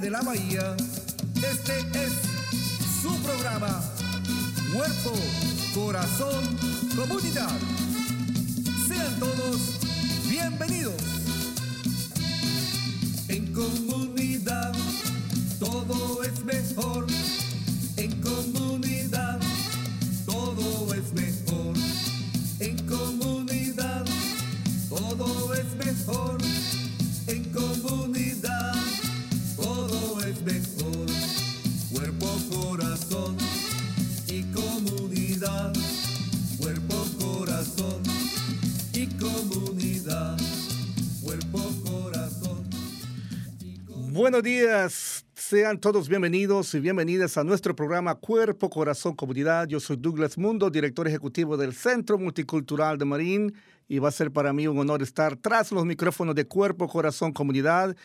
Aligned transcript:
de 0.00 0.10
la 0.10 0.20
bahía, 0.22 0.76
este 1.34 1.80
es 2.04 2.12
su 3.02 3.14
programa. 3.22 3.82
Cuerpo, 4.72 5.12
corazón, 5.74 6.44
comunidad. 6.94 7.77
Buenos 44.28 44.42
días, 44.42 45.24
sean 45.34 45.80
todos 45.80 46.06
bienvenidos 46.06 46.74
y 46.74 46.80
bienvenidas 46.80 47.38
a 47.38 47.44
nuestro 47.44 47.74
programa 47.74 48.14
Cuerpo, 48.14 48.68
Corazón, 48.68 49.16
Comunidad. 49.16 49.66
Yo 49.68 49.80
soy 49.80 49.96
Douglas 49.96 50.36
Mundo, 50.36 50.68
director 50.68 51.08
ejecutivo 51.08 51.56
del 51.56 51.72
Centro 51.72 52.18
Multicultural 52.18 52.98
de 52.98 53.06
Marín 53.06 53.54
y 53.88 53.98
va 53.98 54.10
a 54.10 54.12
ser 54.12 54.30
para 54.30 54.52
mí 54.52 54.68
un 54.68 54.78
honor 54.78 55.02
estar 55.02 55.36
tras 55.36 55.72
los 55.72 55.86
micrófonos 55.86 56.34
de 56.34 56.46
Cuerpo, 56.46 56.88
Corazón, 56.88 57.32
Comunidad, 57.32 57.96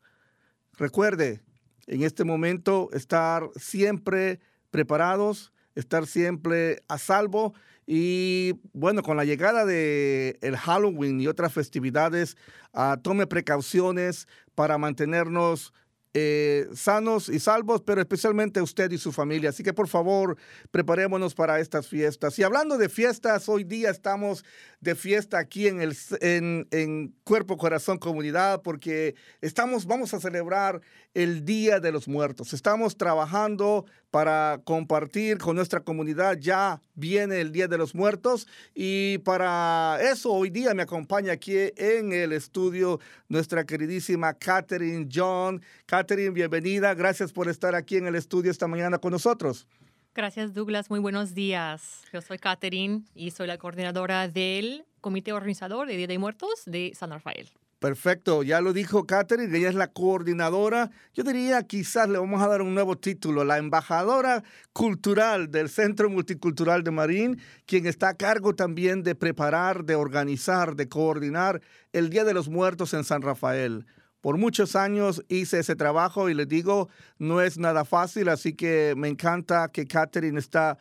Recuerde, 0.77 1.41
en 1.87 2.03
este 2.03 2.23
momento 2.23 2.89
estar 2.93 3.49
siempre 3.55 4.39
preparados, 4.71 5.51
estar 5.75 6.07
siempre 6.07 6.81
a 6.87 6.97
salvo 6.97 7.53
y 7.85 8.53
bueno, 8.73 9.01
con 9.01 9.17
la 9.17 9.25
llegada 9.25 9.65
de 9.65 10.37
el 10.41 10.55
Halloween 10.55 11.19
y 11.19 11.27
otras 11.27 11.51
festividades, 11.53 12.37
uh, 12.73 12.95
tome 13.01 13.25
precauciones 13.25 14.27
para 14.53 14.77
mantenernos 14.77 15.73
eh, 16.15 16.67
sanos 16.73 17.29
y 17.29 17.39
salvos, 17.39 17.81
pero 17.81 18.01
especialmente 18.01 18.61
usted 18.61 18.91
y 18.91 18.97
su 18.97 19.11
familia. 19.11 19.49
Así 19.49 19.61
que 19.61 19.73
por 19.73 19.87
favor, 19.87 20.37
preparémonos 20.71 21.35
para 21.35 21.59
estas 21.59 21.87
fiestas. 21.87 22.37
Y 22.39 22.43
hablando 22.43 22.77
de 22.77 22.89
fiestas, 22.89 23.47
hoy 23.47 23.63
día 23.63 23.91
estamos 23.91 24.43
de 24.81 24.95
fiesta 24.95 25.39
aquí 25.39 25.67
en, 25.67 25.81
el, 25.81 25.95
en, 26.21 26.67
en 26.71 27.13
Cuerpo, 27.23 27.57
Corazón, 27.57 27.97
Comunidad, 27.97 28.61
porque 28.61 29.15
estamos, 29.41 29.85
vamos 29.85 30.13
a 30.13 30.19
celebrar 30.19 30.81
el 31.13 31.43
Día 31.43 31.79
de 31.79 31.91
los 31.91 32.07
Muertos. 32.07 32.53
Estamos 32.53 32.95
trabajando 32.97 33.85
para 34.11 34.61
compartir 34.63 35.37
con 35.37 35.55
nuestra 35.55 35.81
comunidad. 35.81 36.37
Ya 36.39 36.81
viene 36.95 37.41
el 37.41 37.51
Día 37.51 37.67
de 37.67 37.77
los 37.77 37.93
Muertos 37.93 38.47
y 38.73 39.17
para 39.19 39.99
eso 40.01 40.31
hoy 40.31 40.49
día 40.49 40.73
me 40.73 40.83
acompaña 40.83 41.33
aquí 41.33 41.55
en 41.75 42.13
el 42.13 42.31
estudio 42.31 42.99
nuestra 43.27 43.65
queridísima 43.65 44.33
Catherine 44.33 45.09
John. 45.13 45.61
Catherine, 45.85 46.31
bienvenida. 46.31 46.93
Gracias 46.93 47.31
por 47.31 47.49
estar 47.49 47.75
aquí 47.75 47.97
en 47.97 48.07
el 48.07 48.15
estudio 48.15 48.51
esta 48.51 48.67
mañana 48.67 48.97
con 48.97 49.11
nosotros. 49.11 49.67
Gracias, 50.15 50.53
Douglas. 50.53 50.89
Muy 50.89 50.99
buenos 50.99 51.33
días. 51.33 52.03
Yo 52.11 52.21
soy 52.21 52.39
Catherine 52.39 53.03
y 53.13 53.31
soy 53.31 53.47
la 53.47 53.57
coordinadora 53.57 54.27
del 54.27 54.85
Comité 55.01 55.33
Organizador 55.33 55.87
de 55.87 55.95
Día 55.97 56.07
de 56.07 56.17
Muertos 56.17 56.63
de 56.65 56.91
San 56.95 57.11
Rafael. 57.11 57.49
Perfecto, 57.79 58.43
ya 58.43 58.59
lo 58.59 58.73
dijo 58.73 59.05
Catherine, 59.05 59.57
ella 59.57 59.69
es 59.69 59.75
la 59.75 59.87
coordinadora. 59.87 60.91
Yo 61.13 61.23
diría 61.23 61.63
quizás 61.63 62.09
le 62.09 62.19
vamos 62.19 62.41
a 62.41 62.47
dar 62.47 62.61
un 62.61 62.73
nuevo 62.73 62.97
título, 62.97 63.45
la 63.45 63.57
embajadora 63.57 64.43
cultural 64.73 65.49
del 65.49 65.69
Centro 65.69 66.09
Multicultural 66.09 66.83
de 66.83 66.91
Marín, 66.91 67.41
quien 67.65 67.85
está 67.85 68.09
a 68.09 68.13
cargo 68.15 68.53
también 68.53 69.01
de 69.03 69.15
preparar, 69.15 69.85
de 69.85 69.95
organizar, 69.95 70.75
de 70.75 70.89
coordinar 70.89 71.61
el 71.93 72.09
Día 72.09 72.25
de 72.25 72.33
los 72.33 72.49
Muertos 72.49 72.93
en 72.93 73.05
San 73.05 73.21
Rafael. 73.21 73.85
Por 74.21 74.37
muchos 74.37 74.75
años 74.75 75.23
hice 75.29 75.59
ese 75.59 75.75
trabajo 75.75 76.29
y 76.29 76.33
les 76.33 76.47
digo, 76.47 76.89
no 77.17 77.41
es 77.41 77.57
nada 77.57 77.85
fácil, 77.85 78.29
así 78.29 78.53
que 78.53 78.93
me 78.97 79.07
encanta 79.07 79.69
que 79.69 79.87
Catherine 79.87 80.37
está 80.37 80.77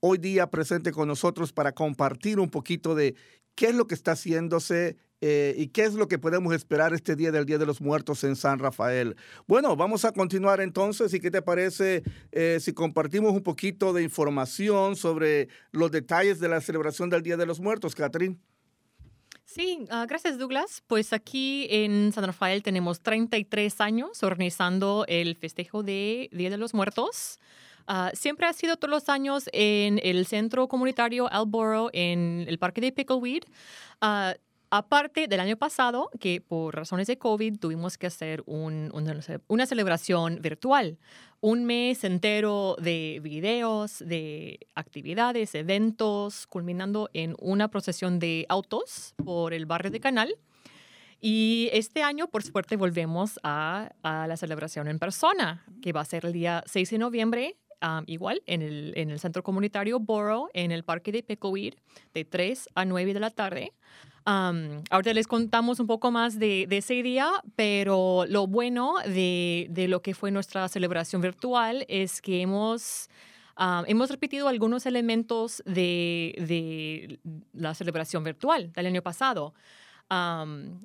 hoy 0.00 0.18
día 0.18 0.50
presente 0.50 0.92
con 0.92 1.08
nosotros 1.08 1.52
para 1.52 1.72
compartir 1.72 2.38
un 2.38 2.50
poquito 2.50 2.94
de 2.94 3.14
qué 3.54 3.66
es 3.66 3.74
lo 3.74 3.86
que 3.86 3.94
está 3.94 4.12
haciéndose 4.12 4.96
eh, 5.22 5.54
y 5.56 5.68
qué 5.68 5.84
es 5.84 5.94
lo 5.94 6.08
que 6.08 6.18
podemos 6.18 6.52
esperar 6.52 6.92
este 6.92 7.14
día 7.14 7.30
del 7.30 7.46
Día 7.46 7.56
de 7.56 7.64
los 7.64 7.80
Muertos 7.80 8.24
en 8.24 8.34
San 8.34 8.58
Rafael. 8.58 9.16
Bueno, 9.46 9.76
vamos 9.76 10.04
a 10.04 10.12
continuar 10.12 10.60
entonces 10.60 11.14
y 11.14 11.20
qué 11.20 11.30
te 11.30 11.40
parece 11.42 12.02
eh, 12.32 12.58
si 12.60 12.72
compartimos 12.72 13.32
un 13.32 13.44
poquito 13.44 13.92
de 13.92 14.02
información 14.02 14.96
sobre 14.96 15.48
los 15.70 15.92
detalles 15.92 16.40
de 16.40 16.48
la 16.48 16.60
celebración 16.60 17.08
del 17.08 17.22
Día 17.22 17.36
de 17.36 17.46
los 17.46 17.60
Muertos, 17.60 17.94
Catherine. 17.94 18.36
Sí, 19.54 19.84
ah, 19.90 20.06
gracias 20.08 20.38
Douglas. 20.38 20.82
Pues 20.86 21.12
aquí 21.12 21.66
en 21.68 22.10
San 22.14 22.24
Rafael 22.24 22.62
tenemos 22.62 23.02
33 23.02 23.82
años 23.82 24.22
organizando 24.22 25.04
el 25.08 25.36
festejo 25.36 25.82
de 25.82 26.30
Día 26.32 26.48
de 26.48 26.56
los 26.56 26.72
Muertos. 26.72 27.38
Ah, 27.86 28.12
siempre 28.14 28.46
ha 28.46 28.52
sido 28.54 28.78
todos 28.78 28.90
los 28.90 29.08
años 29.10 29.50
en 29.52 30.00
el 30.02 30.24
centro 30.24 30.68
comunitario 30.68 31.30
Alboro, 31.30 31.90
en 31.92 32.46
el 32.48 32.58
parque 32.58 32.80
de 32.80 32.92
Pickleweed. 32.92 33.42
Ah, 34.00 34.36
aparte 34.72 35.28
del 35.28 35.38
año 35.38 35.56
pasado, 35.58 36.08
que 36.18 36.40
por 36.40 36.74
razones 36.74 37.06
de 37.06 37.18
COVID 37.18 37.58
tuvimos 37.58 37.98
que 37.98 38.06
hacer 38.06 38.42
un- 38.46 38.90
una, 38.94 39.14
una 39.48 39.66
celebración 39.66 40.38
virtual. 40.40 40.98
Un 41.40 41.64
mes 41.64 42.04
entero 42.04 42.76
de 42.80 43.20
videos, 43.22 43.98
de 43.98 44.58
actividades, 44.74 45.54
eventos, 45.54 46.46
culminando 46.46 47.10
en 47.12 47.34
una 47.38 47.68
procesión 47.68 48.18
de 48.18 48.46
autos 48.48 49.14
por 49.24 49.52
el 49.52 49.66
barrio 49.66 49.90
de 49.90 50.00
Canal. 50.00 50.34
Y 51.20 51.68
este 51.72 52.02
año, 52.02 52.26
por 52.28 52.42
suerte, 52.42 52.76
volvemos 52.76 53.38
a, 53.42 53.90
a 54.02 54.26
la 54.26 54.36
celebración 54.36 54.88
en 54.88 54.98
persona, 54.98 55.64
que 55.80 55.92
va 55.92 56.00
a 56.00 56.04
ser 56.04 56.24
el 56.26 56.32
día 56.32 56.64
6 56.66 56.90
de 56.90 56.98
noviembre, 56.98 57.56
um, 57.82 58.04
igual, 58.06 58.42
en 58.46 58.62
el, 58.62 58.92
en 58.96 59.10
el 59.10 59.18
centro 59.18 59.42
comunitario 59.42 59.98
Borough, 60.00 60.48
en 60.54 60.72
el 60.72 60.84
parque 60.84 61.12
de 61.12 61.22
Pecoir, 61.22 61.76
de 62.14 62.24
3 62.24 62.68
a 62.74 62.84
9 62.84 63.14
de 63.14 63.20
la 63.20 63.30
tarde. 63.30 63.72
Um, 64.24 64.84
ahorita 64.90 65.12
les 65.14 65.26
contamos 65.26 65.80
un 65.80 65.86
poco 65.86 66.10
más 66.12 66.38
de, 66.38 66.66
de 66.68 66.78
ese 66.78 67.02
día, 67.02 67.28
pero 67.56 68.24
lo 68.28 68.46
bueno 68.46 68.94
de, 69.04 69.66
de 69.70 69.88
lo 69.88 70.00
que 70.00 70.14
fue 70.14 70.30
nuestra 70.30 70.68
celebración 70.68 71.20
virtual 71.20 71.84
es 71.88 72.20
que 72.22 72.42
hemos... 72.42 73.08
Hemos 73.86 74.10
repetido 74.10 74.48
algunos 74.48 74.86
elementos 74.86 75.62
de, 75.66 76.34
de 76.38 77.20
la 77.52 77.74
celebración 77.74 78.24
virtual 78.24 78.72
del 78.72 78.86
año 78.86 79.02
pasado. 79.02 79.54
Um, 80.10 80.80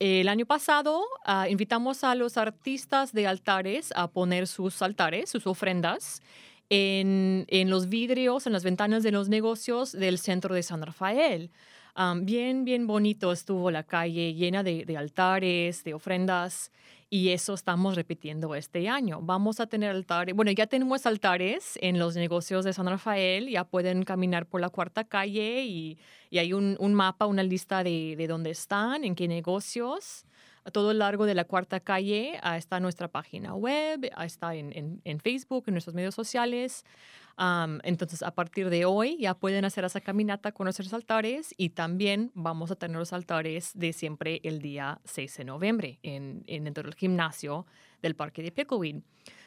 el 0.00 0.28
año 0.28 0.46
pasado 0.46 1.04
ah, 1.24 1.48
invitamos 1.48 2.04
a 2.04 2.14
los 2.14 2.38
artistas 2.38 3.12
de 3.12 3.26
altares 3.26 3.92
a 3.94 4.08
poner 4.08 4.46
sus 4.46 4.80
altares, 4.80 5.28
sus 5.30 5.46
ofrendas, 5.46 6.22
en, 6.70 7.46
los 7.68 7.88
vidrios, 7.88 8.46
en 8.46 8.52
las 8.52 8.64
ventanas 8.64 9.02
de 9.02 9.12
los 9.12 9.28
negocios 9.28 9.92
del 9.92 10.18
centro 10.18 10.54
de 10.54 10.62
San 10.62 10.82
Rafael. 10.82 11.50
Am, 11.94 12.24
bien, 12.24 12.64
bien 12.64 12.86
bonito 12.86 13.32
estuvo 13.32 13.70
la 13.70 13.82
calle 13.82 14.34
llena 14.34 14.62
de 14.62 14.96
altares, 14.96 15.84
de 15.84 15.94
ofrendas, 15.94 16.70
y 17.10 17.30
eso 17.30 17.54
estamos 17.54 17.96
repitiendo 17.96 18.54
este 18.54 18.88
año. 18.88 19.20
Vamos 19.20 19.58
a 19.58 19.66
tener 19.66 19.90
altares, 19.90 20.34
bueno, 20.34 20.52
ya 20.52 20.68
tenemos 20.68 21.04
altares 21.06 21.76
en 21.82 21.98
los 21.98 22.14
negocios 22.14 22.64
de 22.64 22.72
San 22.72 22.86
Rafael, 22.86 23.48
ya 23.48 23.64
pueden 23.64 24.04
caminar 24.04 24.46
por 24.46 24.60
la 24.60 24.70
cuarta 24.70 25.04
calle 25.04 25.64
y, 25.64 25.98
hay 26.32 26.52
un, 26.52 26.94
mapa, 26.94 27.26
una 27.26 27.42
lista 27.42 27.82
de 27.82 28.26
dónde 28.28 28.50
están, 28.50 29.02
en 29.04 29.16
qué 29.16 29.26
negocios. 29.26 30.24
A 30.64 30.70
todo 30.70 30.92
lo 30.92 30.98
largo 30.98 31.24
de 31.26 31.34
la 31.34 31.44
cuarta 31.44 31.80
calle 31.80 32.38
ah, 32.42 32.56
está 32.58 32.80
nuestra 32.80 33.08
página 33.08 33.54
web, 33.54 34.10
ah, 34.14 34.24
está 34.26 34.54
en, 34.54 35.00
en- 35.04 35.20
Facebook, 35.20 35.64
en 35.66 35.74
nuestros 35.74 35.94
medios 35.94 36.14
sociales. 36.14 36.84
Entonces, 37.84 38.22
a 38.22 38.34
partir 38.34 38.68
de 38.68 38.84
hoy 38.84 39.16
ya 39.18 39.32
pueden 39.34 39.64
hacer 39.64 39.84
esa 39.84 40.00
caminata 40.02 40.52
con 40.52 40.64
nuestros 40.66 40.92
altares 40.92 41.54
y 41.56 41.70
también 41.70 42.30
vamos 42.34 42.70
a 42.70 42.76
tener 42.76 42.98
los 42.98 43.14
altares 43.14 43.70
de 43.74 43.94
siempre 43.94 44.40
el 44.44 44.60
día 44.60 45.00
6 45.04 45.38
de 45.38 45.44
noviembre 45.44 45.98
en, 46.02 46.44
en 46.46 46.64
dentro 46.64 46.82
del 46.84 46.94
gimnasio 46.94 47.64
del 48.02 48.14
Parque 48.14 48.42
de 48.42 48.52
Pickleweed. 48.52 48.96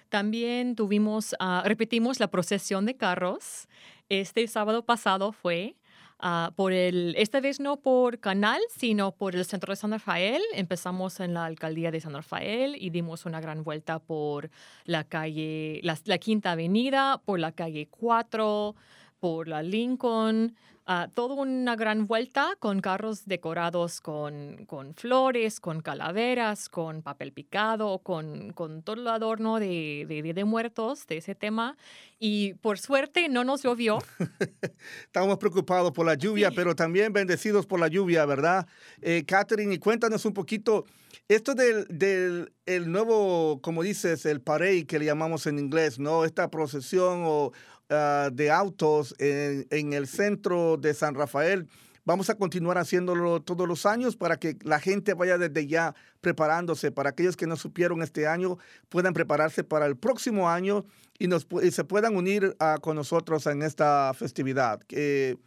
También 0.10 0.76
tuvimos, 0.76 1.36
ah, 1.40 1.62
repetimos 1.66 2.20
la 2.20 2.30
procesión 2.32 2.86
de 2.88 2.96
carros. 2.98 3.68
Este 4.10 4.48
sábado 4.48 4.84
pasado 4.84 5.32
fue 5.32 5.76
ah, 6.24 6.52
por 6.56 6.74
el, 6.74 7.14
esta 7.18 7.40
vez 7.40 7.60
no 7.60 7.78
por 7.78 8.20
Canal, 8.20 8.60
sino 8.76 9.12
por 9.12 9.36
el 9.36 9.46
centro 9.46 9.72
de 9.72 9.76
San 9.76 9.92
Rafael. 9.92 10.42
Empezamos 10.56 11.20
en 11.20 11.36
la 11.36 11.46
alcaldía 11.46 11.92
de 11.92 12.02
San 12.02 12.14
Rafael 12.14 12.76
y 12.80 12.90
dimos 12.90 13.28
una 13.28 13.40
gran 13.40 13.64
vuelta 13.64 14.00
por 14.00 14.50
la 14.86 15.04
calle, 15.04 15.80
la, 15.84 15.96
la 16.06 16.18
Quinta 16.18 16.54
Avenida, 16.54 17.22
por 17.24 17.40
la 17.40 17.52
calle 17.52 17.88
4, 17.92 18.76
por 19.24 19.48
la 19.48 19.64
Lincoln. 19.64 20.54
ah, 20.86 21.08
toda 21.14 21.36
una 21.36 21.78
gran 21.78 22.08
vuelta 22.08 22.58
con 22.60 22.82
carros 22.82 23.26
decorados 23.26 24.02
con, 24.02 24.66
con 24.66 24.94
flores, 24.96 25.62
con 25.62 25.80
calaveras, 25.80 26.68
con 26.68 27.02
papel 27.02 27.32
picado, 27.32 28.00
con, 28.00 28.52
con 28.52 28.84
todo 28.84 28.98
el 29.00 29.08
adorno 29.08 29.60
de, 29.62 30.06
de 30.10 30.34
de 30.34 30.44
Muertos, 30.44 31.08
de 31.08 31.16
ese 31.20 31.36
tema. 31.36 31.78
Y 32.20 32.56
por 32.56 32.80
suerte 32.80 33.30
no 33.30 33.46
nos 33.46 33.64
llovió. 33.64 34.00
Estamos 35.06 35.38
preocupados 35.38 35.94
por 35.94 36.06
la 36.06 36.16
lluvia, 36.16 36.50
Sí. 36.50 36.56
pero 36.58 36.76
también 36.76 37.14
bendecidos 37.14 37.66
por 37.66 37.80
la 37.80 37.88
lluvia, 37.88 38.26
¿verdad? 38.26 38.68
Eh, 39.02 39.24
Catherine, 39.26 39.74
y 39.74 39.78
cuéntanos 39.80 40.26
un 40.26 40.34
poquito, 40.34 40.84
esto 41.30 41.56
del, 41.56 41.86
del 41.88 42.52
el 42.66 42.92
nuevo, 42.92 43.60
como 43.62 43.84
dices, 43.84 44.26
el 44.26 44.42
parade 44.42 44.86
que 44.86 45.00
le 45.00 45.06
llamamos 45.06 45.48
en 45.48 45.60
inglés, 45.60 45.98
¿no? 46.00 46.26
Esta 46.26 46.50
procesión 46.50 47.22
o, 47.26 47.52
ah, 47.94 48.30
de 48.32 48.52
autos 48.52 49.16
en, 49.20 49.94
el 49.94 50.08
centro 50.08 50.78
de 50.78 50.94
San 50.94 51.16
Rafael. 51.16 51.68
Vamos 52.06 52.30
a 52.30 52.36
continuar 52.36 52.78
haciéndolo 52.78 53.42
todos 53.42 53.68
los 53.68 53.86
años 53.86 54.18
para 54.18 54.38
que 54.38 54.58
la 54.64 54.80
gente 54.80 55.14
vaya 55.14 55.38
desde 55.38 55.68
ya 55.68 55.96
preparándose. 56.20 56.92
Para 56.92 57.12
aquellos 57.12 57.38
que 57.38 57.48
no 57.48 57.56
supieron 57.56 58.02
este 58.02 58.28
año, 58.28 58.58
puedan 58.90 59.14
prepararse 59.14 59.64
para 59.64 59.86
el 59.86 59.96
próximo 59.96 60.50
año 60.50 60.86
y, 61.18 61.28
nos, 61.28 61.48
y 61.62 61.72
se 61.72 61.84
puedan 61.84 62.16
unir 62.16 62.56
ah, 62.60 62.78
con 62.82 62.96
nosotros 62.98 63.46
en 63.48 63.62
esta 63.62 64.14
festividad. 64.14 64.82
¿Qué, 64.88 65.38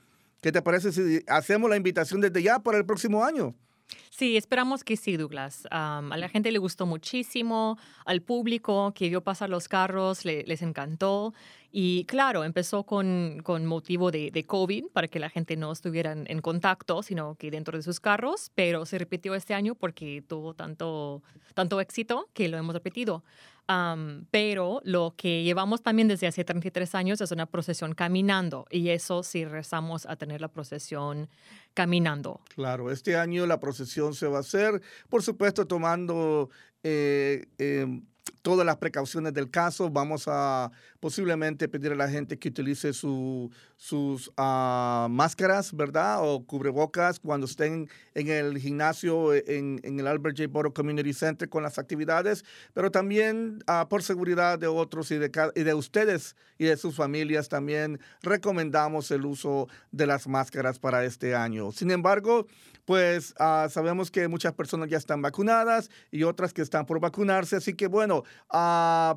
¿Qué 0.40 0.52
te 0.52 0.62
parece 0.62 0.92
si 0.92 1.22
hacemos 1.26 1.68
la 1.68 1.76
invitación 1.76 2.20
desde 2.20 2.42
ya 2.42 2.60
para 2.60 2.78
el 2.78 2.86
próximo 2.86 3.24
año? 3.24 3.54
Sí, 4.10 4.36
esperamos 4.36 4.82
que 4.82 4.96
sí, 4.96 5.16
Douglas. 5.16 5.66
A 5.70 6.00
la 6.16 6.28
gente 6.28 6.50
le 6.50 6.58
gustó 6.58 6.86
muchísimo, 6.86 7.78
al 8.04 8.22
público 8.22 8.92
que 8.94 9.08
vio 9.08 9.20
pasar 9.20 9.50
los 9.50 9.68
carros 9.68 10.24
le- 10.24 10.42
les 10.44 10.62
encantó. 10.62 11.34
Y 11.70 12.04
claro, 12.06 12.42
empezó 12.44 12.84
con, 12.84 13.40
con 13.44 13.66
motivo 13.66 14.10
de, 14.10 14.30
de 14.30 14.44
COVID, 14.44 14.86
para 14.92 15.08
que 15.08 15.18
la 15.18 15.28
gente 15.28 15.56
no 15.56 15.70
estuviera 15.70 16.12
en 16.12 16.40
contacto, 16.40 17.02
sino 17.02 17.34
que 17.34 17.50
dentro 17.50 17.76
de 17.76 17.82
sus 17.82 18.00
carros, 18.00 18.50
pero 18.54 18.86
se 18.86 18.98
repitió 18.98 19.34
este 19.34 19.52
año 19.52 19.74
porque 19.74 20.22
tuvo 20.26 20.54
tanto, 20.54 21.22
tanto 21.54 21.80
éxito 21.80 22.28
que 22.32 22.48
lo 22.48 22.56
hemos 22.56 22.74
repetido. 22.74 23.22
Am, 23.68 24.26
pero 24.30 24.80
lo 24.84 25.14
que 25.16 25.42
llevamos 25.42 25.82
también 25.82 26.08
desde 26.08 26.26
hace 26.26 26.44
33 26.44 26.94
años 26.94 27.20
es 27.20 27.30
una 27.32 27.46
procesión 27.46 27.94
caminando, 27.94 28.66
y 28.70 28.90
eso 28.90 29.22
sí 29.22 29.44
rezamos 29.44 30.06
a 30.06 30.16
tener 30.16 30.40
la 30.40 30.48
procesión 30.48 31.28
caminando. 31.74 32.40
Claro, 32.54 32.90
este 32.90 33.16
año 33.16 33.44
la 33.46 33.58
procesión 33.58 34.14
se 34.14 34.26
va 34.28 34.38
a 34.38 34.40
hacer, 34.40 34.80
por 35.08 35.22
supuesto, 35.22 35.66
tomando 35.66 36.50
eh, 36.82 37.46
eh, 37.58 38.00
todas 38.42 38.64
las 38.64 38.76
precauciones 38.76 39.34
del 39.34 39.50
caso. 39.50 39.90
Vamos 39.90 40.24
a 40.28 40.70
posiblemente 41.06 41.68
pedir 41.68 41.92
a 41.92 41.94
la 41.94 42.08
gente 42.08 42.36
que 42.36 42.48
utilice 42.48 42.92
su- 42.92 43.48
sus 43.76 44.32
ah, 44.36 45.06
máscaras, 45.08 45.72
¿verdad? 45.72 46.18
O 46.20 46.44
cubrebocas 46.44 47.20
cuando 47.20 47.46
estén 47.46 47.88
en 48.14 48.26
el 48.28 48.58
gimnasio, 48.58 49.32
eh, 49.32 49.44
en, 49.46 49.78
en 49.84 50.00
el 50.00 50.08
Albert 50.08 50.36
J. 50.36 50.48
Borough 50.50 50.74
Community 50.74 51.12
Center 51.12 51.48
con 51.48 51.62
las 51.62 51.78
actividades, 51.78 52.44
pero 52.74 52.90
también 52.90 53.62
ah, 53.68 53.86
por 53.88 54.02
seguridad 54.02 54.58
de 54.58 54.66
otros 54.66 55.12
y 55.12 55.18
de, 55.18 55.30
y 55.54 55.62
de 55.62 55.74
ustedes 55.74 56.34
y 56.58 56.64
de 56.64 56.76
sus 56.76 56.96
familias 56.96 57.48
también 57.48 58.00
recomendamos 58.22 59.12
el 59.12 59.26
uso 59.26 59.68
de 59.92 60.08
las 60.08 60.26
máscaras 60.26 60.80
para 60.80 61.04
este 61.04 61.36
año. 61.36 61.70
Sin 61.70 61.92
embargo, 61.92 62.48
pues 62.84 63.34
ah, 63.38 63.68
sabemos 63.70 64.10
que 64.10 64.26
muchas 64.28 64.54
personas 64.54 64.88
ya 64.88 64.96
están 64.96 65.20
vacunadas 65.22 65.90
y 66.10 66.22
otras 66.22 66.52
que 66.52 66.62
están 66.62 66.86
por 66.86 66.98
vacunarse, 67.00 67.56
así 67.56 67.74
que 67.74 67.86
bueno, 67.88 68.22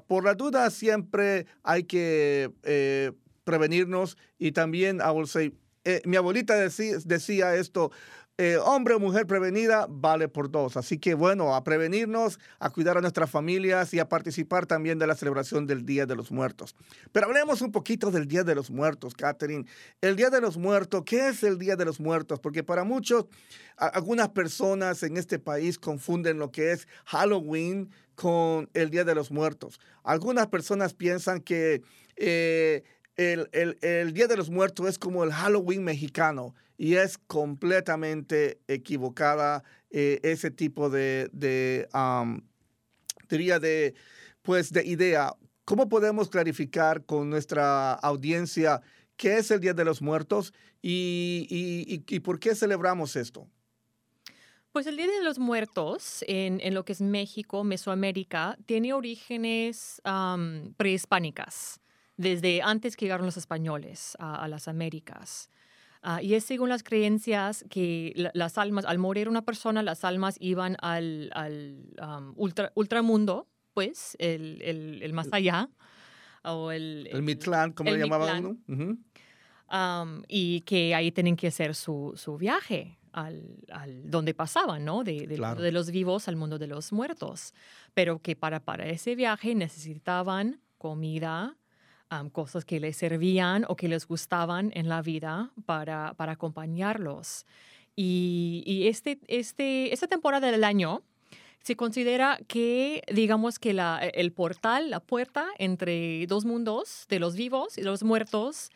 por 0.08 0.24
la 0.24 0.34
duda 0.36 0.69
siempre 0.69 1.46
hay 1.63 1.78
que 1.86 2.51
eh, 2.63 3.12
prevenirnos 3.43 4.17
y 4.38 4.51
también, 4.51 4.98
I 4.98 5.12
will 5.12 5.27
say, 5.27 5.53
mi 6.05 6.17
abuelita 6.17 6.55
decía, 6.55 7.55
esto, 7.55 7.91
eh, 8.41 8.57
hombre 8.63 8.93
o 8.93 9.00
mujer 9.01 9.27
prevenida 9.27 9.86
vale 9.89 10.29
por 10.29 10.50
dos. 10.50 10.77
Así 10.77 10.98
que 10.98 11.13
bueno, 11.13 11.55
a 11.55 11.63
prevenirnos, 11.65 12.39
a 12.59 12.69
cuidar 12.69 12.98
a 12.98 13.01
nuestras 13.01 13.29
familias 13.29 13.93
y 13.93 14.00
a 14.00 14.07
participar 14.07 14.65
también 14.65 14.98
de 14.98 15.05
la 15.07 15.15
celebración 15.15 15.67
del 15.67 15.86
Día 15.86 16.05
de 16.05 16.15
los 16.15 16.31
Muertos. 16.31 16.74
Pero 17.12 17.27
hablemos 17.27 17.62
un 17.62 17.74
poquito 17.74 18.12
del 18.12 18.29
Día 18.29 18.45
de 18.45 18.55
los 18.55 18.71
Muertos, 18.71 19.13
Catherine. 19.13 19.65
El 20.00 20.15
Día 20.15 20.29
de 20.29 20.39
los 20.39 20.55
Muertos, 20.55 21.03
¿qué 21.05 21.27
es 21.27 21.43
el 21.43 21.59
Día 21.59 21.75
de 21.75 21.83
los 21.83 22.00
Muertos? 22.00 22.39
Porque 22.39 22.63
para 22.63 22.86
muchos, 22.86 23.25
algunas 23.75 24.29
personas 24.29 25.03
en 25.03 25.17
este 25.17 25.38
país 25.38 25.77
confunden 25.77 26.39
lo 26.39 26.50
que 26.50 26.71
es 26.71 26.88
Halloween 27.07 27.89
con 28.19 28.69
el 28.73 28.89
Día 28.89 29.05
de 29.05 29.15
los 29.15 29.31
Muertos. 29.31 29.79
Algunas 30.03 30.47
personas 30.47 30.93
piensan 30.93 31.39
que 31.39 31.81
eh, 32.17 32.83
el, 33.15 33.47
el- 33.53 33.77
el 33.81 34.11
Día 34.13 34.27
de 34.27 34.35
los 34.35 34.49
Muertos 34.49 34.89
es 34.89 34.99
como 34.99 35.23
el 35.23 35.31
Halloween 35.31 35.85
mexicano 35.85 36.53
y 36.77 36.95
es 36.95 37.17
completamente 37.17 38.59
equivocada 38.67 39.63
eh, 39.89 40.19
ese 40.23 40.51
tipo 40.51 40.89
de, 40.89 41.29
de 41.31 41.88
diría 43.29 43.59
de, 43.59 43.93
pues, 44.41 44.73
de 44.73 44.85
idea. 44.85 45.33
¿Cómo 45.63 45.88
podemos 45.88 46.29
clarificar 46.29 47.05
con 47.05 47.29
nuestra 47.29 47.93
audiencia 47.93 48.81
qué 49.15 49.38
es 49.38 49.49
el 49.51 49.61
Día 49.61 49.73
de 49.73 49.85
los 49.85 50.01
Muertos 50.01 50.53
y- 50.81 51.47
y- 51.49 52.03
y 52.15 52.19
por 52.19 52.38
qué 52.39 52.53
celebramos 52.53 53.15
esto? 53.15 53.47
Pues 54.71 54.85
el 54.85 54.97
Día 54.97 55.07
de 55.07 55.23
los 55.23 55.39
Muertos 55.39 56.23
en, 56.27 56.59
en 56.61 56.73
lo 56.75 56.85
que 56.85 56.91
es 56.93 57.01
México, 57.01 57.63
Mesoamérica, 57.63 58.55
tiene 58.67 58.93
orígenes 58.93 59.99
am, 60.03 60.73
prehispánicas, 60.77 61.81
desde 62.17 62.61
antes 62.61 62.95
que 62.95 63.05
llegaron 63.05 63.25
los 63.25 63.38
españoles 63.38 64.15
a, 64.19 64.43
a 64.43 64.47
las 64.47 64.67
Américas. 64.67 65.49
Ah, 66.01 66.21
y 66.21 66.35
es 66.35 66.45
según 66.45 66.69
las 66.69 66.83
creencias 66.83 67.65
que 67.69 68.13
la- 68.15 68.31
las 68.33 68.57
almas, 68.57 68.85
al 68.85 68.99
morir 68.99 69.27
una 69.27 69.41
persona, 69.41 69.81
las 69.83 70.03
almas 70.05 70.38
iban 70.39 70.77
al, 70.81 71.31
al 71.33 71.89
am, 71.99 72.33
ultra- 72.38 72.71
ultramundo, 72.75 73.47
pues, 73.73 74.15
el, 74.19 74.61
el- 74.61 75.01
el 75.01 75.13
más 75.13 75.27
allá. 75.31 75.69
O 76.43 76.71
el, 76.71 77.09
El 77.11 77.23
Mitlán, 77.23 77.73
como 77.73 77.89
le 77.91 77.97
llamaban 77.97 78.43
Mictlán. 78.43 78.59
uno. 78.67 78.97
Am, 79.67 80.23
y 80.27 80.61
que 80.61 80.93
ahí 80.95 81.11
tienen 81.11 81.35
que 81.35 81.47
hacer 81.47 81.73
su, 81.75 82.13
su 82.15 82.38
viaje 82.38 82.97
al, 83.13 83.58
al 83.72 84.10
donde 84.10 84.34
pasaban, 84.34 84.86
¿no? 84.86 85.04
De, 85.04 85.25
Claro. 85.28 85.56
mundo 85.56 85.63
de 85.63 85.72
los 85.72 85.92
vivos 85.92 86.28
al 86.28 86.36
mundo 86.36 86.58
de 86.58 86.68
los 86.68 86.92
muertos. 86.92 87.54
Pero 87.94 88.20
que 88.20 88.36
para, 88.36 88.60
para 88.60 88.88
ese 88.88 89.16
viaje 89.16 89.56
necesitaban 89.56 90.62
comida, 90.78 91.56
cosas 92.32 92.66
que 92.66 92.80
les 92.80 92.98
servían 92.98 93.66
o 93.68 93.75
que 93.75 93.88
les 93.88 94.08
gustaban 94.08 94.72
en 94.74 94.89
la 94.89 95.01
vida 95.01 95.51
para, 95.66 96.13
para 96.16 96.32
acompañarlos. 96.34 97.46
Y, 97.96 98.63
y 98.66 98.88
este, 98.88 99.20
este, 99.28 99.94
esta 99.94 100.08
temporada 100.08 100.50
del 100.51 100.63
año 100.63 101.04
se 101.62 101.75
considera 101.75 102.39
que, 102.48 103.04
digamos 103.13 103.60
que 103.60 103.74
la, 103.74 104.00
el 104.00 104.32
portal, 104.32 104.89
la 104.89 105.01
puerta 105.01 105.48
entre 105.58 106.25
dos 106.28 106.46
mundos, 106.46 107.06
de 107.10 107.20
los 107.20 107.36
vivos 107.36 107.78
y 107.78 107.84
los 107.84 108.01
muertos, 108.04 108.72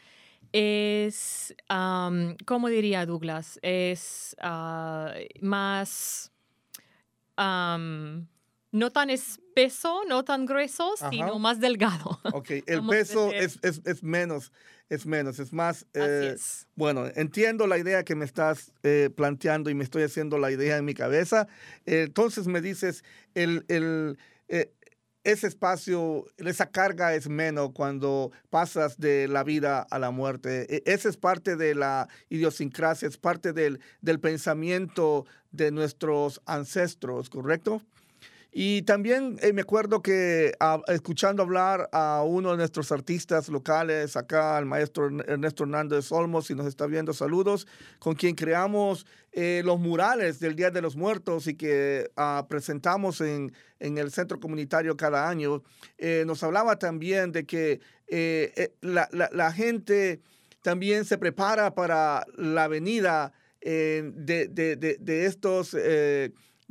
es, 0.54 1.56
am, 1.68 2.38
¿cómo 2.46 2.70
diría 2.70 3.06
Douglas? 3.06 3.60
Es 3.64 4.36
ah, 4.40 5.14
más, 5.42 6.32
am, 7.36 8.28
no 8.72 8.92
tan 8.92 9.10
espeso, 9.10 10.02
no 10.08 10.24
tan 10.24 10.46
grueso, 10.46 10.94
sino 11.10 11.40
más 11.40 11.60
delgado. 11.60 12.20
Ok, 12.34 12.52
el 12.68 12.86
peso 12.88 13.32
es, 13.32 13.60
es, 13.64 13.82
es 13.86 14.04
menos, 14.04 14.52
es 14.90 15.06
menos, 15.06 15.40
es 15.40 15.52
más... 15.54 15.88
Eh, 15.94 16.34
es. 16.36 16.68
Bueno, 16.76 17.06
entiendo 17.16 17.66
la 17.66 17.80
idea 17.80 18.04
que 18.04 18.16
me 18.16 18.26
estás 18.26 18.72
eh, 18.84 19.10
planteando 19.16 19.72
y 19.72 19.74
me 19.74 19.84
estoy 19.84 20.04
haciendo 20.04 20.38
la 20.38 20.52
idea 20.52 20.78
en 20.78 20.86
mi 20.86 20.94
cabeza. 20.94 21.48
Eh, 21.86 22.04
entonces 22.04 22.48
me 22.48 22.62
dices, 22.62 23.04
el, 23.34 23.66
el, 23.70 24.18
eh, 24.50 24.72
ese 25.24 25.48
espacio, 25.48 26.26
esa 26.38 26.68
carga 26.70 27.14
es 27.16 27.30
menos 27.30 27.72
cuando 27.74 28.32
pasas 28.50 28.98
de 29.00 29.28
la 29.28 29.44
vida 29.44 29.82
a 29.90 30.00
la 30.00 30.12
muerte. 30.12 30.68
E- 30.76 30.84
Esa 30.86 31.10
es 31.10 31.18
parte 31.18 31.56
de 31.56 31.76
la 31.76 32.08
idiosincrasia, 32.30 33.08
es 33.08 33.18
parte 33.18 33.54
del, 33.54 33.80
del 34.02 34.20
pensamiento 34.20 35.26
de 35.52 35.72
nuestros 35.72 36.42
ancestros, 36.46 37.30
¿correcto? 37.30 37.82
Y 38.56 38.84
también 38.84 39.38
eh, 39.42 39.52
me 39.52 39.62
acuerdo 39.62 40.04
que 40.04 40.54
ah, 40.60 40.80
escuchando 40.90 41.42
hablar 41.42 41.90
a 41.92 42.22
uno 42.24 42.52
de 42.52 42.58
nuestros 42.58 42.92
artistas 42.92 43.50
locales, 43.50 44.16
acá 44.16 44.58
al 44.58 44.68
maestro 44.68 45.10
Ern- 45.10 45.24
Ernesto 45.28 45.64
Hernández 45.64 46.12
Olmos, 46.12 46.46
si 46.46 46.54
nos 46.54 46.68
está 46.68 46.86
viendo, 46.86 47.14
saludos, 47.14 47.66
con 47.98 48.14
quien 48.14 48.36
creamos 48.36 49.08
eh, 49.32 49.64
los 49.66 49.80
murales 49.80 50.40
del 50.40 50.56
Día 50.56 50.70
de 50.70 50.84
los 50.84 50.96
Muertos 50.96 51.48
y 51.48 51.56
que 51.56 52.12
ah, 52.16 52.46
presentamos 52.48 53.22
en, 53.22 53.52
en 53.80 53.98
el 53.98 54.12
centro 54.12 54.40
comunitario 54.40 54.96
cada 54.96 55.28
año, 55.28 55.64
eh, 55.98 56.24
nos 56.28 56.44
hablaba 56.44 56.78
también 56.78 57.32
de 57.32 57.46
que 57.48 57.80
eh, 58.08 58.72
la, 58.82 59.10
la- 59.12 59.52
gente 59.52 60.22
también 60.62 61.06
se 61.06 61.18
prepara 61.18 61.74
para 61.74 62.24
la 62.38 62.68
venida 62.68 63.34
de- 63.62 64.76
de- 64.76 64.98
de 65.00 65.26
estos... 65.26 65.76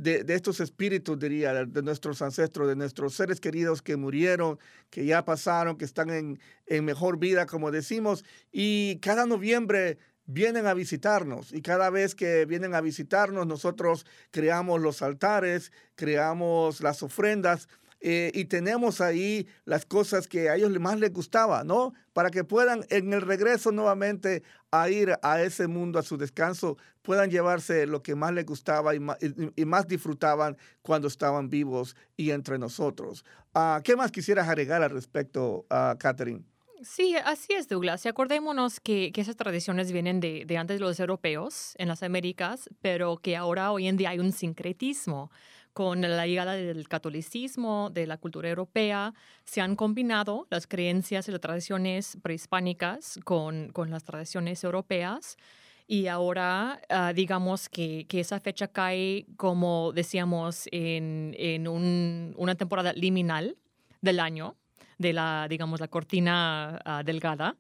de, 0.03 0.25
estos 0.29 0.61
espíritus, 0.61 1.19
diría, 1.19 1.65
de 1.65 1.83
nuestros 1.83 2.23
ancestros, 2.23 2.69
de 2.69 2.77
nuestros 2.77 3.15
seres 3.15 3.41
queridos 3.41 3.83
que 3.83 3.97
murieron, 3.97 4.59
que 4.91 5.05
ya 5.05 5.25
pasaron, 5.25 5.77
que 5.77 5.85
están 5.85 6.11
en, 6.11 6.41
en 6.67 6.85
mejor 6.85 7.19
vida, 7.19 7.47
como 7.47 7.71
decimos, 7.71 8.25
y 8.51 8.99
cada 9.01 9.27
noviembre 9.27 9.99
vienen 10.27 10.67
a 10.67 10.75
visitarnos 10.75 11.53
y 11.53 11.63
cada 11.63 11.91
vez 11.91 12.15
que 12.15 12.47
vienen 12.47 12.75
a 12.75 12.81
visitarnos 12.81 13.47
nosotros 13.47 14.07
creamos 14.31 14.81
los 14.81 15.03
altares, 15.03 15.73
creamos 15.97 16.81
las 16.81 17.03
ofrendas 17.03 17.69
eh, 18.03 18.31
y 18.35 18.47
tenemos 18.47 19.01
ahí 19.01 19.47
las 19.65 19.87
cosas 19.87 20.27
que 20.29 20.51
a 20.51 20.57
ellos 20.57 20.71
más 20.81 20.99
les 20.99 21.13
gustaba, 21.13 21.65
¿no? 21.65 21.95
Para 22.13 22.31
que 22.31 22.45
puedan 22.45 22.85
en 22.91 23.13
el 23.13 23.23
regreso 23.23 23.73
nuevamente 23.73 24.43
a 24.71 24.89
ir 24.91 25.15
a 25.23 25.43
ese 25.43 25.69
mundo, 25.69 25.99
a 25.99 26.03
su 26.03 26.17
descanso, 26.17 26.77
puedan 27.03 27.31
llevarse 27.31 27.87
lo 27.87 28.03
que 28.03 28.15
más 28.15 28.33
les 28.33 28.45
gustaba 28.47 28.95
y 28.95 29.01
ma- 29.01 29.17
y, 29.21 29.63
y 29.63 29.65
más 29.65 29.87
disfrutaban 29.87 30.57
cuando 30.83 31.09
estaban 31.09 31.49
vivos 31.49 31.97
y 32.17 32.31
entre 32.31 32.59
nosotros. 32.59 33.25
Ah, 33.55 33.81
¿Qué 33.85 33.97
más 33.97 34.11
quisieras 34.11 34.49
agregar 34.49 34.83
al 34.83 34.91
respecto, 34.91 35.67
ah, 35.71 35.97
Catherine? 35.99 36.43
Sí, 36.83 37.15
así 37.15 37.53
es, 37.53 37.69
Douglas. 37.69 38.05
Y 38.05 38.09
acordémonos 38.09 38.81
que, 38.81 39.13
que 39.13 39.21
esas 39.21 39.37
tradiciones 39.37 39.93
vienen 39.93 40.19
de, 40.19 40.45
de 40.47 40.57
antes 40.57 40.79
de 40.79 40.85
los 40.85 40.99
europeos 40.99 41.75
en 41.79 41.87
las 41.87 42.03
Américas, 42.03 42.69
pero 42.81 43.19
que 43.19 43.37
ahora, 43.37 43.71
hoy 43.71 43.87
en 43.87 43.97
día, 43.97 44.11
hay 44.11 44.19
un 44.19 44.33
sincretismo. 44.33 45.31
Con 45.73 46.03
la 46.03 46.27
llegada 46.27 46.53
del 46.53 46.87
catolicismo, 46.87 47.89
de 47.91 48.07
la 48.07 48.19
cultura 48.19 48.47
europea, 48.51 49.15
se 49.47 49.63
han 49.63 49.75
combinado 49.75 50.47
las 50.51 50.67
creencias 50.67 51.29
y 51.29 51.33
las 51.33 51.41
tradiciones 51.41 52.19
prehispánicas 52.23 53.19
con, 53.25 53.71
con 53.73 53.91
las 53.91 54.05
tradiciones 54.05 54.63
europeas. 54.65 55.39
Y 55.87 56.09
ahora, 56.09 56.79
ah, 56.91 57.15
digamos 57.15 57.71
que, 57.71 58.05
que 58.07 58.21
esa 58.21 58.39
fecha 58.39 58.69
cae, 58.69 59.25
como 59.39 59.93
decíamos, 59.95 60.69
en, 60.73 61.35
en 61.39 61.67
un- 61.67 62.35
una 62.37 62.55
temporada 62.55 62.93
liminal 62.93 63.57
del 64.03 64.21
año, 64.21 64.57
de 64.99 65.15
la, 65.15 65.47
digamos, 65.49 65.81
la 65.81 65.89
cortina 65.89 66.81
ah, 66.85 67.03
delgada. 67.03 67.57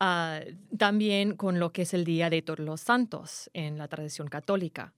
Ah, 0.00 0.40
también 0.78 1.36
con 1.36 1.60
lo 1.60 1.70
que 1.72 1.82
es 1.82 1.94
el 1.94 2.04
Día 2.04 2.30
de 2.30 2.42
Todos 2.42 2.60
los 2.60 2.80
Santos 2.80 3.50
en 3.52 3.78
la 3.78 3.88
tradición 3.88 4.28
católica. 4.28 4.94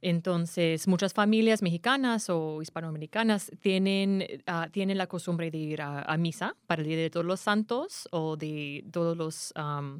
Entonces, 0.00 0.86
muchas 0.86 1.12
familias 1.12 1.60
mexicanas 1.60 2.30
o 2.30 2.62
hispanoamericanas 2.62 3.50
tienen, 3.60 4.24
ah, 4.46 4.68
tienen 4.70 4.96
la 4.96 5.08
costumbre 5.08 5.50
de 5.50 5.58
ir 5.58 5.82
a, 5.82 6.02
a 6.02 6.16
misa 6.16 6.54
para 6.66 6.82
el 6.82 6.88
Día 6.88 6.96
de 6.96 7.10
Todos 7.10 7.26
los 7.26 7.40
Santos 7.40 8.08
o 8.12 8.36
de 8.36 8.84
todos 8.92 9.16
los, 9.16 9.52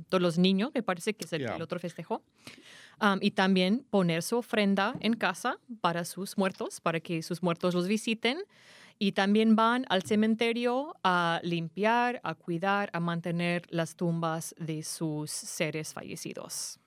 todos 0.08 0.22
los 0.22 0.38
niños, 0.38 0.70
me 0.74 0.82
parece 0.82 1.14
que 1.14 1.24
es 1.24 1.32
el, 1.32 1.46
otro 1.60 1.78
festejo. 1.78 2.22
Y 3.20 3.30
también 3.32 3.86
poner 3.90 4.22
su 4.22 4.38
ofrenda 4.38 4.94
en 5.00 5.14
casa 5.14 5.58
para 5.80 6.04
sus 6.04 6.36
muertos, 6.36 6.80
para 6.80 6.98
que 7.00 7.22
sus 7.22 7.42
muertos 7.42 7.74
los 7.74 7.86
visiten. 7.86 8.38
Y 9.00 9.12
también 9.12 9.54
van 9.54 9.86
al 9.88 10.02
cementerio 10.02 10.96
a 11.04 11.40
limpiar, 11.44 12.20
a 12.24 12.34
cuidar, 12.34 12.90
a 12.92 12.98
mantener 12.98 13.62
las 13.70 13.94
tumbas 13.94 14.56
de 14.58 14.82
sus 14.82 15.30
seres 15.30 15.92
fallecidos. 15.92 16.80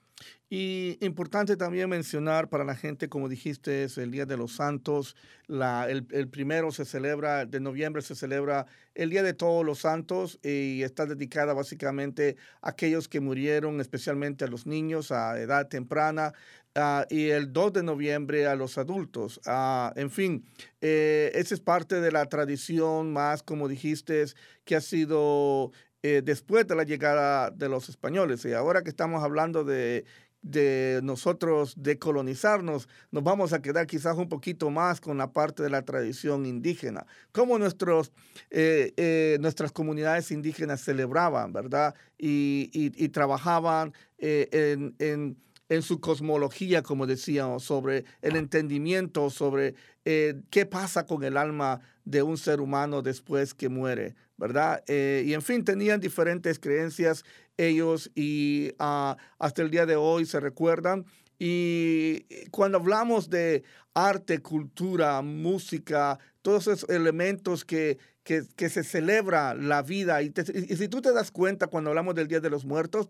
Y 0.48 0.98
importante 1.00 1.56
también 1.56 1.88
mencionar 1.88 2.48
para 2.50 2.64
la 2.64 2.74
gente, 2.76 3.08
como 3.08 3.28
dijiste, 3.28 3.84
es 3.84 3.96
el 3.96 4.10
Día 4.10 4.26
de 4.26 4.36
los 4.36 4.52
Santos. 4.56 5.16
La, 5.46 5.88
el, 5.88 6.06
el 6.10 6.28
primero 6.28 6.70
se 6.72 6.84
celebra, 6.84 7.46
de 7.46 7.60
noviembre 7.60 8.02
se 8.02 8.14
celebra 8.14 8.66
el 8.94 9.08
Día 9.10 9.22
de 9.22 9.32
Todos 9.32 9.64
los 9.64 9.80
Santos 9.80 10.38
y 10.42 10.82
está 10.82 11.06
dedicada 11.06 11.54
básicamente 11.54 12.36
a 12.60 12.70
aquellos 12.70 13.08
que 13.08 13.20
murieron, 13.20 13.80
especialmente 13.80 14.44
a 14.44 14.48
los 14.48 14.66
niños 14.66 15.10
a 15.10 15.38
edad 15.40 15.68
temprana. 15.68 16.32
ah, 16.74 17.06
y 17.10 17.28
el 17.30 17.52
2 17.52 17.72
de 17.74 17.82
noviembre 17.82 18.46
a 18.46 18.54
los 18.56 18.78
adultos. 18.78 19.40
Ah, 19.46 19.92
en 19.96 20.10
fin, 20.10 20.44
eh, 20.80 21.30
esa 21.34 21.54
es 21.54 21.60
parte 21.60 22.00
de 22.00 22.12
la 22.12 22.26
tradición 22.26 23.12
más, 23.12 23.42
como 23.42 23.68
dijiste, 23.68 24.24
que 24.64 24.76
ha 24.76 24.80
sido 24.80 25.72
eh, 26.02 26.22
después 26.24 26.66
de 26.66 26.74
la 26.74 26.84
llegada 26.84 27.50
de 27.50 27.68
los 27.68 27.88
españoles. 27.88 28.44
Y 28.44 28.52
ahora 28.52 28.82
que 28.82 28.90
estamos 28.90 29.22
hablando 29.22 29.64
de, 29.64 30.04
de 30.42 31.00
nosotros 31.02 31.74
decolonizarnos, 31.76 32.88
nos 33.10 33.22
vamos 33.22 33.52
a 33.52 33.62
quedar 33.62 33.86
quizás 33.86 34.16
un 34.16 34.28
poquito 34.28 34.70
más 34.70 35.00
con 35.00 35.18
la 35.18 35.32
parte 35.32 35.62
de 35.62 35.70
la 35.70 35.82
tradición 35.82 36.46
indígena. 36.46 37.06
Cómo 37.32 37.58
nuestros, 37.58 38.12
eh, 38.50 38.92
eh, 38.96 39.38
nuestras 39.40 39.72
comunidades 39.72 40.30
indígenas 40.30 40.80
celebraban, 40.80 41.52
¿verdad? 41.52 41.94
Y, 42.18 43.08
trabajaban 43.10 43.92
en... 44.18 44.94
en 44.98 45.36
en 45.72 45.80
su 45.80 46.00
cosmología, 46.00 46.82
como 46.82 47.06
decíamos, 47.06 47.64
sobre 47.64 48.04
el 48.20 48.36
entendimiento, 48.36 49.30
sobre 49.30 49.74
eh, 50.04 50.40
qué 50.50 50.66
pasa 50.66 51.06
con 51.06 51.22
el 51.24 51.36
alma 51.36 51.80
de 52.04 52.22
un 52.22 52.36
ser 52.36 52.60
humano 52.60 53.02
después 53.02 53.54
que 53.54 53.68
muere, 53.68 54.16
¿verdad? 54.36 54.82
Eh, 54.88 55.22
y 55.26 55.34
en 55.34 55.42
fin, 55.42 55.64
tenían 55.64 56.00
diferentes 56.00 56.58
creencias 56.58 57.24
ellos 57.56 58.10
y 58.14 58.72
ah, 58.78 59.16
hasta 59.38 59.62
el 59.62 59.70
día 59.70 59.86
de 59.86 59.96
hoy 59.96 60.26
se 60.26 60.40
recuerdan. 60.40 61.06
Y 61.38 62.26
cuando 62.50 62.78
hablamos 62.78 63.28
de 63.30 63.64
arte, 63.94 64.40
cultura, 64.40 65.22
música, 65.22 66.18
todos 66.40 66.66
esos 66.68 66.88
elementos 66.88 67.64
que, 67.64 67.98
que, 68.22 68.44
que 68.56 68.68
se 68.68 68.84
celebra 68.84 69.54
la 69.54 69.82
vida, 69.82 70.22
y, 70.22 70.32
si 70.76 70.88
tú 70.88 71.02
te 71.02 71.12
das 71.12 71.30
cuenta 71.30 71.66
cuando 71.66 71.90
hablamos 71.90 72.14
del 72.14 72.28
Día 72.28 72.40
de 72.40 72.50
los 72.50 72.64
Muertos, 72.64 73.08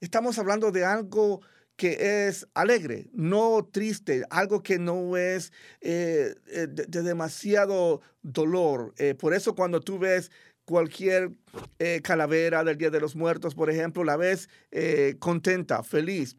estamos 0.00 0.38
hablando 0.38 0.70
de 0.70 0.84
algo 0.84 1.40
que 1.76 2.26
es 2.26 2.46
alegre, 2.54 3.08
no 3.12 3.68
triste, 3.70 4.24
algo 4.30 4.62
que 4.62 4.78
no 4.78 5.16
es 5.16 5.52
eh, 5.80 6.34
eh, 6.48 6.66
de, 6.68 6.86
de 6.86 7.02
demasiado 7.02 8.00
dolor. 8.22 8.94
Eh, 8.98 9.14
por 9.14 9.34
eso 9.34 9.54
cuando 9.54 9.80
tú 9.80 9.98
ves 9.98 10.30
cualquier 10.64 11.32
calavera 12.04 12.62
del 12.62 12.78
Día 12.78 12.88
de 12.88 13.00
los 13.00 13.16
Muertos, 13.16 13.54
por 13.54 13.68
ejemplo, 13.68 14.04
la 14.04 14.16
ves 14.16 14.48
contenta, 15.18 15.82
feliz. 15.82 16.36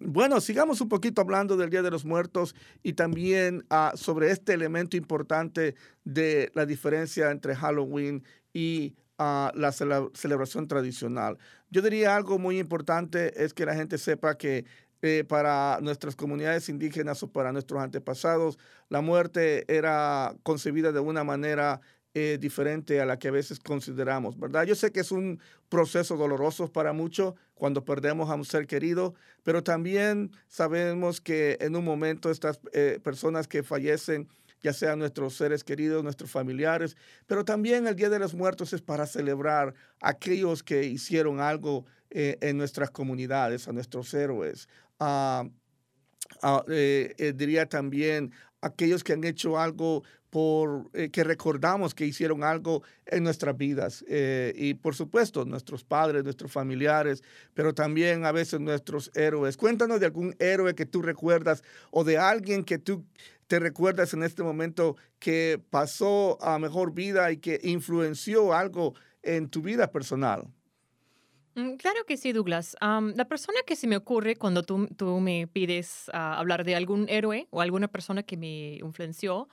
Bueno, 0.00 0.40
sigamos 0.40 0.80
un 0.80 0.88
poquito 0.88 1.20
hablando 1.20 1.56
del 1.56 1.70
Día 1.70 1.82
de 1.82 1.90
los 1.90 2.04
Muertos 2.04 2.54
y 2.82 2.92
también 2.92 3.66
uh, 3.70 3.96
sobre 3.96 4.30
este 4.30 4.54
elemento 4.54 4.96
importante 4.96 5.74
de 6.04 6.50
la 6.54 6.64
diferencia 6.64 7.30
entre 7.30 7.56
Halloween 7.56 8.22
y 8.54 8.94
la 9.20 9.72
cele 9.72 10.08
celebración 10.14 10.66
tradicional. 10.66 11.38
Yo 11.70 11.82
diría 11.82 12.16
algo 12.16 12.38
muy 12.38 12.58
importante 12.58 13.44
es 13.44 13.52
que 13.52 13.66
la 13.66 13.74
gente 13.74 13.98
sepa 13.98 14.36
que 14.36 14.64
eh, 15.02 15.24
para 15.26 15.78
nuestras 15.80 16.14
comunidades 16.14 16.68
indígenas 16.68 17.22
o 17.22 17.32
para 17.32 17.52
nuestros 17.52 17.80
antepasados, 17.82 18.58
la 18.88 19.00
muerte 19.00 19.64
era 19.74 20.34
concebida 20.42 20.92
de 20.92 21.00
una 21.00 21.24
manera 21.24 21.80
eh, 22.12 22.38
diferente 22.40 23.00
a 23.00 23.06
la 23.06 23.18
que 23.18 23.28
a 23.28 23.30
veces 23.30 23.60
consideramos, 23.60 24.38
¿verdad? 24.38 24.64
Yo 24.64 24.74
sé 24.74 24.90
que 24.90 25.00
es 25.00 25.12
un 25.12 25.40
proceso 25.68 26.16
doloroso 26.16 26.72
para 26.72 26.92
muchos 26.92 27.34
cuando 27.54 27.84
perdemos 27.84 28.30
a 28.30 28.34
un 28.34 28.44
ser 28.44 28.66
querido, 28.66 29.14
pero 29.42 29.62
también 29.62 30.32
sabemos 30.48 31.20
que 31.20 31.56
en 31.60 31.76
un 31.76 31.84
momento 31.84 32.30
estas 32.30 32.58
eh, 32.72 32.98
personas 33.02 33.46
que 33.46 33.62
fallecen, 33.62 34.28
ya 34.62 34.72
sean 34.72 34.98
nuestros 34.98 35.34
seres 35.34 35.64
queridos, 35.64 36.02
nuestros 36.02 36.30
familiares, 36.30 36.96
pero 37.26 37.44
también 37.44 37.86
el 37.86 37.96
Día 37.96 38.10
de 38.10 38.18
los 38.18 38.34
Muertos 38.34 38.72
es 38.72 38.82
para 38.82 39.06
celebrar 39.06 39.74
a 40.00 40.10
aquellos 40.10 40.62
que 40.62 40.84
hicieron 40.84 41.40
algo 41.40 41.84
eh, 42.10 42.36
en 42.40 42.58
nuestras 42.58 42.90
comunidades, 42.90 43.68
a 43.68 43.72
nuestros 43.72 44.12
héroes, 44.14 44.68
Uh, 45.00 45.50
diría 47.34 47.66
también 47.66 48.32
aquellos 48.60 49.02
que 49.02 49.14
han 49.14 49.24
hecho 49.24 49.58
algo 49.58 50.04
por 50.28 50.90
que 51.10 51.24
recordamos 51.24 51.94
que 51.94 52.06
hicieron 52.06 52.44
algo 52.44 52.84
en 53.06 53.24
nuestras 53.24 53.56
vidas 53.56 54.04
y 54.08 54.74
por 54.74 54.94
supuesto 54.94 55.44
nuestros 55.44 55.82
padres, 55.82 56.22
nuestros 56.22 56.52
familiares, 56.52 57.24
pero 57.54 57.74
también 57.74 58.24
a 58.24 58.32
veces 58.32 58.60
nuestros 58.60 59.10
héroes. 59.14 59.56
Cuéntanos 59.56 59.98
de 59.98 60.06
algún 60.06 60.36
héroe 60.38 60.74
que 60.74 60.86
tú 60.86 61.02
recuerdas 61.02 61.64
o 61.90 62.04
de 62.04 62.18
alguien 62.18 62.62
que 62.62 62.78
tú 62.78 63.04
te 63.50 63.58
recuerdas 63.58 64.14
en 64.14 64.22
este 64.22 64.44
momento 64.44 64.96
que 65.18 65.60
pasó 65.70 66.40
a 66.40 66.60
mejor 66.60 66.94
vida 66.94 67.32
y 67.32 67.38
que 67.38 67.58
influenció 67.64 68.54
algo 68.54 68.94
en 69.24 69.48
tu 69.48 69.60
vida 69.60 69.90
personal. 69.90 70.46
Mm, 71.56 71.74
claro 71.74 72.04
que 72.06 72.16
sí, 72.16 72.32
Douglas. 72.32 72.76
Um, 72.80 73.12
la 73.16 73.24
persona 73.24 73.58
que 73.66 73.74
se 73.74 73.88
me 73.88 73.96
ocurre 73.96 74.36
cuando 74.36 74.62
tú, 74.62 74.86
tú 74.96 75.18
me 75.18 75.48
pides 75.48 76.08
uh, 76.14 76.38
hablar 76.38 76.62
de 76.62 76.76
algún 76.76 77.08
héroe 77.08 77.48
o 77.50 77.60
alguna 77.60 77.88
persona 77.88 78.22
que 78.22 78.36
me 78.36 78.76
influenció, 78.76 79.48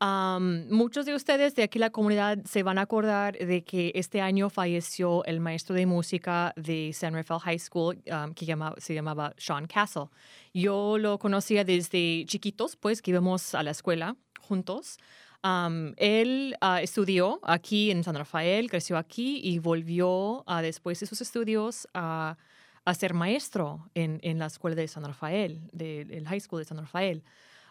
muchos 0.00 1.06
de 1.06 1.14
ustedes 1.14 1.54
de 1.54 1.62
aquí 1.62 1.78
la 1.78 1.90
comunidad 1.90 2.38
se 2.44 2.62
van 2.62 2.78
a 2.78 2.82
acordar 2.82 3.36
de 3.38 3.64
que 3.64 3.92
este 3.94 4.20
año 4.20 4.50
falleció 4.50 5.24
el 5.24 5.40
maestro 5.40 5.74
de 5.74 5.86
música 5.86 6.52
de 6.56 6.92
San 6.92 7.14
Rafael 7.14 7.40
High 7.40 7.58
School 7.58 8.02
que 8.34 8.56
se 8.78 8.94
llamaba 8.94 9.34
Sean 9.38 9.66
Castle. 9.66 10.08
Yo 10.52 10.98
lo 10.98 11.18
conocía 11.18 11.64
desde 11.64 12.24
chiquitos, 12.26 12.76
pues 12.76 13.00
que 13.00 13.10
íbamos 13.10 13.54
a 13.54 13.62
la 13.62 13.70
escuela 13.70 14.16
juntos. 14.40 14.98
Él 15.96 16.56
uh, 16.60 16.78
estudió 16.82 17.40
aquí 17.42 17.90
en 17.90 18.02
San 18.02 18.16
Rafael, 18.16 18.68
creció 18.68 18.96
aquí 18.96 19.40
y 19.42 19.58
volvió 19.58 20.42
uh, 20.46 20.60
después 20.60 20.98
de 21.00 21.06
sus 21.06 21.20
estudios 21.20 21.86
a, 21.94 22.36
ser 22.94 23.14
maestro 23.14 23.88
en, 23.94 24.20
en, 24.22 24.38
la 24.38 24.46
escuela 24.46 24.76
de 24.76 24.86
San 24.86 25.04
Rafael, 25.04 25.60
del 25.72 26.08
de, 26.08 26.24
high 26.24 26.40
school 26.40 26.60
de 26.60 26.64
San 26.64 26.78
Rafael. 26.78 27.22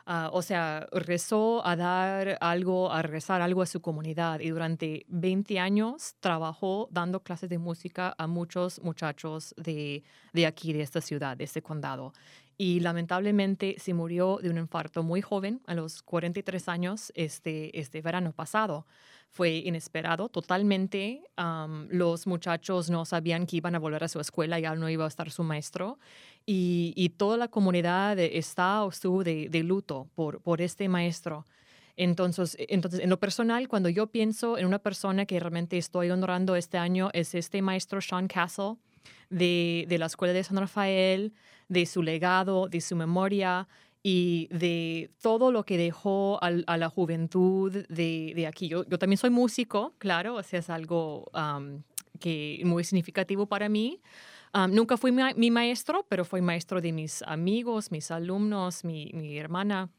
Uh, 0.08 0.30
o 0.34 0.44
sea, 0.44 0.86
rezó 0.92 1.66
a 1.66 1.76
dar 1.76 2.38
algo, 2.40 2.92
a 2.92 3.02
regresar 3.02 3.42
algo 3.42 3.64
a 3.64 3.66
su 3.66 3.82
comunidad 3.82 4.40
y 4.40 4.50
durante 4.52 5.04
20 5.08 5.60
años 5.60 6.16
trabajó 6.20 6.88
dando 6.92 7.24
clases 7.24 7.50
de 7.50 7.58
música 7.58 8.14
a 8.16 8.28
muchos 8.28 8.80
muchachos 8.84 9.56
de, 9.58 10.04
de 10.32 10.46
aquí, 10.46 10.74
de 10.74 10.82
esta 10.82 11.02
ciudad, 11.02 11.36
de 11.36 11.46
este 11.46 11.64
condado 11.64 12.14
y 12.58 12.80
lamentablemente 12.80 13.76
se 13.80 13.94
murió 13.94 14.40
de 14.42 14.50
un 14.50 14.58
infarto 14.58 15.04
muy 15.04 15.22
joven, 15.22 15.62
a 15.66 15.74
los 15.74 16.02
43 16.02 16.70
años, 16.70 17.12
este, 17.16 17.78
este 17.80 18.02
verano 18.02 18.32
pasado. 18.32 18.86
Fue 19.30 19.58
inesperado 19.58 20.30
totalmente. 20.30 21.22
Um, 21.38 21.88
los 21.90 22.26
muchachos 22.26 22.90
no 22.90 23.04
sabían 23.04 23.46
que 23.46 23.58
iban 23.58 23.76
a 23.76 23.80
volver 23.80 24.04
a 24.06 24.08
su 24.08 24.22
escuela, 24.22 24.60
ya 24.60 24.76
no 24.76 24.90
iba 24.90 25.04
a 25.04 25.10
estar 25.10 25.30
su 25.30 25.44
maestro. 25.44 26.00
Y, 26.46 26.94
y 26.96 27.10
toda 27.10 27.36
la 27.36 27.50
comunidad 27.50 28.18
está 28.20 28.84
o 28.86 28.90
estuvo 28.90 29.24
de, 29.24 29.50
de 29.50 29.64
luto 29.64 30.08
por, 30.16 30.42
por 30.42 30.62
este 30.62 30.88
maestro. 30.88 31.46
Entonces, 31.98 32.56
entonces, 32.70 33.00
en 33.02 33.10
lo 33.10 33.20
personal, 33.20 33.68
cuando 33.68 33.90
yo 33.90 34.08
pienso 34.08 34.58
en 34.58 34.66
una 34.66 34.80
persona 34.80 35.26
que 35.26 35.40
realmente 35.40 35.78
estoy 35.78 36.12
honrando 36.12 36.56
este 36.56 36.78
año, 36.78 37.10
es 37.14 37.36
este 37.36 37.62
maestro 37.62 38.02
Sean 38.02 38.28
Castle 38.28 38.76
de, 39.30 39.86
de 39.88 39.98
la 39.98 40.08
Escuela 40.08 40.34
de 40.34 40.44
San 40.44 40.58
Rafael, 40.58 41.34
de 41.68 41.86
su 41.86 42.04
legado, 42.04 42.68
de 42.68 42.82
su 42.82 42.96
memoria 42.96 43.68
y 44.04 44.48
de 44.52 45.10
todo 45.22 45.52
lo 45.52 45.64
que 45.64 45.78
dejó 45.78 46.38
al, 46.44 46.64
a 46.68 46.78
la 46.78 46.90
juventud 46.90 47.72
de, 47.90 48.34
de 48.36 48.48
aquí. 48.48 48.68
Yo, 48.68 48.86
yo, 48.86 49.00
también 49.00 49.18
soy 49.18 49.32
músico, 49.32 49.96
claro, 49.98 50.36
o 50.36 50.44
sea, 50.44 50.60
es 50.60 50.70
algo 50.70 51.26
que 52.20 52.62
muy 52.66 52.84
significativo 52.84 53.48
para 53.48 53.68
mí. 53.68 54.02
Nunca 54.70 54.96
fui 54.96 55.12
mi, 55.12 55.52
maestro, 55.52 56.06
pero 56.08 56.24
fui 56.24 56.42
maestro 56.42 56.80
de 56.82 56.94
mis 56.94 57.24
amigos, 57.24 57.92
mis 57.92 58.10
alumnos, 58.12 58.86
mi, 58.86 59.12
mi 59.14 59.38
hermana. 59.38 59.90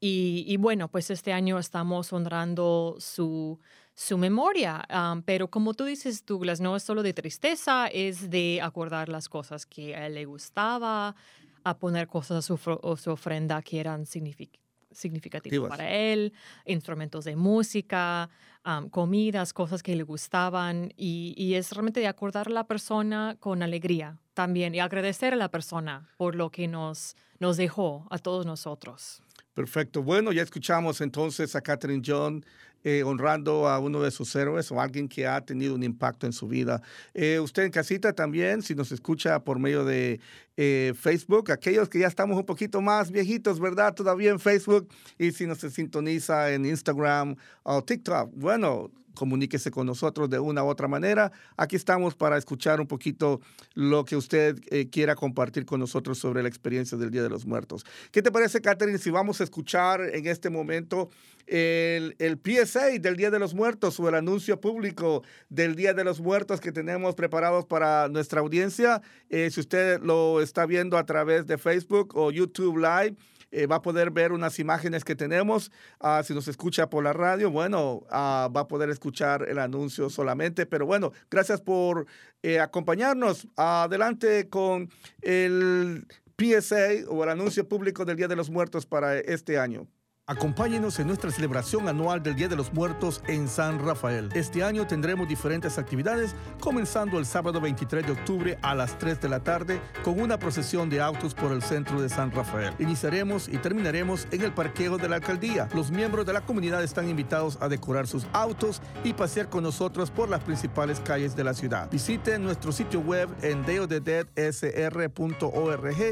Y, 0.00 0.44
y, 0.46 0.56
bueno, 0.58 0.88
pues 0.88 1.10
este 1.10 1.32
año 1.32 1.58
estamos 1.58 2.12
honrando 2.12 2.96
su, 2.98 3.58
su 3.98 4.16
memoria. 4.16 4.86
Um, 4.94 5.22
pero 5.22 5.50
como 5.50 5.74
tú 5.74 5.84
dices, 5.84 6.24
Douglas, 6.24 6.60
no 6.60 6.76
es 6.76 6.84
solo 6.84 7.02
de 7.02 7.12
tristeza, 7.12 7.88
es 7.88 8.30
de 8.30 8.60
acordar 8.62 9.08
las 9.08 9.28
cosas 9.28 9.66
que 9.66 9.96
a 9.96 10.06
él 10.06 10.14
le 10.14 10.24
gustaba, 10.24 11.16
a 11.64 11.78
poner 11.78 12.06
cosas 12.06 12.38
a 12.38 12.42
su, 12.42 12.54
a 12.54 12.96
su 12.96 13.10
ofrenda 13.10 13.60
que 13.60 13.80
eran 13.80 14.06
signific 14.06 14.56
significativas 14.90 15.68
para 15.68 15.90
él, 15.90 16.32
instrumentos 16.64 17.24
de 17.24 17.36
música, 17.36 18.30
um, 18.64 18.88
comidas, 18.88 19.52
cosas 19.52 19.82
que 19.82 19.94
le 19.96 20.04
gustaban. 20.04 20.92
Y, 20.96 21.34
y 21.36 21.54
es 21.54 21.72
realmente 21.72 21.98
de 21.98 22.06
acordar 22.06 22.46
a 22.46 22.52
la 22.52 22.66
persona 22.68 23.36
con 23.40 23.64
alegría 23.64 24.18
también 24.32 24.76
y 24.76 24.80
agradecer 24.80 25.32
a 25.34 25.36
la 25.36 25.50
persona 25.50 26.08
por 26.16 26.36
lo 26.36 26.50
que 26.50 26.68
nos, 26.68 27.16
nos 27.40 27.56
dejó 27.56 28.06
a 28.10 28.18
todos 28.18 28.46
nosotros. 28.46 29.22
Perfecto. 29.58 30.04
Bueno, 30.04 30.30
ya 30.30 30.42
escuchamos 30.42 31.00
entonces 31.00 31.56
a 31.56 31.60
Catherine 31.60 32.00
John 32.06 32.44
eh, 32.90 33.02
honrando 33.02 33.68
a 33.68 33.78
uno 33.78 34.00
de 34.00 34.10
sus 34.10 34.34
héroes 34.34 34.72
o 34.72 34.80
alguien 34.80 35.08
que 35.10 35.26
ha 35.26 35.42
tenido 35.42 35.74
un 35.74 35.82
impacto 35.82 36.24
en 36.24 36.32
su 36.32 36.48
vida. 36.48 36.80
Eh, 37.12 37.38
usted 37.38 37.64
en 37.64 37.70
casita 37.70 38.14
también, 38.14 38.62
si 38.62 38.74
nos 38.74 38.92
escucha 38.92 39.44
por 39.44 39.58
medio 39.58 39.84
de 39.84 40.20
eh, 40.56 40.94
Facebook, 40.98 41.52
aquellos 41.52 41.90
que 41.90 41.98
ya 41.98 42.06
estamos 42.06 42.38
un 42.38 42.46
poquito 42.46 42.80
más 42.80 43.10
viejitos, 43.10 43.60
¿verdad? 43.60 43.92
Todavía 43.92 44.30
en 44.30 44.40
Facebook, 44.40 44.88
y 45.18 45.32
si 45.32 45.46
nos 45.46 45.58
sintoniza 45.58 46.50
en 46.50 46.64
Instagram 46.64 47.36
o 47.62 47.84
TikTok, 47.84 48.30
bueno, 48.34 48.90
comuníquese 49.18 49.72
con 49.72 49.86
nosotros 49.86 50.30
de 50.30 50.38
una 50.38 50.62
u 50.62 50.68
otra 50.68 50.86
manera. 50.86 51.32
Aquí 51.56 51.74
estamos 51.74 52.14
para 52.14 52.38
escuchar 52.38 52.80
un 52.80 52.86
poquito 52.86 53.40
lo 53.74 54.04
que 54.04 54.16
usted 54.16 54.58
eh, 54.70 54.88
quiera 54.88 55.16
compartir 55.16 55.66
con 55.66 55.80
nosotros 55.80 56.18
sobre 56.18 56.40
la 56.42 56.48
experiencia 56.48 56.96
del 56.96 57.10
Día 57.10 57.24
de 57.24 57.28
los 57.28 57.44
Muertos. 57.44 57.84
¿Qué 58.12 58.22
te 58.22 58.30
parece, 58.30 58.60
Catherine, 58.60 58.98
si 58.98 59.10
vamos 59.10 59.40
a 59.40 59.44
escuchar 59.44 60.00
en 60.00 60.26
este 60.26 60.50
momento 60.50 61.10
el, 61.46 62.14
PSA 62.42 62.98
del 63.00 63.16
Día 63.16 63.30
de 63.30 63.40
los 63.40 63.54
Muertos 63.54 63.98
o 63.98 64.08
el 64.08 64.14
anuncio 64.14 64.60
público 64.60 65.24
del 65.48 65.74
Día 65.74 65.94
de 65.94 66.04
los 66.04 66.20
Muertos 66.20 66.60
que 66.60 66.70
tenemos 66.70 67.16
preparados 67.16 67.66
para 67.66 68.08
nuestra 68.08 68.40
audiencia? 68.40 69.02
Eh, 69.30 69.50
si 69.50 69.58
usted 69.58 70.00
lo 70.00 70.40
está 70.40 70.64
viendo 70.64 70.96
a 70.96 71.04
través 71.04 71.46
de 71.46 71.58
Facebook 71.58 72.16
o 72.16 72.30
YouTube 72.30 72.76
Live, 72.76 73.16
eh, 73.50 73.66
va 73.66 73.76
a 73.76 73.82
poder 73.82 74.10
ver 74.10 74.32
unas 74.32 74.58
imágenes 74.58 75.04
que 75.04 75.14
tenemos. 75.14 75.70
Ah, 76.00 76.22
si 76.24 76.34
nos 76.34 76.48
escucha 76.48 76.90
por 76.90 77.04
la 77.04 77.12
radio, 77.12 77.50
bueno, 77.50 78.02
ah, 78.10 78.48
va 78.54 78.62
a 78.62 78.68
poder 78.68 78.90
escuchar 78.90 79.46
el 79.48 79.58
anuncio 79.58 80.10
solamente. 80.10 80.66
Pero 80.66 80.86
bueno, 80.86 81.12
gracias 81.30 81.60
por 81.60 82.06
eh, 82.42 82.60
acompañarnos. 82.60 83.48
Adelante 83.56 84.48
con 84.48 84.90
el 85.22 86.06
PSA 86.36 87.08
o 87.08 87.24
el 87.24 87.30
anuncio 87.30 87.68
público 87.68 88.04
del 88.04 88.16
Día 88.16 88.28
de 88.28 88.36
los 88.36 88.50
Muertos 88.50 88.86
para 88.86 89.18
este 89.18 89.58
año. 89.58 89.88
Acompáñenos 90.30 90.98
en 90.98 91.06
nuestra 91.06 91.30
celebración 91.30 91.88
anual 91.88 92.22
del 92.22 92.34
Día 92.34 92.48
de 92.48 92.56
los 92.56 92.74
Muertos 92.74 93.22
en 93.28 93.48
San 93.48 93.78
Rafael. 93.78 94.28
Este 94.34 94.62
año 94.62 94.86
tendremos 94.86 95.26
diferentes 95.26 95.78
actividades, 95.78 96.34
comenzando 96.60 97.18
el 97.18 97.24
sábado 97.24 97.62
23 97.62 98.04
de 98.04 98.12
octubre 98.12 98.58
a 98.60 98.74
las 98.74 98.98
3 98.98 99.22
de 99.22 99.28
la 99.30 99.40
tarde 99.40 99.80
con 100.04 100.20
una 100.20 100.38
procesión 100.38 100.90
de 100.90 101.00
autos 101.00 101.32
por 101.32 101.50
el 101.50 101.62
centro 101.62 102.02
de 102.02 102.10
San 102.10 102.30
Rafael. 102.30 102.74
Iniciaremos 102.78 103.48
y 103.48 103.56
terminaremos 103.56 104.28
en 104.30 104.42
el 104.42 104.52
parqueo 104.52 104.98
de 104.98 105.08
la 105.08 105.16
alcaldía. 105.16 105.66
Los 105.74 105.90
miembros 105.90 106.26
de 106.26 106.34
la 106.34 106.42
comunidad 106.42 106.84
están 106.84 107.08
invitados 107.08 107.56
a 107.62 107.70
decorar 107.70 108.06
sus 108.06 108.26
autos 108.34 108.82
y 109.04 109.14
pasear 109.14 109.48
con 109.48 109.62
nosotros 109.62 110.10
por 110.10 110.28
las 110.28 110.42
principales 110.42 111.00
calles 111.00 111.36
de 111.36 111.44
la 111.44 111.54
ciudad. 111.54 111.90
Visiten 111.90 112.44
nuestro 112.44 112.70
sitio 112.72 113.00
web 113.00 113.30
en 113.40 113.64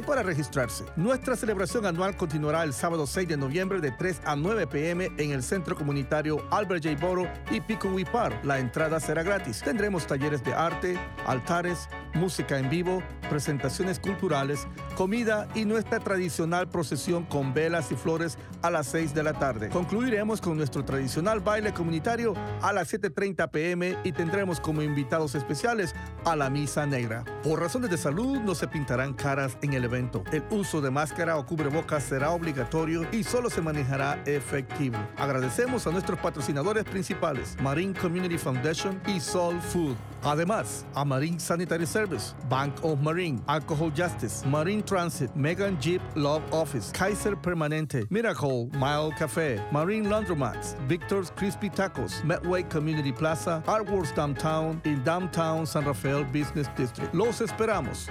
para 0.06 0.22
registrarse. 0.22 0.84
Nuestra 0.96 1.36
celebración 1.36 1.84
anual 1.84 2.16
continuará 2.16 2.64
el 2.64 2.72
sábado 2.72 3.06
6 3.06 3.28
de 3.28 3.36
noviembre 3.36 3.78
de 3.82 3.90
3 3.90 4.05
a 4.24 4.36
9 4.36 4.68
pm 4.68 5.10
en 5.16 5.32
el 5.32 5.42
Centro 5.42 5.74
Comunitario 5.74 6.46
Albert 6.52 6.84
J. 6.84 6.96
Boro 7.04 7.28
y 7.50 7.60
Pico 7.60 7.88
Park. 8.12 8.44
La 8.44 8.60
entrada 8.60 9.00
será 9.00 9.24
gratis. 9.24 9.62
Tendremos 9.64 10.06
talleres 10.06 10.44
de 10.44 10.54
arte, 10.54 10.96
altares, 11.26 11.88
música 12.14 12.58
en 12.58 12.70
vivo, 12.70 13.02
presentaciones 13.28 13.98
culturales, 13.98 14.68
comida 14.96 15.48
y 15.54 15.64
nuestra 15.64 15.98
tradicional 15.98 16.68
procesión 16.68 17.24
con 17.24 17.52
velas 17.52 17.90
y 17.90 17.96
flores 17.96 18.38
a 18.62 18.70
las 18.70 18.86
6 18.88 19.12
de 19.12 19.22
la 19.24 19.32
tarde. 19.32 19.70
Concluiremos 19.70 20.40
con 20.40 20.56
nuestro 20.56 20.84
tradicional 20.84 21.40
baile 21.40 21.74
comunitario 21.74 22.34
a 22.62 22.72
las 22.72 22.92
7.30 22.92 23.50
pm 23.50 23.98
y 24.04 24.12
tendremos 24.12 24.60
como 24.60 24.82
invitados 24.82 25.34
especiales 25.34 25.94
a 26.24 26.36
la 26.36 26.48
Misa 26.48 26.86
Negra. 26.86 27.24
Por 27.42 27.60
razones 27.60 27.90
de 27.90 27.98
salud 27.98 28.38
no 28.38 28.54
se 28.54 28.68
pintarán 28.68 29.14
caras 29.14 29.58
en 29.62 29.72
el 29.74 29.84
evento. 29.84 30.22
El 30.30 30.44
uso 30.50 30.80
de 30.80 30.90
máscara 30.90 31.36
o 31.38 31.44
cubrebocas 31.44 32.04
será 32.04 32.30
obligatorio 32.30 33.06
y 33.10 33.24
solo 33.24 33.50
se 33.50 33.62
manejará 33.62 33.95
efectivo. 34.26 34.98
Agradecemos 35.16 35.86
a 35.86 35.90
nuestros 35.90 36.18
patrocinadores 36.18 36.84
principales, 36.84 37.56
Marine 37.60 37.94
Community 37.94 38.38
Foundation 38.38 39.00
y 39.06 39.20
Soul 39.20 39.60
Food. 39.60 39.96
Además, 40.22 40.84
a 40.94 41.04
Marine 41.04 41.38
Sanitary 41.38 41.86
Service, 41.86 42.34
Bank 42.48 42.74
of 42.82 43.00
Marine, 43.00 43.40
Alcohol 43.46 43.92
Justice, 43.94 44.44
Marine 44.46 44.82
Transit, 44.82 45.30
Megan 45.34 45.78
Jeep 45.80 46.00
Love 46.14 46.42
Office, 46.52 46.90
Kaiser 46.92 47.36
Permanente, 47.36 48.06
Miracle, 48.10 48.68
Mile 48.72 49.12
Café, 49.12 49.60
Marine 49.72 50.06
Laundromats, 50.06 50.74
Victor's 50.88 51.30
Crispy 51.36 51.70
Tacos, 51.70 52.24
Medway 52.24 52.62
Community 52.64 53.12
Plaza, 53.12 53.62
Artworks 53.66 54.14
Downtown 54.14 54.80
y 54.84 54.94
Downtown 55.04 55.66
San 55.66 55.84
Rafael 55.84 56.24
Business 56.24 56.68
District. 56.76 57.12
Los 57.14 57.40
esperamos. 57.40 58.08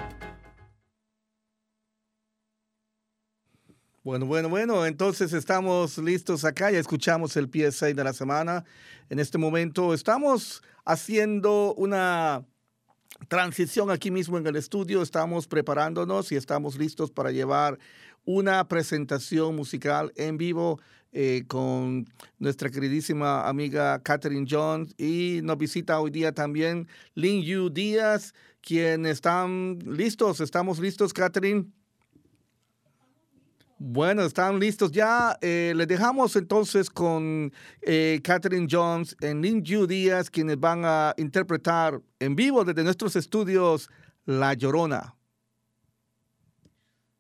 Bueno, 4.06 4.28
bueno, 4.28 4.50
bueno, 4.50 4.86
entonces 4.86 5.34
estamos 5.34 5.98
listos 5.98 6.46
acá, 6.46 6.70
ya 6.70 6.78
escuchamos 6.78 7.36
el 7.38 7.50
PSA 7.50 7.88
de 7.88 8.04
la 8.04 8.14
semana. 8.14 8.64
En 9.10 9.18
este 9.18 9.40
momento 9.40 9.96
estamos 9.96 10.62
haciendo 10.86 11.74
una 11.74 12.46
transición 13.30 13.90
aquí 13.90 14.12
mismo 14.12 14.38
en 14.38 14.46
el 14.46 14.58
estudio, 14.58 15.02
estamos 15.02 15.48
preparándonos 15.48 16.32
y 16.32 16.36
estamos 16.36 16.78
listos 16.78 17.10
para 17.10 17.32
llevar 17.32 17.80
una 18.26 18.68
presentación 18.68 19.56
musical 19.56 20.14
en 20.18 20.38
vivo 20.38 20.80
eh, 21.12 21.46
con 21.48 22.06
nuestra 22.38 22.70
queridísima 22.70 23.50
amiga 23.50 24.04
Catherine 24.04 24.46
Jones 24.48 24.94
y 25.00 25.40
nos 25.42 25.58
visita 25.58 26.00
hoy 26.00 26.12
día 26.12 26.32
también 26.32 26.88
Lin 27.16 27.42
Yu 27.42 27.72
Díaz, 27.72 28.36
quien 28.62 29.08
están 29.08 29.80
listos, 29.80 30.42
estamos 30.42 30.78
listos, 30.78 31.12
Catherine. 31.12 31.72
Bueno, 33.88 34.24
están 34.24 34.60
listos 34.60 34.92
ya. 34.92 35.38
Eh, 35.44 35.72
les 35.76 35.88
dejamos 35.88 36.36
entonces 36.36 36.90
con 36.90 37.54
eh, 37.84 38.20
Catherine 38.24 38.66
Jones 38.68 39.16
y 39.22 39.28
Lin 39.28 39.64
Yu 39.64 39.86
Díaz, 39.86 40.32
quienes 40.32 40.60
van 40.60 40.82
a 40.84 41.14
interpretar 41.18 42.02
en 42.18 42.36
vivo 42.36 42.66
desde 42.66 42.84
nuestros 42.84 43.16
estudios 43.16 43.88
La 44.26 44.56
Llorona. 44.56 45.16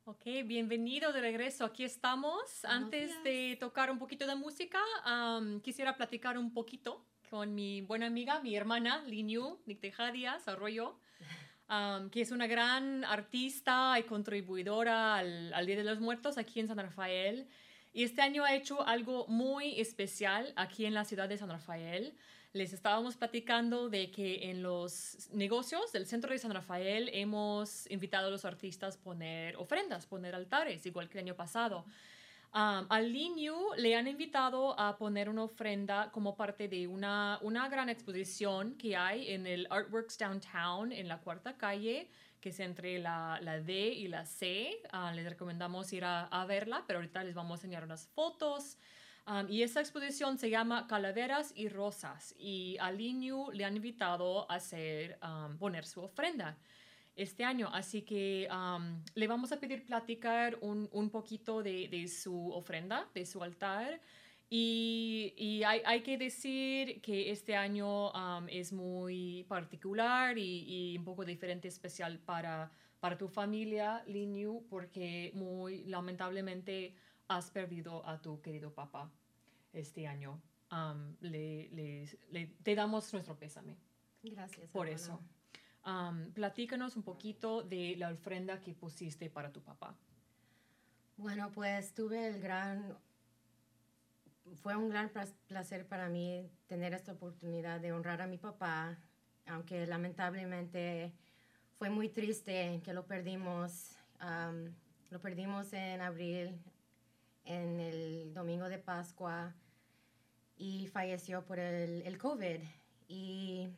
Ok, 0.06 0.23
bienvenido 0.47 1.13
de 1.13 1.21
regreso. 1.21 1.65
Aquí 1.65 1.84
estamos. 1.84 2.65
Antes 2.65 3.12
de 3.23 3.58
tocar 3.60 3.91
un 3.91 3.99
poquito 3.99 4.25
de 4.25 4.36
música, 4.36 4.80
quisiera 5.62 5.95
platicar 5.95 6.36
un 6.36 6.51
poquito 6.51 7.06
con 7.30 7.54
mi 7.54 7.82
buena 7.82 8.08
amiga, 8.08 8.39
mi 8.41 8.56
hermana 8.56 9.04
Lin 9.06 9.30
Yu, 9.30 9.60
Nicteja 9.67 10.12
Arroyo 11.67 12.12
que 12.12 12.21
es 12.21 12.32
una 12.32 12.47
gran 12.47 13.04
artista 13.06 13.97
y 13.99 14.04
contribuidora 14.04 15.15
al, 15.15 15.54
al, 15.54 15.65
Día 15.65 15.78
de 15.78 15.84
los 15.84 15.99
Muertos 15.99 16.38
aquí 16.38 16.60
en 16.60 16.67
San 16.67 16.78
Rafael. 16.78 17.47
Y 17.93 18.04
este 18.04 18.21
año 18.21 18.43
ha 18.43 18.54
hecho 18.54 18.86
algo 18.86 19.25
muy 19.28 19.80
especial 19.80 20.54
aquí 20.56 20.86
en 20.86 20.93
la 20.93 21.06
ciudad 21.06 21.30
de 21.30 21.38
San 21.38 21.49
Rafael. 21.49 22.13
Les 22.51 22.71
estábamos 22.73 23.17
platicando 23.17 23.89
de 23.89 24.12
que 24.12 24.49
en 24.49 24.63
los 24.63 25.30
negocios 25.32 25.91
del 25.91 26.06
centro 26.06 26.32
de 26.32 26.39
San 26.39 26.54
Rafael 26.54 27.10
hemos 27.13 27.89
invitado 27.91 28.28
a 28.28 28.32
los 28.32 28.45
artistas 28.45 28.95
a 28.95 28.99
poner 29.01 29.56
ofrendas, 29.58 30.06
poner 30.06 30.36
altares, 30.36 30.86
igual 30.86 31.10
que 31.10 31.17
el 31.17 31.25
año 31.25 31.36
pasado. 31.36 31.86
Um, 32.55 32.85
al 32.87 33.11
Linyu 33.11 33.73
le 33.75 33.97
han 33.97 34.07
invitado 34.07 34.79
a 34.79 34.95
poner 34.95 35.27
una 35.27 35.43
ofrenda 35.43 36.09
como 36.13 36.37
parte 36.37 36.69
de 36.69 36.87
una, 36.87 37.37
una 37.41 37.67
gran 37.67 37.89
exposición 37.89 38.75
que 38.77 38.95
hay 38.95 39.29
en 39.31 39.45
el 39.45 39.67
Artworks 39.69 40.17
Downtown, 40.17 40.93
en 40.93 41.09
la 41.09 41.19
cuarta 41.19 41.57
calle, 41.57 42.09
que 42.39 42.49
es 42.49 42.59
entre 42.61 42.97
la, 42.99 43.39
la 43.41 43.59
D 43.59 43.73
y 43.73 44.07
la 44.07 44.25
C. 44.25 44.79
Uh, 44.93 45.13
les 45.13 45.27
recomendamos 45.27 45.91
ir 45.91 46.05
a, 46.05 46.45
verla, 46.47 46.85
pero 46.87 46.99
ahorita 46.99 47.25
les 47.25 47.35
vamos 47.35 47.51
a 47.51 47.55
enseñar 47.55 47.83
unas 47.83 48.07
fotos. 48.07 48.77
Y 49.49 49.63
esa 49.63 49.81
exposición 49.81 50.37
se 50.37 50.49
llama 50.49 50.87
Calaveras 50.87 51.51
y 51.55 51.67
Rosas 51.67 52.35
y 52.37 52.77
al 52.79 52.99
Linyu 52.99 53.51
le 53.51 53.65
han 53.65 53.75
invitado 53.75 54.49
a 54.49 54.55
hacer, 54.55 55.19
um, 55.21 55.57
poner 55.57 55.83
su 55.83 56.03
ofrenda 56.03 56.55
este 57.15 57.43
año. 57.43 57.69
Así 57.71 58.01
que 58.01 58.47
le 59.15 59.28
vamos 59.28 59.51
a 59.51 59.60
pedir 59.60 59.86
platicar 59.86 60.58
un, 60.62 60.89
un 60.91 61.10
poquito 61.10 61.63
de, 61.63 61.88
de, 61.88 62.08
su 62.08 62.51
ofrenda, 62.51 63.10
de 63.13 63.25
su 63.25 63.41
altar. 63.43 64.01
Y, 64.49 65.34
y 65.38 65.63
hay, 65.63 65.82
hay, 65.86 66.01
que 66.01 66.17
decir 66.17 67.01
que 67.01 67.32
este 67.32 67.56
año 67.56 68.12
es 68.47 68.71
muy 68.71 69.43
particular 69.47 70.38
y, 70.38 70.91
y, 70.93 70.97
un 70.97 71.04
poco 71.04 71.25
diferente, 71.25 71.67
especial 71.67 72.19
para, 72.19 72.71
para 72.99 73.17
tu 73.17 73.28
familia, 73.28 74.04
Linyu, 74.06 74.65
porque 74.69 75.32
muy 75.34 75.84
lamentablemente 75.86 76.93
has 77.28 77.49
perdido 77.49 78.06
a 78.08 78.21
tu 78.21 78.39
querido 78.41 78.71
papá 78.71 79.12
este 79.73 80.06
año. 80.06 80.39
le, 81.21 81.69
le, 82.30 82.45
te 82.62 82.75
damos 82.75 83.12
nuestro 83.13 83.36
pésame. 83.38 83.78
Gracias. 84.21 84.69
Por 84.69 84.88
eso 84.88 85.19
platícanos 86.34 86.95
un 86.95 87.04
poquito 87.04 87.62
de 87.62 87.95
la 87.98 88.10
ofrenda 88.10 88.60
que 88.60 88.74
pusiste 88.74 89.30
para 89.30 89.52
tu 89.52 89.62
papá. 89.62 89.95
Bueno, 91.17 91.52
pues 91.52 91.93
tuve 91.93 92.28
el 92.28 92.41
gran, 92.41 92.98
fue 94.62 94.76
un 94.76 94.89
gran 94.89 95.12
placer 95.48 95.88
para 95.88 96.10
mí 96.10 96.50
tener 96.67 96.93
esta 96.93 97.13
oportunidad 97.13 97.80
de 97.80 97.93
honrar 97.93 98.21
a 98.21 98.28
mi 98.28 98.38
papá, 98.38 98.98
aunque 99.45 99.86
lamentablemente 99.86 101.13
fue 101.78 101.89
muy 101.89 102.10
triste 102.10 102.82
que 102.84 102.93
lo 102.93 103.06
perdimos. 103.06 103.95
lo 105.12 105.21
perdimos 105.21 105.71
en 105.74 106.02
abril, 106.02 106.60
en 107.45 107.80
el 107.80 108.34
domingo 108.34 108.67
de 108.69 108.80
Pascua. 108.80 109.54
y 110.58 110.88
falleció 110.88 111.45
por 111.45 111.60
el, 111.60 112.02
el 112.04 112.17
COVID. 112.17 112.60
Y, 113.08 113.69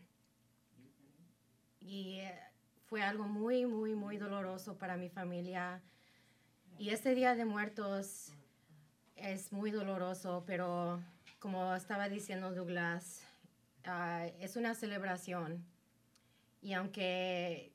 y 1.87 2.19
eh, 2.19 2.39
fue 2.87 3.01
algo 3.01 3.25
muy, 3.25 3.65
muy, 3.65 3.95
muy 3.95 4.17
doloroso 4.17 4.77
para 4.77 4.97
mi 4.97 5.09
familia. 5.09 5.81
Y 6.77 6.89
este 6.89 7.15
Día 7.15 7.35
de 7.35 7.45
Muertos 7.45 8.33
es 9.15 9.51
muy 9.51 9.71
doloroso, 9.71 10.43
pero 10.45 11.01
como 11.39 11.73
estaba 11.75 12.09
diciendo 12.09 12.53
Douglas, 12.53 13.23
ah, 13.85 14.27
es 14.39 14.57
una 14.57 14.75
celebración. 14.75 15.65
Y 16.61 16.73
aunque 16.73 17.71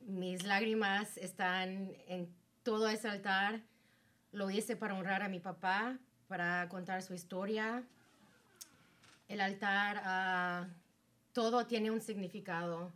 mis 0.00 0.44
lágrimas 0.44 1.16
están 1.16 1.92
en 2.06 2.32
todo 2.62 2.88
ese 2.88 3.08
altar, 3.08 3.62
lo 4.32 4.50
hice 4.50 4.76
para 4.76 4.94
honrar 4.94 5.22
a 5.22 5.28
mi 5.28 5.40
papá, 5.40 5.98
para 6.28 6.68
contar 6.68 7.02
su 7.02 7.12
historia. 7.12 7.82
El 9.28 9.40
altar, 9.40 10.00
ah, 10.04 10.68
todo 11.32 11.66
tiene 11.66 11.90
un 11.90 12.00
significado. 12.00 12.92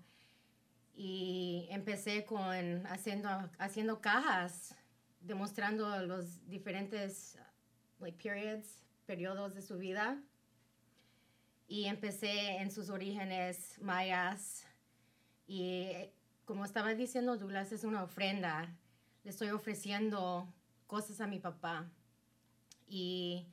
Y 0.94 1.66
empecé 1.70 2.24
con 2.24 2.86
haciendo, 2.86 3.28
haciendo 3.58 4.00
cajas, 4.00 4.74
demostrando 5.20 6.04
los 6.06 6.46
diferentes 6.48 7.38
like, 7.98 8.22
periods, 8.22 8.82
periodos 9.06 9.54
de 9.54 9.62
su 9.62 9.78
vida. 9.78 10.20
Y 11.66 11.86
empecé 11.86 12.56
en 12.58 12.70
sus 12.70 12.90
orígenes 12.90 13.78
mayas. 13.80 14.66
Y 15.46 15.90
como 16.44 16.64
estaba 16.64 16.94
diciendo 16.94 17.36
Douglas, 17.36 17.72
es 17.72 17.84
una 17.84 18.02
ofrenda. 18.02 18.76
Le 19.24 19.30
estoy 19.30 19.48
ofreciendo 19.50 20.52
cosas 20.86 21.20
a 21.20 21.26
mi 21.26 21.38
papá. 21.38 21.88
Y 22.86 23.46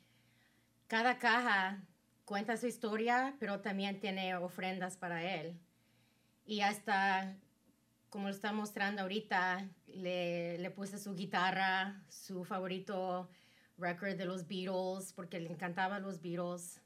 cada 0.88 1.18
caja 1.20 1.82
cuenta 2.26 2.58
su 2.58 2.68
historia, 2.68 3.36
pero 3.40 3.62
también 3.62 4.00
tiene 4.00 4.36
ofrendas 4.36 4.98
para 4.98 5.24
él. 5.24 5.58
Y 6.50 6.62
hasta, 6.62 7.38
como 8.10 8.24
lo 8.24 8.34
está 8.34 8.52
mostrando 8.52 9.04
ahorita, 9.04 9.70
le, 9.86 10.58
le 10.58 10.72
puse 10.72 10.98
su 10.98 11.14
guitarra, 11.14 12.02
su 12.10 12.44
favorito 12.44 13.30
record 13.78 14.16
de 14.16 14.26
los 14.26 14.48
Beatles, 14.48 15.14
porque 15.14 15.40
le 15.40 15.52
encantaban 15.52 16.02
los 16.02 16.20
Beatles. 16.24 16.82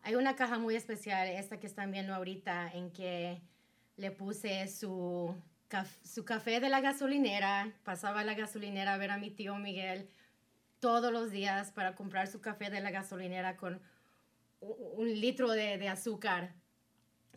Hay 0.00 0.14
una 0.14 0.34
caja 0.34 0.58
muy 0.58 0.76
especial, 0.76 1.28
esta 1.28 1.60
que 1.60 1.66
están 1.66 1.90
viendo 1.90 2.14
ahorita, 2.14 2.70
en 2.72 2.90
que 2.90 3.42
le 3.98 4.10
puse 4.12 4.66
su, 4.66 5.36
su 6.02 6.24
café 6.24 6.58
de 6.58 6.70
la 6.70 6.80
gasolinera. 6.80 7.74
Pasaba 7.84 8.20
a 8.20 8.24
la 8.24 8.32
gasolinera 8.32 8.94
a 8.94 8.96
ver 8.96 9.10
a 9.10 9.18
mi 9.18 9.30
tío 9.30 9.56
Miguel 9.56 10.08
todos 10.78 11.12
los 11.12 11.30
días 11.30 11.70
para 11.70 11.94
comprar 11.94 12.28
su 12.28 12.40
café 12.40 12.70
de 12.70 12.80
la 12.80 12.90
gasolinera 12.90 13.58
con 13.58 13.78
un 14.60 15.20
litro 15.20 15.50
de, 15.50 15.76
de 15.76 15.88
azúcar. 15.90 16.54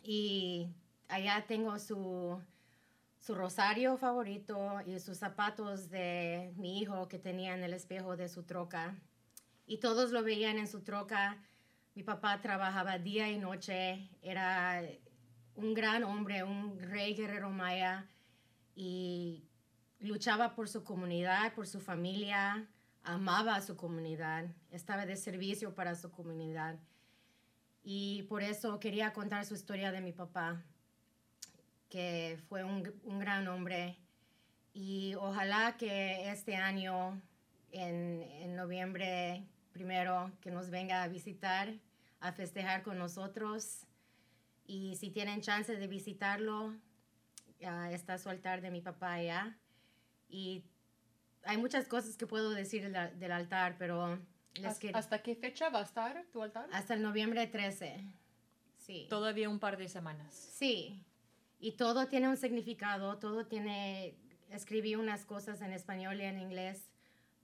Y 0.02 0.70
allá 1.08 1.44
tengo 1.46 1.78
su, 1.78 2.40
su 3.18 3.34
rosario 3.34 3.96
favorito 3.96 4.80
y 4.86 4.98
sus 5.00 5.18
zapatos 5.18 5.90
de 5.90 6.52
mi 6.56 6.80
hijo 6.80 7.08
que 7.08 7.18
tenía 7.18 7.54
en 7.54 7.62
el 7.62 7.74
espejo 7.74 8.16
de 8.16 8.28
su 8.28 8.42
troca. 8.42 8.96
Y 9.66 9.78
todos 9.78 10.10
lo 10.10 10.22
veían 10.22 10.58
en 10.58 10.68
su 10.68 10.82
troca. 10.82 11.38
Mi 11.94 12.02
papá 12.02 12.40
trabajaba 12.40 12.98
día 12.98 13.30
y 13.30 13.38
noche, 13.38 14.10
era 14.20 14.82
un 15.54 15.74
gran 15.74 16.04
hombre, 16.04 16.42
un 16.42 16.78
rey 16.80 17.14
guerrero 17.14 17.50
maya 17.50 18.06
y 18.74 19.48
luchaba 20.00 20.54
por 20.54 20.68
su 20.68 20.82
comunidad, 20.82 21.54
por 21.54 21.66
su 21.66 21.80
familia, 21.80 22.68
amaba 23.04 23.54
a 23.54 23.62
su 23.62 23.76
comunidad, 23.76 24.46
estaba 24.70 25.06
de 25.06 25.16
servicio 25.16 25.74
para 25.74 25.94
su 25.94 26.10
comunidad. 26.10 26.78
Y 27.82 28.24
por 28.24 28.42
eso 28.42 28.80
quería 28.80 29.12
contar 29.12 29.44
su 29.44 29.54
historia 29.54 29.92
de 29.92 30.00
mi 30.00 30.12
papá 30.12 30.64
que 31.88 32.38
fue 32.48 32.64
un, 32.64 32.92
un 33.04 33.18
gran 33.18 33.46
hombre. 33.48 33.98
Y 34.72 35.14
ojalá 35.16 35.76
que 35.76 36.30
este 36.30 36.56
año, 36.56 37.20
en, 37.72 38.22
en 38.22 38.56
noviembre 38.56 39.44
primero, 39.72 40.32
que 40.40 40.50
nos 40.50 40.70
venga 40.70 41.02
a 41.02 41.08
visitar, 41.08 41.74
a 42.20 42.32
festejar 42.32 42.82
con 42.82 42.98
nosotros. 42.98 43.86
Y 44.66 44.96
si 44.96 45.10
tienen 45.10 45.40
chance 45.40 45.76
de 45.76 45.86
visitarlo, 45.86 46.74
está 47.90 48.18
su 48.18 48.28
altar 48.28 48.60
de 48.60 48.70
mi 48.70 48.80
papá 48.80 49.14
allá. 49.14 49.56
Y 50.28 50.64
hay 51.44 51.56
muchas 51.58 51.86
cosas 51.86 52.16
que 52.16 52.26
puedo 52.26 52.50
decir 52.50 52.90
del, 52.90 53.18
del 53.18 53.32
altar, 53.32 53.76
pero 53.78 54.18
les 54.54 54.66
¿Hasta, 54.66 54.98
¿Hasta 54.98 55.22
qué 55.22 55.34
fecha 55.34 55.68
va 55.68 55.80
a 55.80 55.82
estar 55.82 56.24
tu 56.32 56.42
altar? 56.42 56.68
Hasta 56.72 56.94
el 56.94 57.02
noviembre 57.02 57.46
13. 57.46 58.04
Sí. 58.78 59.06
Todavía 59.10 59.48
un 59.48 59.58
par 59.58 59.76
de 59.76 59.88
semanas. 59.88 60.34
Sí. 60.34 61.02
Y 61.58 61.72
todo 61.72 62.08
tiene 62.08 62.28
un 62.28 62.36
significado, 62.36 63.18
todo 63.18 63.46
tiene, 63.46 64.16
escribí 64.50 64.94
unas 64.96 65.24
cosas 65.24 65.60
en 65.62 65.72
español 65.72 66.20
y 66.20 66.24
en 66.24 66.38
inglés 66.38 66.90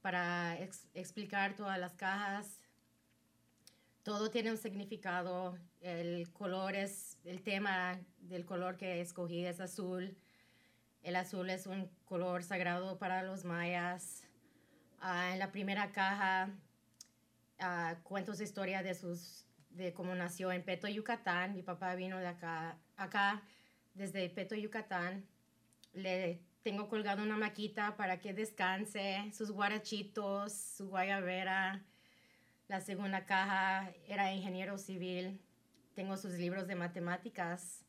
para 0.02 0.58
explicar 0.94 1.54
todas 1.54 1.78
las 1.78 1.94
cajas. 1.94 2.60
Todo 4.02 4.30
tiene 4.30 4.50
un 4.50 4.56
significado, 4.56 5.58
el 5.80 6.30
color 6.32 6.74
es, 6.74 7.18
el 7.24 7.42
tema 7.42 8.00
del 8.18 8.46
color 8.46 8.76
que 8.76 9.00
escogí 9.00 9.44
es 9.44 9.60
azul. 9.60 10.16
El 11.02 11.16
azul 11.16 11.48
es 11.50 11.66
un 11.66 11.90
color 12.04 12.42
sagrado 12.42 12.98
para 12.98 13.22
los 13.22 13.44
mayas. 13.44 14.24
Ah, 15.00 15.32
en 15.32 15.38
la 15.38 15.50
primera 15.50 15.92
caja 15.92 16.50
uh, 17.60 18.02
cuento 18.02 18.34
su 18.34 18.42
historia 18.42 18.82
de, 18.82 18.94
sus, 18.94 19.46
de 19.70 19.92
cómo 19.92 20.14
nació 20.14 20.52
en 20.52 20.62
Peto, 20.62 20.88
Yucatán. 20.88 21.54
Mi 21.54 21.62
papá 21.62 21.94
vino 21.94 22.18
de 22.18 22.26
acá, 22.26 22.78
acá 22.96 23.42
desde 23.94 24.28
Peto, 24.30 24.54
Yucatán. 24.54 25.26
Le 25.92 26.40
tengo 26.62 26.88
colgado 26.88 27.22
una 27.22 27.36
maquita 27.36 27.96
para 27.96 28.20
que 28.20 28.34
descanse, 28.34 29.30
sus 29.32 29.50
guarachitos, 29.50 30.52
su 30.52 30.88
guayabera. 30.88 31.84
La 32.68 32.80
segunda 32.80 33.24
caja 33.24 33.92
era 34.06 34.32
ingeniero 34.32 34.78
civil. 34.78 35.40
Tengo 35.94 36.16
sus 36.16 36.34
libros 36.34 36.66
de 36.66 36.76
matemáticas 36.76 37.84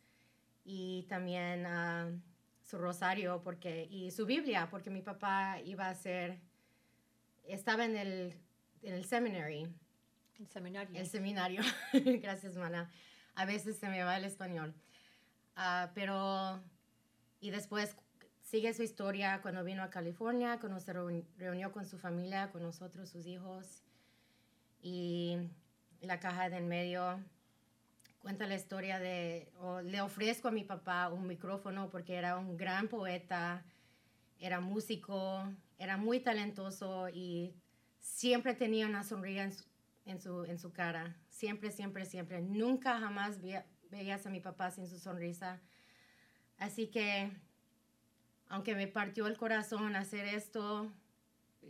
y 0.63 1.05
también 1.09 1.65
uh, 1.65 2.19
su 2.63 2.77
rosario 2.77 3.41
porque, 3.43 3.87
y 3.91 4.11
su 4.11 4.25
Biblia, 4.25 4.69
porque 4.69 4.89
mi 4.89 5.01
papá 5.01 5.59
iba 5.63 5.87
a 5.89 5.93
ser, 5.93 6.39
estaba 7.43 7.85
en 7.85 7.95
el, 7.95 8.33
en 8.81 8.93
el 8.93 9.05
seminary. 9.05 9.67
El 10.39 10.47
seminario. 10.47 10.99
El 10.99 11.07
seminario. 11.07 11.61
Gracias, 11.93 12.55
mana. 12.55 12.89
A 13.35 13.45
veces 13.45 13.77
se 13.77 13.87
me 13.89 14.03
va 14.03 14.17
el 14.17 14.25
español. 14.25 14.73
Ah, 15.55 15.91
pero, 15.93 16.61
y 17.39 17.51
después 17.51 17.95
sigue 18.41 18.73
su 18.73 18.83
historia 18.83 19.41
cuando 19.41 19.63
vino 19.63 19.83
a 19.83 19.89
California, 19.89 20.59
cuando 20.59 20.79
se 20.79 20.93
reunió 20.93 21.71
con 21.71 21.85
su 21.85 21.97
familia, 21.97 22.51
con 22.51 22.63
nosotros, 22.63 23.09
sus 23.09 23.25
hijos. 23.25 23.83
Y 24.81 25.37
la 26.01 26.19
caja 26.19 26.49
de 26.49 26.57
en 26.57 26.67
medio 26.67 27.23
cuenta 28.19 28.45
la 28.45 28.55
historia 28.55 28.99
de, 28.99 29.51
o 29.59 29.81
le 29.81 30.01
ofrezco 30.01 30.47
a 30.47 30.51
mi 30.51 30.63
papá 30.63 31.09
un 31.09 31.27
micrófono 31.27 31.89
porque 31.89 32.15
era 32.15 32.37
un 32.37 32.55
gran 32.55 32.87
poeta, 32.87 33.65
era 34.39 34.59
músico, 34.59 35.43
era 35.77 35.97
muy 35.97 36.19
talentoso 36.19 37.09
y 37.09 37.55
siempre 37.99 38.53
tenía 38.53 38.85
una 38.85 39.03
sonrisa 39.03 39.43
en 39.43 39.53
su, 39.53 39.63
en 40.05 40.21
su, 40.21 40.43
en 40.45 40.59
su 40.59 40.71
cara. 40.71 41.15
Siempre, 41.29 41.71
siempre, 41.71 42.05
siempre. 42.05 42.41
Nunca 42.41 42.99
jamás 42.99 43.41
veías 43.91 44.25
a 44.25 44.29
mi 44.29 44.39
papá 44.39 44.71
sin 44.71 44.87
su 44.87 44.97
sonrisa. 44.97 45.59
Así 46.57 46.87
que, 46.87 47.31
aunque 48.47 48.75
me 48.75 48.87
partió 48.87 49.27
el 49.27 49.37
corazón 49.37 49.95
hacer 49.95 50.25
esto, 50.25 50.91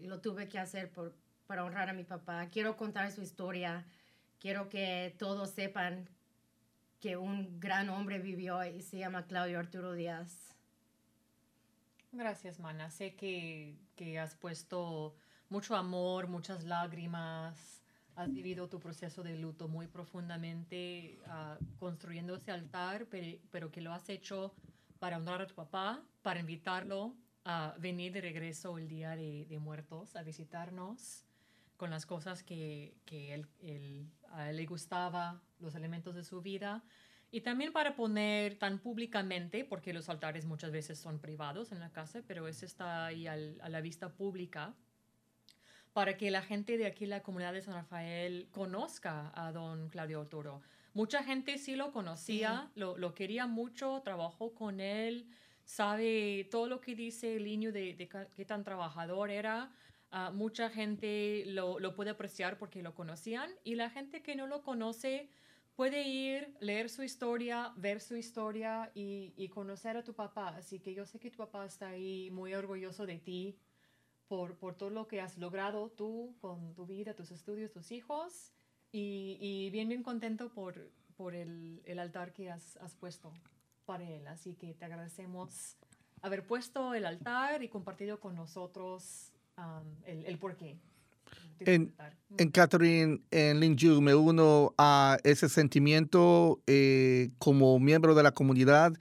lo 0.03 0.21
tuve 0.21 0.47
que 0.47 0.59
hacer 0.59 0.91
por, 0.91 1.13
para 1.47 1.65
honrar 1.65 1.89
a 1.89 1.93
mi 1.93 2.03
papá. 2.03 2.47
Quiero 2.47 2.77
contar 2.77 3.11
su 3.11 3.21
historia. 3.21 3.85
Quiero 4.39 4.69
que 4.69 5.15
todos 5.17 5.49
sepan 5.49 6.07
que 6.99 7.17
un 7.17 7.59
gran 7.59 7.89
hombre 7.89 8.19
vivió 8.19 8.63
y 8.63 8.81
se 8.81 8.99
llama 8.99 9.25
Claudio 9.25 9.59
Arturo 9.59 9.93
Díaz. 9.93 10.55
Gracias, 12.11 12.59
Mana. 12.59 12.89
Sé 12.91 13.15
que, 13.15 13.75
que 13.95 14.19
has 14.19 14.35
puesto 14.35 15.15
mucho 15.49 15.75
amor, 15.75 16.27
muchas 16.27 16.63
lágrimas, 16.63 17.80
has 18.15 18.31
vivido 18.31 18.67
tu 18.67 18.79
proceso 18.79 19.23
de 19.23 19.37
luto 19.37 19.67
muy 19.67 19.87
profundamente 19.87 21.19
uh, 21.27 21.63
construyendo 21.77 22.35
ese 22.35 22.51
altar, 22.51 23.07
pero, 23.09 23.37
pero, 23.51 23.71
que 23.71 23.81
lo 23.81 23.93
has 23.93 24.09
hecho 24.09 24.53
para 24.99 25.17
honrar 25.17 25.41
a 25.41 25.47
tu 25.47 25.55
papá, 25.55 26.03
para 26.21 26.39
invitarlo 26.39 27.15
a 27.45 27.75
venir 27.79 28.13
de 28.13 28.21
regreso 28.21 28.77
el 28.77 28.87
día 28.87 29.15
de, 29.15 29.45
de 29.45 29.59
muertos, 29.59 30.15
a 30.15 30.23
visitarnos 30.23 31.25
con 31.77 31.89
las 31.89 32.05
cosas 32.05 32.43
que, 32.43 32.93
que 33.05 33.33
él, 33.33 33.47
él, 33.59 34.07
a 34.29 34.51
él 34.51 34.57
le 34.57 34.65
gustaba, 34.67 35.41
los 35.59 35.73
elementos 35.73 36.13
de 36.13 36.23
su 36.23 36.41
vida. 36.41 36.83
Y 37.31 37.41
también 37.41 37.73
para 37.73 37.95
poner 37.95 38.59
tan 38.59 38.77
públicamente, 38.77 39.65
porque 39.65 39.93
los 39.93 40.09
altares 40.09 40.45
muchas 40.45 40.71
veces 40.71 40.99
son 40.99 41.17
privados 41.17 41.71
en 41.71 41.79
la 41.79 41.91
casa, 41.91 42.21
pero 42.27 42.47
ese 42.47 42.67
está 42.67 43.07
ahí 43.07 43.25
al, 43.25 43.59
a 43.61 43.69
la 43.69 43.81
vista 43.81 44.09
pública, 44.09 44.75
para 45.93 46.15
que 46.17 46.31
la 46.31 46.41
gente 46.41 46.77
de 46.77 46.85
aquí, 46.85 47.05
la 47.05 47.21
comunidad 47.21 47.53
de 47.53 47.61
San 47.61 47.73
Rafael, 47.73 48.47
conozca 48.51 49.31
a 49.35 49.51
don 49.51 49.89
Claudio 49.89 50.25
Toro. 50.25 50.61
Mucha 50.93 51.23
gente 51.23 51.57
sí 51.57 51.75
lo 51.75 51.91
conocía, 51.91 52.69
lo, 52.75 52.97
lo 52.97 53.13
quería 53.13 53.47
mucho, 53.47 54.01
trabajó 54.03 54.53
con 54.53 54.79
él, 54.79 55.27
sabe 55.63 56.47
todo 56.51 56.67
lo 56.67 56.81
que 56.81 56.95
dice 56.95 57.35
el 57.35 57.45
niño 57.45 57.71
de, 57.71 58.09
qué 58.35 58.45
tan 58.45 58.63
trabajador 58.63 59.29
era. 59.29 59.71
Ah, 60.11 60.31
mucha 60.31 60.69
gente 60.69 61.43
lo, 61.47 61.79
lo 61.79 61.95
puede 61.95 62.09
apreciar 62.09 62.57
porque 62.57 62.83
lo 62.83 62.93
conocían 62.93 63.49
y 63.63 63.75
la 63.75 63.89
gente 63.89 64.21
que 64.21 64.35
no 64.35 64.47
lo 64.47 64.61
conoce 64.61 65.29
puede 65.75 66.03
ir, 66.03 66.53
leer 66.59 66.89
su 66.89 67.03
historia, 67.03 67.71
ver 67.77 68.01
su 68.01 68.17
historia 68.17 68.91
y, 68.93 69.33
y 69.37 69.47
conocer 69.47 69.95
a 69.95 70.03
tu 70.03 70.13
papá. 70.13 70.49
Así 70.49 70.79
que 70.79 70.93
yo 70.93 71.05
sé 71.05 71.19
que 71.19 71.31
tu 71.31 71.37
papá 71.37 71.65
está 71.65 71.89
ahí 71.89 72.29
muy 72.31 72.53
orgulloso 72.53 73.05
de 73.05 73.19
ti 73.19 73.57
por, 74.31 74.55
por 74.55 74.75
todo 74.75 74.91
lo 74.91 75.09
que 75.09 75.19
has 75.19 75.37
logrado 75.37 75.89
tú 75.89 76.33
con 76.39 76.73
tu 76.73 76.85
vida, 76.85 77.13
tus 77.13 77.31
estudios, 77.31 77.69
tus 77.69 77.91
hijos 77.91 78.53
y, 78.93 79.37
y 79.41 79.69
bien, 79.71 79.89
bien 79.89 80.03
contento 80.03 80.47
por, 80.53 80.89
por 81.17 81.35
el, 81.35 81.81
el 81.83 81.99
altar 81.99 82.31
que 82.31 82.49
has, 82.49 82.77
has 82.77 82.95
puesto 82.95 83.33
para 83.85 84.09
él. 84.09 84.25
Así 84.27 84.53
que 84.53 84.73
te 84.73 84.85
agradecemos 84.85 85.75
haber 86.21 86.47
puesto 86.47 86.93
el 86.93 87.05
altar 87.05 87.61
y 87.61 87.67
compartido 87.67 88.21
con 88.21 88.35
nosotros 88.35 89.33
um, 89.57 89.83
el, 90.05 90.25
el 90.25 90.39
porqué. 90.39 90.77
En-. 91.59 91.93
En 92.37 92.51
Catherine, 92.51 93.19
en 93.31 93.59
Linju, 93.59 93.99
me 93.99 94.15
uno 94.15 94.73
a 94.77 95.17
ese 95.25 95.49
sentimiento 95.49 96.61
eh, 96.67 97.31
como 97.37 97.77
miembro 97.79 98.15
de 98.15 98.23
la 98.23 98.31
comunidad. 98.31 98.93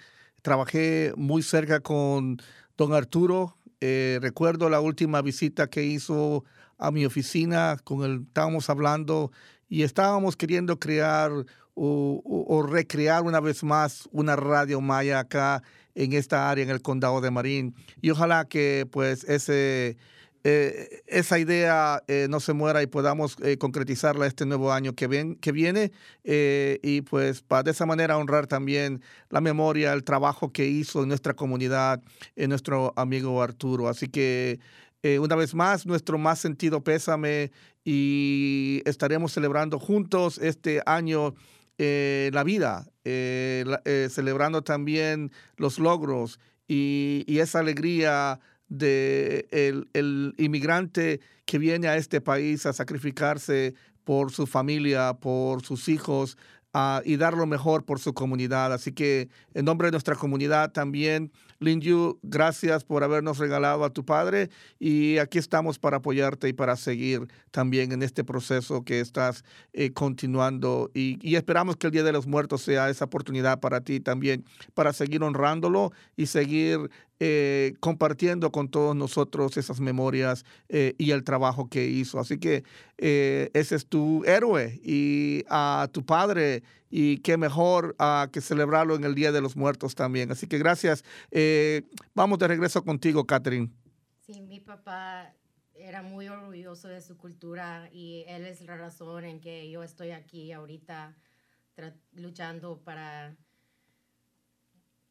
Trabajé 0.42 1.12
muy 1.16 1.44
cerca 1.44 1.78
con 1.78 2.38
don 2.76 2.94
Arturo. 2.94 3.59
Eh, 3.80 4.18
recuerdo 4.20 4.68
la 4.68 4.80
última 4.80 5.22
visita 5.22 5.68
que 5.68 5.82
hizo 5.84 6.44
a 6.78 6.90
mi 6.90 7.06
oficina, 7.06 7.76
con 7.82 8.04
él 8.04 8.24
estábamos 8.26 8.68
hablando 8.68 9.32
y 9.68 9.82
estábamos 9.82 10.36
queriendo 10.36 10.78
crear 10.78 11.30
o, 11.32 11.44
o- 11.74 12.56
o 12.56 12.62
recrear 12.62 13.22
una 13.22 13.40
vez 13.40 13.62
más 13.64 14.06
una 14.12 14.36
radio 14.36 14.80
maya 14.82 15.20
acá 15.20 15.62
en 15.94 16.12
esta 16.12 16.50
área, 16.50 16.64
en 16.64 16.70
el 16.70 16.82
condado 16.82 17.20
de 17.22 17.30
Marín. 17.30 17.74
Y 18.02 18.10
ojalá 18.10 18.44
que 18.46 18.86
pues 18.90 19.24
ese 19.24 19.96
eh, 20.44 21.02
esa 21.06 21.38
idea 21.38 22.02
eh, 22.08 22.26
no 22.30 22.40
se 22.40 22.52
muera 22.52 22.82
y 22.82 22.86
podamos 22.86 23.36
eh, 23.42 23.58
concretizarla 23.58 24.26
este 24.26 24.46
nuevo 24.46 24.72
año 24.72 24.94
que, 24.94 25.06
ven- 25.06 25.34
que 25.36 25.52
viene 25.52 25.92
eh, 26.24 26.78
y 26.82 27.02
pues 27.02 27.42
para 27.42 27.62
de 27.64 27.72
esa 27.72 27.84
manera 27.86 28.16
honrar 28.16 28.46
también 28.46 29.02
la 29.28 29.40
memoria, 29.40 29.92
el 29.92 30.02
trabajo 30.04 30.52
que 30.52 30.66
hizo 30.66 31.02
en 31.02 31.08
nuestra 31.08 31.34
comunidad 31.34 32.02
eh, 32.36 32.48
nuestro 32.48 32.92
amigo 32.96 33.42
Arturo. 33.42 33.88
Así 33.88 34.08
que 34.08 34.60
eh, 35.02 35.18
una 35.18 35.36
vez 35.36 35.54
más, 35.54 35.84
nuestro 35.86 36.16
más 36.18 36.38
sentido 36.38 36.82
pésame 36.82 37.50
y 37.84 38.82
estaremos 38.86 39.32
celebrando 39.32 39.78
juntos 39.78 40.38
este 40.38 40.82
año 40.86 41.34
eh, 41.78 42.30
la 42.34 42.44
vida, 42.44 42.86
la- 43.04 43.82
celebrando 44.10 44.62
también 44.62 45.32
los 45.56 45.78
logros 45.78 46.38
y, 46.68 47.24
y 47.26 47.38
esa 47.40 47.58
alegría 47.60 48.38
de 48.70 49.48
el, 49.92 50.34
inmigrante 50.38 51.20
que 51.44 51.58
viene 51.58 51.88
a 51.88 51.96
este 51.96 52.20
país 52.20 52.64
a 52.64 52.72
sacrificarse 52.72 53.74
por 54.04 54.30
su 54.30 54.46
familia, 54.46 55.14
por 55.14 55.62
sus 55.62 55.88
hijos 55.88 56.38
ah, 56.72 57.02
y 57.04 57.16
dar 57.16 57.34
lo 57.34 57.46
mejor 57.46 57.84
por 57.84 57.98
su 57.98 58.14
comunidad. 58.14 58.72
Así 58.72 58.92
que 58.92 59.28
en 59.54 59.64
nombre 59.64 59.88
de 59.88 59.92
nuestra 59.92 60.14
comunidad 60.14 60.72
también, 60.72 61.32
Lin 61.58 61.80
Yu, 61.80 62.18
gracias 62.22 62.84
por 62.84 63.04
habernos 63.04 63.38
regalado 63.38 63.84
a 63.84 63.90
tu 63.90 64.04
padre 64.04 64.48
y 64.78 65.18
aquí 65.18 65.38
estamos 65.38 65.78
para 65.78 65.98
apoyarte 65.98 66.48
y 66.48 66.52
para 66.52 66.76
seguir 66.76 67.26
también 67.50 67.92
en 67.92 68.02
este 68.02 68.24
proceso 68.24 68.82
que 68.82 69.00
estás 69.00 69.44
eh, 69.72 69.92
continuando 69.92 70.90
y 70.94 71.34
esperamos 71.34 71.76
que 71.76 71.88
el 71.88 71.92
Día 71.92 72.04
de 72.04 72.12
los 72.12 72.26
Muertos 72.26 72.62
sea 72.62 72.88
esa 72.88 73.06
oportunidad 73.06 73.60
para 73.60 73.80
ti 73.80 74.00
también, 74.00 74.44
para 74.74 74.92
seguir 74.92 75.22
honrándolo 75.22 75.92
y 76.16 76.26
seguir 76.26 76.88
eh, 77.20 77.74
compartiendo 77.80 78.50
con 78.50 78.68
todos 78.70 78.96
nosotros 78.96 79.56
esas 79.58 79.78
memorias 79.78 80.44
eh, 80.68 80.94
y 80.96 81.10
el 81.10 81.22
trabajo 81.22 81.68
que 81.68 81.86
hizo. 81.86 82.18
Así 82.18 82.38
que 82.38 82.64
eh, 82.96 83.50
ese 83.52 83.76
es 83.76 83.86
tu 83.86 84.24
héroe 84.24 84.80
y 84.82 85.44
a 85.48 85.88
tu 85.92 86.04
padre 86.04 86.62
y 86.90 87.18
qué 87.18 87.36
mejor 87.36 87.94
ah, 87.98 88.28
que 88.32 88.40
celebrarlo 88.40 88.96
en 88.96 89.04
el 89.04 89.14
Día 89.14 89.32
de 89.32 89.40
los 89.40 89.54
Muertos 89.54 89.94
también. 89.94 90.32
Así 90.32 90.46
que 90.46 90.58
gracias. 90.58 91.04
Eh, 91.30 91.82
vamos 92.14 92.38
de 92.38 92.48
regreso 92.48 92.82
contigo, 92.82 93.26
Catherine. 93.26 93.70
Sí, 94.26 94.40
mi 94.40 94.58
papá 94.60 95.34
era 95.74 96.02
muy 96.02 96.28
orgulloso 96.28 96.88
de 96.88 97.00
su 97.00 97.16
cultura 97.16 97.88
y 97.92 98.24
él 98.28 98.46
es 98.46 98.60
la 98.62 98.76
razón 98.76 99.24
en 99.24 99.40
que 99.40 99.70
yo 99.70 99.82
estoy 99.82 100.10
aquí 100.10 100.52
ahorita 100.52 101.16
luchando 102.12 102.78
para 102.78 103.36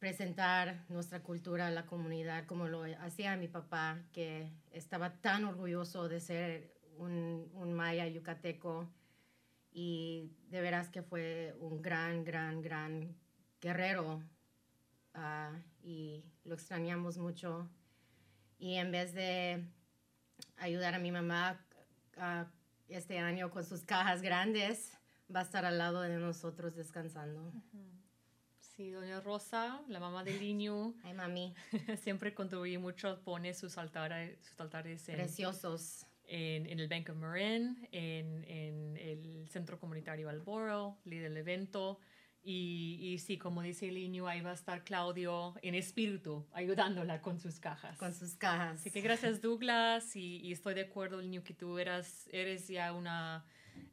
presentar 0.00 0.82
nuestra 0.88 1.22
cultura 1.22 1.66
a 1.66 1.70
la 1.70 1.84
comunidad 1.84 2.46
como 2.46 2.66
lo 2.66 2.84
hacía 3.00 3.36
mi 3.36 3.48
papá, 3.48 3.98
que 4.12 4.50
estaba 4.72 5.20
tan 5.20 5.44
orgulloso 5.44 6.08
de 6.08 6.20
ser 6.20 6.74
un, 6.96 7.72
maya 7.74 8.08
yucateco 8.08 8.88
y 9.70 10.32
de 10.48 10.60
veras 10.62 10.88
que 10.88 11.02
fue 11.02 11.54
un 11.60 11.82
gran, 11.82 12.24
gran, 12.24 12.62
gran 12.62 13.14
guerrero 13.60 14.22
ah, 15.14 15.52
y 15.82 16.24
lo 16.44 16.54
extrañamos 16.54 17.18
mucho. 17.18 17.68
Y 18.58 18.76
en 18.76 18.90
vez 18.90 19.12
de 19.12 19.64
ayudar 20.56 20.94
a 20.94 20.98
mi 20.98 21.12
mamá 21.12 21.60
ah, 22.16 22.46
este 22.88 23.18
año 23.18 23.50
con 23.50 23.64
sus 23.64 23.82
cajas 23.82 24.22
grandes, 24.22 24.96
va 25.34 25.40
a 25.40 25.44
estar 25.44 25.66
al 25.66 25.76
lado 25.76 26.00
de 26.00 26.16
nosotros 26.16 26.74
descansando. 26.74 27.52
Sí, 28.80 28.92
doña 28.92 29.20
Rosa, 29.20 29.82
la 29.88 30.00
mamá 30.00 30.24
del 30.24 30.40
niño, 30.40 30.94
Ay, 31.04 31.12
mami, 31.12 31.54
siempre 32.02 32.32
contribuye 32.32 32.78
mucho, 32.78 33.20
pone 33.24 33.52
sus 33.52 33.76
altares, 33.76 34.38
sus 34.40 34.58
altares 34.58 35.06
en, 35.10 35.16
preciosos. 35.16 36.06
en, 36.26 36.64
en 36.64 36.80
el 36.80 36.88
Bank 36.88 37.10
of 37.10 37.16
Marin, 37.18 37.86
en, 37.92 38.42
en 38.44 38.96
el 38.96 39.46
Centro 39.50 39.78
Comunitario 39.78 40.30
Alboro, 40.30 40.96
líder 41.04 41.24
del 41.24 41.36
evento. 41.36 42.00
Y, 42.42 42.96
y 43.02 43.18
sí, 43.18 43.36
como 43.36 43.60
dice 43.60 43.86
el 43.86 43.96
niño, 43.96 44.26
ahí 44.26 44.40
va 44.40 44.52
a 44.52 44.54
estar 44.54 44.82
Claudio 44.82 45.56
en 45.60 45.74
espíritu, 45.74 46.46
ayudándola 46.54 47.20
con 47.20 47.38
sus 47.38 47.60
cajas. 47.60 47.98
Con 47.98 48.14
sus 48.14 48.34
cajas. 48.36 48.80
Así 48.80 48.90
que 48.90 49.02
gracias 49.02 49.42
Douglas 49.42 50.16
y, 50.16 50.38
y 50.38 50.52
estoy 50.52 50.72
de 50.72 50.80
acuerdo, 50.80 51.20
niño, 51.20 51.44
que 51.44 51.52
tú 51.52 51.78
eras, 51.78 52.30
eres 52.32 52.66
ya 52.66 52.94
una, 52.94 53.44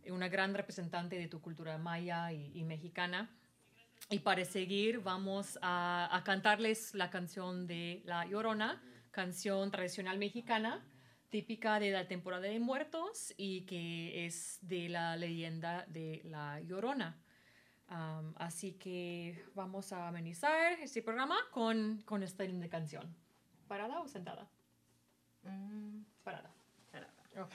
una 0.09 0.29
gran 0.29 0.53
representante 0.53 1.19
de 1.19 1.27
tu 1.27 1.41
cultura 1.41 1.77
maya 1.77 2.31
y, 2.31 2.57
y 2.57 2.63
mexicana. 2.63 3.29
Y 4.09 4.19
para 4.19 4.45
seguir 4.45 4.99
vamos 4.99 5.59
a, 5.61 6.15
a 6.15 6.23
cantarles 6.23 6.93
la 6.93 7.09
canción 7.09 7.67
de 7.67 8.01
La 8.05 8.25
Llorona, 8.25 8.81
canción 9.11 9.69
tradicional 9.71 10.17
mexicana, 10.17 10.85
típica 11.29 11.79
de 11.79 11.91
la 11.91 12.07
temporada 12.07 12.43
de 12.43 12.59
muertos 12.59 13.33
y 13.37 13.65
que 13.65 14.25
es 14.25 14.59
de 14.61 14.89
la 14.89 15.15
leyenda 15.17 15.85
de 15.87 16.21
La 16.25 16.61
Llorona. 16.61 17.17
Um, 17.89 18.33
así 18.37 18.73
que 18.73 19.45
vamos 19.55 19.93
a 19.93 20.09
amenizar 20.09 20.73
este 20.81 21.01
programa 21.01 21.37
con, 21.51 22.01
con 22.05 22.21
esta 22.21 22.43
linda 22.43 22.67
canción. 22.67 23.15
¿Parada 23.67 24.01
o 24.01 24.07
sentada? 24.07 24.49
Mm, 25.43 26.01
Parada. 26.23 26.51
espera. 26.85 27.07
Ok. 27.41 27.53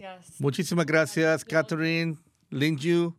Gracias. 0.00 0.40
Muchísimas 0.40 0.86
gracias, 0.86 1.44
Catherine 1.44 2.16
Linju. 2.48 3.14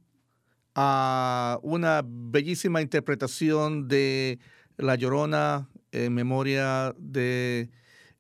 a 0.73 1.59
una 1.61 2.01
bellísima 2.03 2.81
interpretación 2.81 3.87
de 3.87 4.39
La 4.77 4.95
Llorona 4.95 5.69
en 5.91 6.13
memoria 6.13 6.95
de 6.97 7.69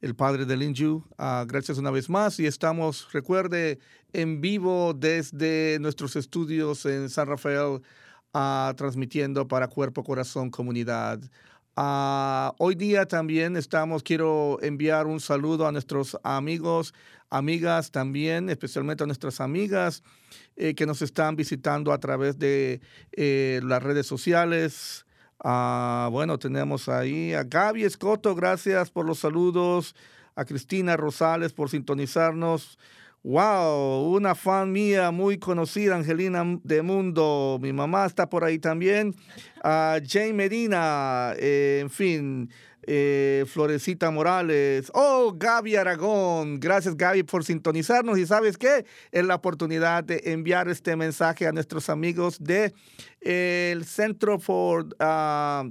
el 0.01 0.15
padre 0.15 0.45
de 0.45 0.57
Linju. 0.57 1.03
Ah, 1.17 1.45
gracias 1.47 1.77
una 1.77 1.91
vez 1.91 2.09
más 2.09 2.39
y 2.39 2.45
estamos, 2.45 3.07
recuerde, 3.13 3.79
en 4.13 4.41
vivo 4.41 4.93
desde 4.93 5.77
nuestros 5.79 6.15
estudios 6.15 6.85
en 6.85 7.09
San 7.09 7.27
Rafael, 7.27 7.81
ah, 8.33 8.73
transmitiendo 8.77 9.47
para 9.47 9.67
Cuerpo, 9.67 10.03
Corazón, 10.03 10.49
Comunidad. 10.49 11.19
Ah, 11.77 12.53
hoy 12.57 12.75
día 12.75 13.05
también 13.05 13.55
estamos, 13.55 14.03
quiero 14.03 14.59
enviar 14.61 15.07
un 15.07 15.21
saludo 15.21 15.67
a 15.67 15.71
nuestros 15.71 16.17
amigos, 16.21 16.93
amigas 17.29 17.91
también, 17.91 18.49
especialmente 18.49 19.03
a 19.03 19.07
nuestras 19.07 19.39
amigas 19.39 20.03
eh, 20.57 20.75
que 20.75 20.85
nos 20.85 21.01
están 21.01 21.37
visitando 21.37 21.93
a 21.93 21.99
través 21.99 22.37
de 22.37 22.81
eh, 23.13 23.61
las 23.63 23.81
redes 23.81 24.05
sociales. 24.05 25.05
Ah, 25.39 26.09
bueno, 26.11 26.37
tenemos 26.39 26.89
ahí 26.89 27.33
a 27.33 27.43
Gaby 27.43 27.85
Escoto, 27.85 28.35
gracias 28.35 28.91
por 28.91 29.05
los 29.05 29.19
saludos. 29.19 29.95
A 30.33 30.45
Cristina 30.45 30.95
Rosales 30.95 31.51
por 31.51 31.69
sintonizarnos. 31.69 32.79
Wow, 33.23 34.15
una 34.15 34.33
fan 34.33 34.71
mía 34.71 35.11
muy 35.11 35.37
conocida, 35.37 35.95
Angelina 35.95 36.43
de 36.63 36.81
Mundo. 36.81 37.59
Mi 37.61 37.71
mamá 37.71 38.07
está 38.07 38.27
por 38.27 38.43
ahí 38.43 38.57
también. 38.57 39.13
A 39.63 39.99
Jane 40.03 40.33
Medina, 40.33 41.35
eh, 41.37 41.81
en 41.83 41.91
fin, 41.91 42.49
eh, 42.81 43.45
Florecita 43.47 44.09
Morales. 44.09 44.91
Oh, 44.95 45.33
Gaby 45.37 45.75
Aragón. 45.75 46.59
Gracias, 46.59 46.97
Gaby, 46.97 47.21
por 47.21 47.43
sintonizarnos. 47.43 48.17
Y 48.17 48.25
sabes 48.25 48.57
qué? 48.57 48.85
Es 49.11 49.23
la 49.23 49.35
oportunidad 49.35 50.03
de 50.03 50.23
enviar 50.25 50.67
este 50.67 50.95
mensaje 50.95 51.45
a 51.45 51.51
nuestros 51.51 51.89
amigos 51.89 52.39
de 52.39 52.73
el 53.19 53.85
Centro 53.85 54.39
for 54.39 54.87
ah, 54.99 55.63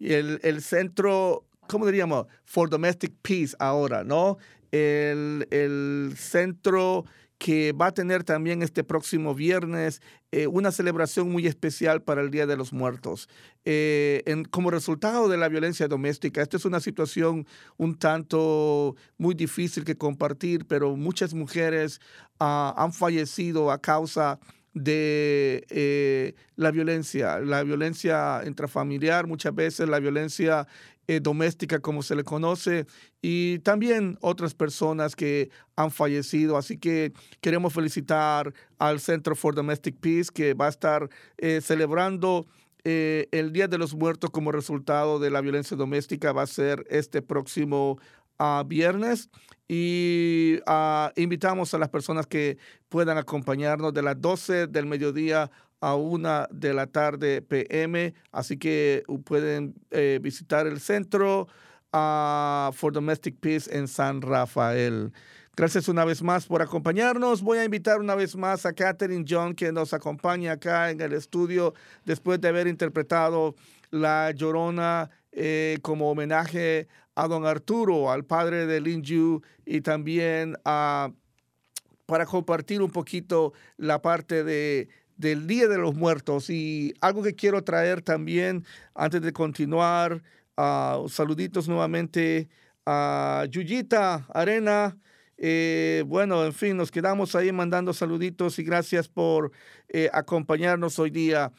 el, 0.00 0.40
el 0.42 0.62
Centro, 0.62 1.44
¿cómo 1.68 1.86
diríamos? 1.86 2.26
For 2.44 2.68
Domestic 2.68 3.14
Peace 3.22 3.54
ahora, 3.60 4.02
¿no? 4.02 4.38
El, 4.72 5.46
el 5.50 6.14
centro 6.16 7.04
que 7.38 7.72
va 7.72 7.86
a 7.86 7.92
tener 7.92 8.24
también 8.24 8.62
este 8.62 8.82
próximo 8.82 9.34
viernes 9.34 10.02
eh, 10.32 10.48
una 10.48 10.72
celebración 10.72 11.30
muy 11.30 11.46
especial 11.46 12.02
para 12.02 12.20
el 12.20 12.30
Día 12.30 12.46
de 12.46 12.56
los 12.56 12.72
Muertos. 12.72 13.28
Eh, 13.64 14.22
en, 14.26 14.44
como 14.44 14.70
resultado 14.70 15.28
de 15.28 15.36
la 15.36 15.48
violencia 15.48 15.86
doméstica, 15.86 16.42
esta 16.42 16.56
es 16.56 16.64
una 16.64 16.80
situación 16.80 17.46
un 17.76 17.96
tanto 17.96 18.96
muy 19.16 19.34
difícil 19.34 19.84
que 19.84 19.96
compartir, 19.96 20.66
pero 20.66 20.96
muchas 20.96 21.32
mujeres 21.32 22.00
ah, 22.40 22.74
han 22.76 22.92
fallecido 22.92 23.70
a 23.70 23.80
causa 23.80 24.40
de 24.74 25.64
eh, 25.70 26.34
la 26.56 26.70
violencia, 26.72 27.38
la 27.38 27.62
violencia 27.62 28.42
intrafamiliar, 28.46 29.26
muchas 29.26 29.54
veces 29.54 29.88
la 29.88 29.98
violencia 29.98 30.66
eh, 31.10 31.20
doméstica 31.20 31.78
como 31.78 32.02
se 32.02 32.14
le 32.14 32.22
conoce 32.22 32.86
y 33.22 33.60
también 33.60 34.18
otras 34.20 34.52
personas 34.52 35.16
que 35.16 35.50
han 35.74 35.90
fallecido. 35.90 36.58
Así 36.58 36.76
que 36.76 37.14
queremos 37.40 37.72
felicitar 37.72 38.52
al 38.78 39.00
Centro 39.00 39.34
for 39.34 39.54
Domestic 39.54 39.96
Peace 39.98 40.30
que 40.32 40.52
va 40.52 40.66
a 40.66 40.68
estar 40.68 41.08
eh, 41.38 41.62
celebrando 41.62 42.46
eh, 42.84 43.26
el 43.32 43.54
Día 43.54 43.68
de 43.68 43.78
los 43.78 43.94
Muertos 43.94 44.28
como 44.28 44.52
resultado 44.52 45.18
de 45.18 45.30
la 45.30 45.40
violencia 45.40 45.78
doméstica. 45.78 46.32
Va 46.32 46.42
a 46.42 46.46
ser 46.46 46.86
este 46.90 47.22
próximo 47.22 47.98
ah, 48.38 48.62
viernes 48.66 49.30
y 49.66 50.60
ah, 50.66 51.10
invitamos 51.16 51.72
a 51.72 51.78
las 51.78 51.88
personas 51.88 52.26
que 52.26 52.58
puedan 52.90 53.16
acompañarnos 53.16 53.94
de 53.94 54.02
las 54.02 54.20
12 54.20 54.66
del 54.66 54.84
mediodía 54.84 55.50
a 55.80 55.94
una 55.94 56.48
de 56.50 56.74
la 56.74 56.86
tarde 56.86 57.42
PM, 57.42 58.14
así 58.32 58.56
que 58.56 59.04
pueden 59.24 59.74
eh, 59.90 60.18
visitar 60.22 60.66
el 60.66 60.80
centro 60.80 61.48
uh, 61.92 62.72
for 62.72 62.92
Domestic 62.92 63.38
Peace 63.38 63.68
en 63.76 63.88
San 63.88 64.22
Rafael. 64.22 65.12
Gracias 65.56 65.88
una 65.88 66.04
vez 66.04 66.22
más 66.22 66.46
por 66.46 66.62
acompañarnos. 66.62 67.42
Voy 67.42 67.58
a 67.58 67.64
invitar 67.64 67.98
una 67.98 68.14
vez 68.14 68.36
más 68.36 68.64
a 68.64 68.72
Catherine 68.72 69.24
John, 69.28 69.54
que 69.54 69.72
nos 69.72 69.92
acompaña 69.92 70.52
acá 70.52 70.90
en 70.90 71.00
el 71.00 71.12
estudio 71.12 71.74
después 72.04 72.40
de 72.40 72.46
haber 72.46 72.68
interpretado 72.68 73.56
La 73.90 74.30
Llorona 74.30 75.10
eh, 75.32 75.78
como 75.82 76.10
homenaje 76.10 76.86
a 77.16 77.26
don 77.26 77.44
Arturo, 77.44 78.12
al 78.12 78.24
padre 78.24 78.66
de 78.66 78.80
Lin 78.80 79.02
Yu, 79.02 79.42
y 79.66 79.80
también 79.80 80.54
para 80.62 82.24
compartir 82.26 82.80
un 82.80 82.92
poquito 82.92 83.52
la 83.76 84.00
parte 84.00 84.44
de 84.44 84.88
del 85.18 85.46
Día 85.46 85.68
de 85.68 85.76
los 85.76 85.94
Muertos. 85.94 86.48
Y 86.48 86.94
algo 87.02 87.22
que 87.22 87.34
quiero 87.34 87.62
traer 87.62 88.00
también 88.00 88.64
antes 88.94 89.20
de 89.20 89.32
continuar, 89.32 90.22
uh, 90.56 91.08
saluditos 91.08 91.68
nuevamente 91.68 92.48
a 92.86 93.44
Yuyita 93.50 94.26
Arena. 94.32 94.96
Eh, 95.36 96.02
bueno, 96.06 96.44
en 96.44 96.52
fin, 96.52 96.76
nos 96.76 96.90
quedamos 96.90 97.36
ahí 97.36 97.52
mandando 97.52 97.92
saluditos 97.92 98.58
y 98.58 98.64
gracias 98.64 99.08
por 99.08 99.52
eh, 99.88 100.08
acompañarnos 100.12 100.98
hoy 100.98 101.10
día. 101.10 101.52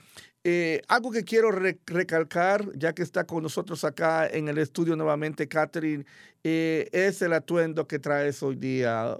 Eh, 0.43 0.81
algo 0.87 1.11
que 1.11 1.23
quiero 1.23 1.51
recalcar, 1.51 2.65
ya 2.75 2.93
que 2.93 3.03
está 3.03 3.25
con 3.25 3.43
nosotros 3.43 3.83
acá 3.83 4.27
en 4.27 4.47
el 4.47 4.57
estudio 4.57 4.95
nuevamente, 4.95 5.47
Catherine, 5.47 6.05
es 6.43 7.21
el 7.21 7.33
atuendo 7.33 7.87
que 7.87 7.99
traes 7.99 8.41
hoy 8.41 8.55
día. 8.55 9.17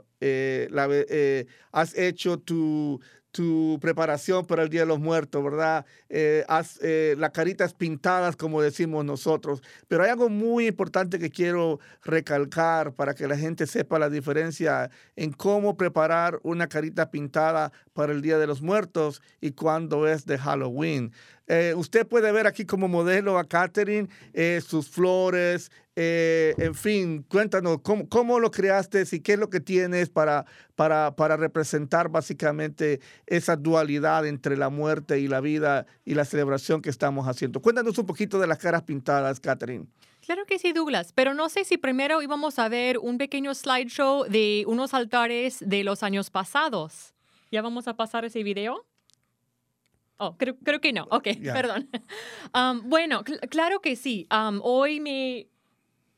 Has 1.72 1.98
hecho 1.98 2.40
tu 2.40 3.00
tu 3.32 3.78
preparación 3.82 4.46
para 4.46 4.64
el 4.64 4.70
Día 4.70 4.82
de 4.82 4.88
los 4.88 5.00
Muertos, 5.00 5.44
¿verdad? 5.44 5.86
Eh, 6.10 6.44
haz, 6.48 6.80
eh, 6.82 7.16
las 7.18 7.32
caritas 7.32 7.74
pintadas, 7.74 8.36
como 8.36 8.62
decimos 8.62 9.06
nosotros. 9.06 9.62
Pero 9.88 10.04
hay 10.04 10.10
algo 10.10 10.30
muy 10.30 10.68
importante 10.68 11.20
que 11.20 11.30
quiero 11.30 11.80
recalcar 12.04 12.94
para 12.94 13.14
que 13.14 13.28
la 13.28 13.38
gente 13.38 13.68
sepa 13.68 14.00
la 14.00 14.10
diferencia 14.10 14.90
en 15.16 15.32
cómo 15.32 15.78
preparar 15.78 16.40
una 16.44 16.68
carita 16.68 17.12
pintada 17.12 17.72
para 17.94 18.14
el 18.14 18.22
Día 18.22 18.38
de 18.38 18.48
los 18.48 18.62
Muertos 18.62 19.22
y 19.42 19.52
cuando 19.52 20.08
es 20.08 20.26
de 20.26 20.38
Halloween. 20.38 21.12
Eh, 21.50 21.74
usted 21.76 22.08
puede 22.08 22.32
ver 22.32 22.46
aquí 22.46 22.64
como 22.64 22.88
modelo 22.88 23.40
a 23.40 23.44
Catherine, 23.44 24.08
eh, 24.34 24.62
sus 24.66 24.88
flores, 24.88 25.72
eh, 25.96 26.54
en 26.60 26.76
fin, 26.76 27.24
cuéntanos 27.24 27.80
cómo, 27.82 28.40
lo 28.40 28.52
creaste 28.52 29.04
y 29.12 29.20
qué 29.20 29.34
es 29.34 29.40
lo 29.40 29.50
que 29.50 29.60
tienes 29.60 30.10
para, 30.10 30.46
para, 30.76 31.16
para 31.16 31.36
representar 31.36 32.08
básicamente 32.08 33.02
esa 33.26 33.56
dualidad 33.56 34.28
entre 34.28 34.56
la 34.56 34.70
muerte 34.70 35.20
y 35.20 35.28
la 35.28 35.42
vida 35.42 35.88
y 36.06 36.14
la 36.14 36.24
celebración 36.24 36.82
que 36.82 36.92
estamos 36.92 37.28
haciendo. 37.28 37.62
Cuéntanos 37.62 37.98
un 37.98 38.06
poquito 38.06 38.40
de 38.40 38.48
las 38.48 38.60
caras 38.60 38.84
pintadas, 38.84 39.40
Catherine. 39.40 39.88
Claro 40.22 40.46
que 40.46 40.60
sí, 40.60 40.72
Douglas, 40.72 41.12
pero 41.14 41.34
no 41.34 41.50
sé 41.50 41.66
si 41.66 41.78
primero 41.78 42.22
íbamos 42.22 42.60
a 42.60 42.70
ver 42.70 43.00
un 43.00 43.18
pequeño 43.18 43.56
slideshow 43.56 44.26
de 44.26 44.64
unos 44.68 44.94
altares 44.94 45.58
de 45.60 45.84
los 45.84 46.04
años 46.04 46.30
pasados. 46.30 47.16
¿Ya 47.52 47.64
vamos 47.64 47.88
a 47.88 47.96
pasar 47.96 48.24
ese 48.24 48.44
video? 48.44 48.86
Oh, 50.22 50.38
creo, 50.38 50.58
creo 50.64 50.82
que 50.82 50.92
no. 50.92 51.08
Ok, 51.10 51.28
perdón. 51.44 51.90
Um, 52.52 52.90
bueno, 52.90 53.24
claro 53.52 53.80
que 53.80 53.96
sí. 53.96 54.28
Um, 54.32 54.60
hoy 54.64 55.00
me... 55.00 55.48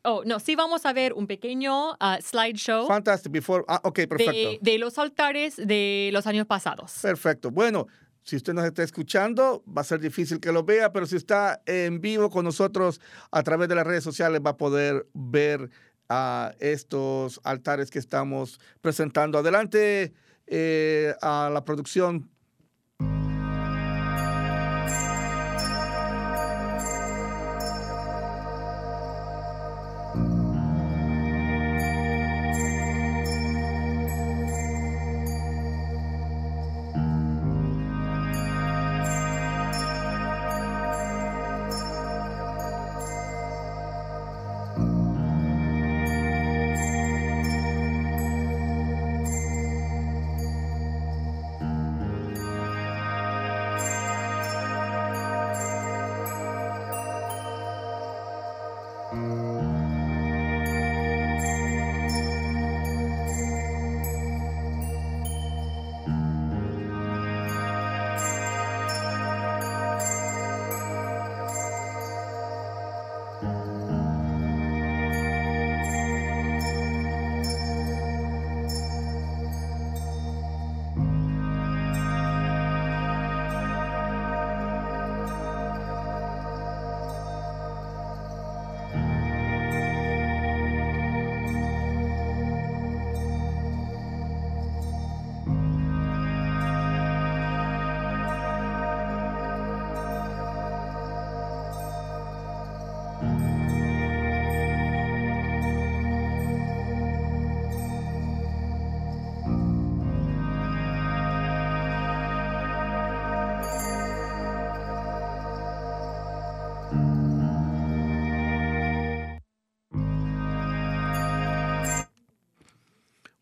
Oh, 0.03 0.23
no, 0.25 0.39
sí 0.39 0.55
vamos 0.55 0.85
a 0.85 0.93
ver 0.93 1.11
un 1.11 1.27
pequeño 1.27 1.91
uh, 1.91 2.21
slideshow. 2.21 2.87
Fantástico. 2.87 3.33
Before... 3.33 3.65
Ah, 3.67 3.81
ok, 3.83 3.99
perfecto. 4.07 4.31
De, 4.31 4.59
de, 4.61 4.77
los 4.77 4.97
altares 4.97 5.57
de 5.57 6.09
los 6.13 6.25
años 6.25 6.47
pasados. 6.47 6.99
Perfecto. 7.01 7.51
Bueno, 7.51 7.87
si 8.23 8.37
usted 8.37 8.53
nos 8.53 8.65
está 8.65 8.81
escuchando, 8.81 9.63
va 9.67 9.81
a 9.81 9.83
ser 9.83 9.99
difícil 9.99 10.39
que 10.39 10.51
lo 10.51 10.63
vea, 10.63 10.93
pero 10.93 11.05
si 11.05 11.17
está 11.17 11.61
en 11.65 11.99
vivo 11.99 12.29
con 12.29 12.45
nosotros 12.45 13.01
a 13.29 13.43
través 13.43 13.67
de 13.67 13.75
las 13.75 13.85
redes 13.85 14.03
sociales, 14.03 14.41
va 14.45 14.51
a 14.51 14.57
poder 14.57 15.07
ver 15.13 15.69
a 16.07 16.53
estos 16.59 17.41
altares 17.43 17.91
que 17.91 17.99
estamos 17.99 18.59
presentando. 18.79 19.37
Adelante 19.37 20.13
eh, 20.47 21.13
a 21.21 21.49
la 21.51 21.65
producción 21.65 22.29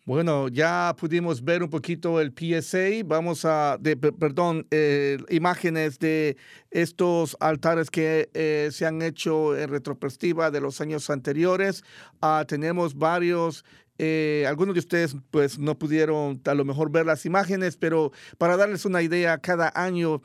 Bueno, 0.09 0.47
ya 0.47 0.95
pudimos 0.97 1.43
ver 1.43 1.61
un 1.61 1.69
poquito 1.69 2.19
el 2.19 2.33
PSA. 2.33 3.03
Vamos 3.05 3.45
a, 3.45 3.77
de, 3.79 3.95
per- 3.95 4.15
perdón, 4.15 4.65
eh, 4.71 5.19
imágenes 5.29 5.99
de 5.99 6.35
estos 6.71 7.37
altares 7.39 7.91
que 7.91 8.27
eh, 8.33 8.69
se 8.71 8.87
han 8.87 9.03
hecho 9.03 9.55
en 9.55 9.69
retrospectiva 9.69 10.49
de 10.49 10.61
los 10.61 10.81
años 10.81 11.11
anteriores. 11.11 11.83
Ah, 12.23 12.43
tenemos 12.47 12.95
varios. 12.95 13.63
Eh, 14.01 14.45
algunos 14.47 14.75
de 14.75 14.79
ustedes 14.79 15.17
pues 15.29 15.59
no 15.59 15.77
pudieron 15.77 16.41
a 16.45 16.53
lo 16.53 16.63
mejor 16.63 16.89
ver 16.89 17.05
las 17.05 17.25
imágenes, 17.25 17.75
pero 17.75 18.13
para 18.37 18.55
darles 18.55 18.85
una 18.85 19.01
idea, 19.01 19.37
cada 19.39 19.73
año 19.75 20.21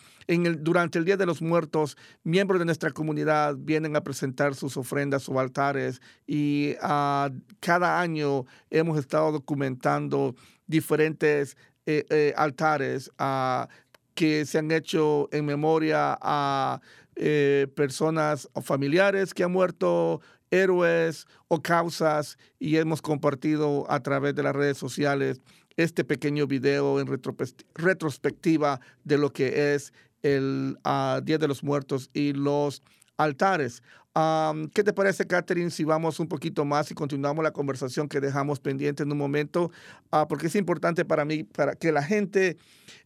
durante 0.61 1.01
el 1.01 1.05
Día 1.05 1.17
de 1.17 1.27
los 1.27 1.43
Muertos, 1.43 1.97
miembros 2.23 2.61
de 2.61 2.67
nuestra 2.67 2.93
comunidad 2.93 3.57
vienen 3.59 3.97
a 3.97 4.05
presentar 4.05 4.55
sus 4.55 4.77
ofrendas 4.77 5.29
o 5.29 5.41
altares 5.41 6.01
y 6.25 6.77
ah, 6.83 7.31
cada 7.59 8.01
año 8.01 8.45
hemos 8.71 8.97
estado 8.97 9.33
documentando 9.33 10.37
diferentes 10.69 11.57
eh, 11.85 12.07
eh, 12.11 12.33
altares 12.37 13.11
ah, 13.19 13.69
que 14.15 14.47
se 14.47 14.59
han 14.59 14.71
hecho 14.71 15.29
en 15.33 15.47
memoria 15.47 16.17
a 16.23 16.81
personas 17.77 18.49
o 18.55 18.61
familiares 18.61 19.35
que 19.35 19.45
han 19.45 19.53
muerto, 19.53 20.21
héroes 20.51 21.27
o 21.49 21.63
causas, 21.63 22.39
y 22.59 22.77
hemos 22.77 23.03
compartido 23.03 23.91
a 23.91 24.01
través 24.01 24.35
de 24.35 24.43
las 24.43 24.55
redes 24.55 24.79
sociales 24.79 25.41
este 25.77 26.05
pequeño 26.05 26.47
video 26.47 27.01
en 27.01 27.09
retrospectiva 27.75 28.81
de 29.03 29.19
lo 29.19 29.33
que 29.33 29.75
es 29.75 29.93
el 30.23 30.79
ah, 30.85 31.21
Día 31.23 31.39
de 31.39 31.49
los 31.49 31.63
Muertos 31.63 32.11
y 32.13 32.33
los 32.33 32.83
altares. 33.17 33.83
¿Qué 34.75 34.85
te 34.85 34.93
parece, 34.93 35.27
Catherine, 35.27 35.73
si 35.73 35.83
vamos 35.83 36.21
un 36.21 36.29
poquito 36.29 36.65
más 36.65 36.89
y 36.89 36.95
continuamos 36.95 37.43
la 37.43 37.51
conversación 37.51 38.09
que 38.09 38.21
dejamos 38.21 38.61
pendiente 38.61 39.03
en 39.03 39.11
un 39.11 39.19
momento? 39.19 39.73
Ah, 40.13 40.29
porque 40.29 40.47
es 40.47 40.55
importante 40.55 41.05
para 41.05 41.25
mí, 41.25 41.43
para 41.43 41.75
que 41.75 41.91
la 41.91 42.03
gente, 42.03 42.57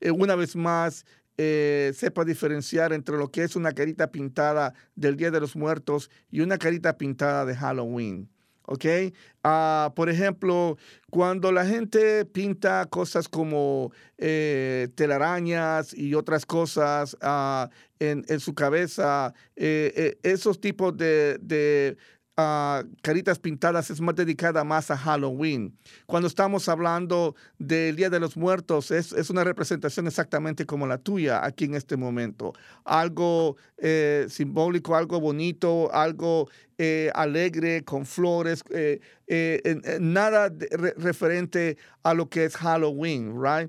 eh, 0.01 0.11
una 0.11 0.35
vez 0.35 0.55
más, 0.55 1.07
eh, 1.41 1.93
sepa 1.95 2.25
diferenciar 2.25 2.93
entre 2.93 3.17
lo 3.17 3.31
que 3.31 3.45
es 3.45 3.55
una 3.55 3.73
carita 3.73 4.11
pintada 4.11 4.75
del 4.97 5.17
Día 5.17 5.31
de 5.31 5.39
los 5.39 5.55
Muertos 5.55 6.11
y 6.33 6.41
una 6.41 6.59
carita 6.59 6.99
pintada 6.99 7.45
de 7.45 7.55
Halloween. 7.55 8.29
¿Ok? 8.71 8.85
Ah, 9.45 9.93
por 9.97 10.11
ejemplo, 10.11 10.77
cuando 11.11 11.53
la 11.53 11.65
gente 11.65 12.27
pinta 12.27 12.87
cosas 12.91 13.29
como 13.29 13.93
eh, 14.19 14.89
telarañas 14.95 15.95
y 15.95 16.15
otras 16.15 16.45
cosas 16.45 17.17
ah, 17.23 17.71
en, 17.99 18.41
su 18.41 18.55
cabeza, 18.55 19.33
eh, 19.57 20.19
esos 20.23 20.61
tipos 20.61 20.95
de, 20.97 21.97
ah, 22.39 22.85
caritas 23.03 23.39
pintadas 23.39 23.91
es 23.91 24.01
más 24.01 24.15
dedicada 24.15 24.65
más 24.65 24.91
a 24.91 24.97
Halloween. 24.97 25.77
Cuando 26.07 26.27
estamos 26.29 26.69
hablando 26.71 27.35
del 27.59 27.97
Día 27.97 28.09
de 28.09 28.21
los 28.21 28.39
Muertos, 28.39 28.91
es, 28.91 29.13
es 29.13 29.29
una 29.29 29.45
representación 29.45 30.07
exactamente 30.07 30.65
como 30.65 30.87
la 30.87 30.97
tuya 30.97 31.45
aquí 31.45 31.67
en 31.67 31.75
este 31.75 31.99
momento. 31.99 32.55
Algo 32.85 33.57
eh, 33.77 34.27
simbólico, 34.31 34.97
algo 34.97 35.21
bonito, 35.21 35.93
algo 35.93 36.49
eh, 36.81 37.11
alegre, 37.15 37.83
con 37.83 38.07
flores, 38.07 38.63
eh, 38.71 39.01
eh, 39.27 39.99
nada 40.01 40.53
referente 40.97 41.77
a 42.05 42.15
lo 42.15 42.29
que 42.29 42.45
es 42.45 42.57
Halloween, 42.57 43.35
right? 43.35 43.69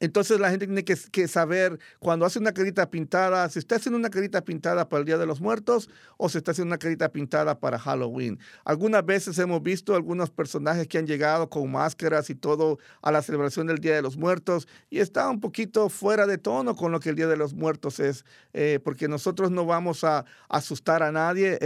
Entonces 0.00 0.40
la 0.40 0.48
gente 0.48 0.66
tiene 0.66 0.82
que, 0.82 1.28
saber 1.28 1.78
cuando 1.98 2.24
hace 2.24 2.38
una 2.38 2.52
carita 2.52 2.90
pintada, 2.90 3.48
si 3.50 3.58
está 3.58 3.76
haciendo 3.76 3.98
una 3.98 4.08
carita 4.08 4.42
pintada 4.42 4.88
para 4.88 5.00
el 5.00 5.06
Día 5.06 5.18
de 5.18 5.26
los 5.26 5.42
Muertos 5.42 5.90
o 6.16 6.30
si 6.30 6.38
está 6.38 6.52
haciendo 6.52 6.70
una 6.70 6.78
carita 6.78 7.10
pintada 7.10 7.60
para 7.60 7.78
Halloween. 7.78 8.38
Algunas 8.64 9.04
veces 9.04 9.38
hemos 9.38 9.62
visto 9.62 9.94
algunos 9.94 10.30
personajes 10.30 10.88
que 10.88 10.96
han 10.96 11.06
llegado 11.06 11.50
con 11.50 11.70
máscaras 11.70 12.30
y 12.30 12.34
todo 12.34 12.78
a 13.02 13.12
la 13.12 13.20
celebración 13.20 13.66
del 13.66 13.78
Día 13.78 13.94
de 13.94 14.00
los 14.00 14.16
Muertos 14.16 14.66
y 14.88 15.00
está 15.00 15.28
un 15.28 15.38
poquito 15.38 15.90
fuera 15.90 16.26
de 16.26 16.38
tono 16.38 16.74
con 16.74 16.92
lo 16.92 17.00
que 17.00 17.10
el 17.10 17.16
Día 17.16 17.26
de 17.26 17.36
los 17.36 17.52
Muertos 17.52 18.00
es, 18.00 18.24
eh, 18.54 18.80
porque 18.82 19.06
nosotros 19.06 19.50
no 19.50 19.66
vamos 19.66 20.02
a 20.04 20.24
asustar 20.48 21.02
a 21.02 21.12
nadie, 21.12 21.58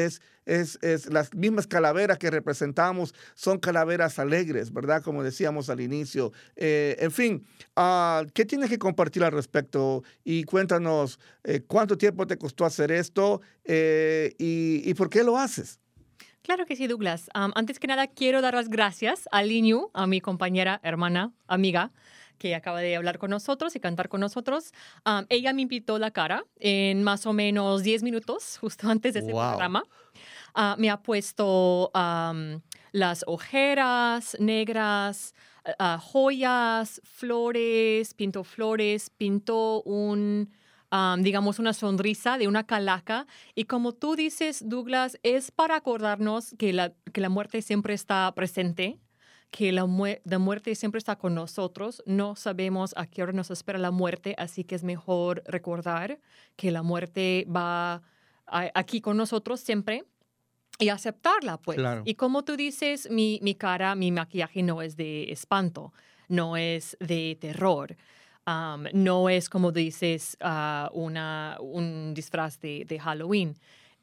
es, 0.47 0.78
es 0.82 1.07
las 1.12 1.34
mismas 1.34 1.66
calaveras 1.66 2.18
que 2.18 2.30
representamos 2.30 3.14
son 3.34 3.59
calaveras 3.59 4.18
alegres, 4.18 4.72
¿verdad? 4.72 5.03
Como 5.03 5.22
decíamos 5.22 5.70
al 5.70 5.80
inicio. 5.80 6.32
Eh, 6.57 6.97
en 6.99 7.11
fin, 7.11 7.47
ah, 7.76 8.24
¿qué 8.34 8.45
tienes 8.45 8.70
que 8.70 8.78
compartir 8.78 9.24
al 9.24 9.32
respecto? 9.32 10.03
Y 10.24 10.45
cuéntanos 10.45 11.18
eh, 11.45 11.61
cuánto 11.66 11.97
tiempo 11.97 12.26
te 12.26 12.36
costó 12.38 12.64
hacer 12.64 12.92
esto 12.92 13.40
eh, 13.64 14.34
y, 14.38 14.82
y 14.88 14.95
por 14.95 15.09
qué 15.11 15.24
lo 15.24 15.38
haces. 15.38 15.80
Claro 16.42 16.66
que 16.66 16.76
sí, 16.76 16.86
Douglas. 16.86 17.30
Antes 17.32 17.78
que 17.78 17.86
nada, 17.86 18.07
quiero 18.07 18.42
dar 18.42 18.53
las 18.53 18.68
gracias 18.68 19.28
a 19.32 19.42
Linyu, 19.42 19.90
a 19.95 20.07
mi 20.07 20.20
compañera, 20.20 20.78
hermana, 20.82 21.32
amiga, 21.47 21.90
que 22.36 22.55
acaba 22.55 22.80
de 22.80 22.97
hablar 22.97 23.16
con 23.18 23.30
nosotros 23.30 23.74
y 23.76 23.80
cantar 23.80 24.11
con 24.11 24.20
nosotros. 24.20 24.72
Ella 25.30 25.55
me 25.55 25.62
invitó 25.62 25.99
la 25.99 26.11
cara 26.11 26.45
en 26.59 27.03
más 27.03 27.24
o 27.24 27.32
menos 27.32 27.82
10 27.82 28.03
minutos, 28.03 28.59
justo 28.61 28.90
antes 28.90 29.14
de 29.14 29.20
ese 29.20 29.32
Wow. 29.32 29.49
programa. 29.53 29.84
Ah, 30.55 30.76
me 30.78 30.88
ha 30.90 31.02
puesto 31.02 31.90
las 32.92 33.24
ojeras 33.26 34.36
negras, 34.38 35.34
ah, 35.78 35.98
joyas, 36.00 37.00
flores, 37.05 38.14
pintó 38.14 38.44
flores, 38.44 39.11
pintó 39.11 39.82
un, 39.82 40.50
am, 40.90 41.22
digamos, 41.22 41.59
una 41.59 41.72
sonrisa 41.72 42.38
de 42.38 42.46
una 42.48 42.64
calaca. 42.66 43.26
Y 43.57 43.64
como 43.64 43.92
tú 43.92 44.14
dices, 44.16 44.62
Douglas, 44.68 45.18
es 45.24 45.50
para 45.50 45.74
acordarnos 45.76 46.55
que 46.59 46.72
la, 46.72 46.92
que 47.12 47.20
la 47.20 47.28
muerte 47.30 47.61
siempre 47.62 47.94
está 47.94 48.32
presente, 48.34 49.00
que 49.50 49.72
la, 49.72 49.84
mue- 49.86 50.20
la 50.24 50.38
muerte 50.38 50.74
siempre 50.76 50.98
está 50.98 51.16
con 51.16 51.34
nosotros. 51.34 52.00
No 52.07 52.36
sabemos 52.36 52.94
a 52.96 53.07
qué 53.07 53.22
hora 53.24 53.32
nos 53.32 53.50
espera 53.50 53.78
la 53.78 53.90
muerte, 53.90 54.34
así 54.38 54.62
que 54.64 54.76
es 54.76 54.84
mejor 54.84 55.42
recordar 55.46 56.20
que 56.57 56.70
la 56.70 56.82
muerte 56.82 57.46
va 57.55 58.02
aquí 58.46 59.00
con 59.00 59.16
nosotros 59.16 59.61
siempre 59.61 60.05
y 60.79 60.89
aceptarla, 60.89 61.59
pues. 61.59 61.79
Claro. 61.79 62.03
Y 62.05 62.14
como 62.14 62.45
tú 62.45 62.57
dices, 62.57 63.09
mi, 63.11 63.39
mi 63.43 63.55
cara, 63.55 63.95
mi 63.95 64.11
maquillaje 64.11 64.62
no 64.62 64.83
es 64.83 64.97
de 64.97 65.31
espanto, 65.33 65.93
no 66.29 66.57
es 66.57 66.97
de 67.01 67.37
terror. 67.41 67.97
Am, 68.47 68.87
no 68.93 69.29
es, 69.29 69.49
como 69.49 69.72
dices, 69.72 70.37
ah, 70.41 70.91
una, 70.93 71.57
un 71.61 72.12
disfraz 72.14 72.61
de, 72.61 72.85
de 72.85 72.99
Halloween. 72.99 73.57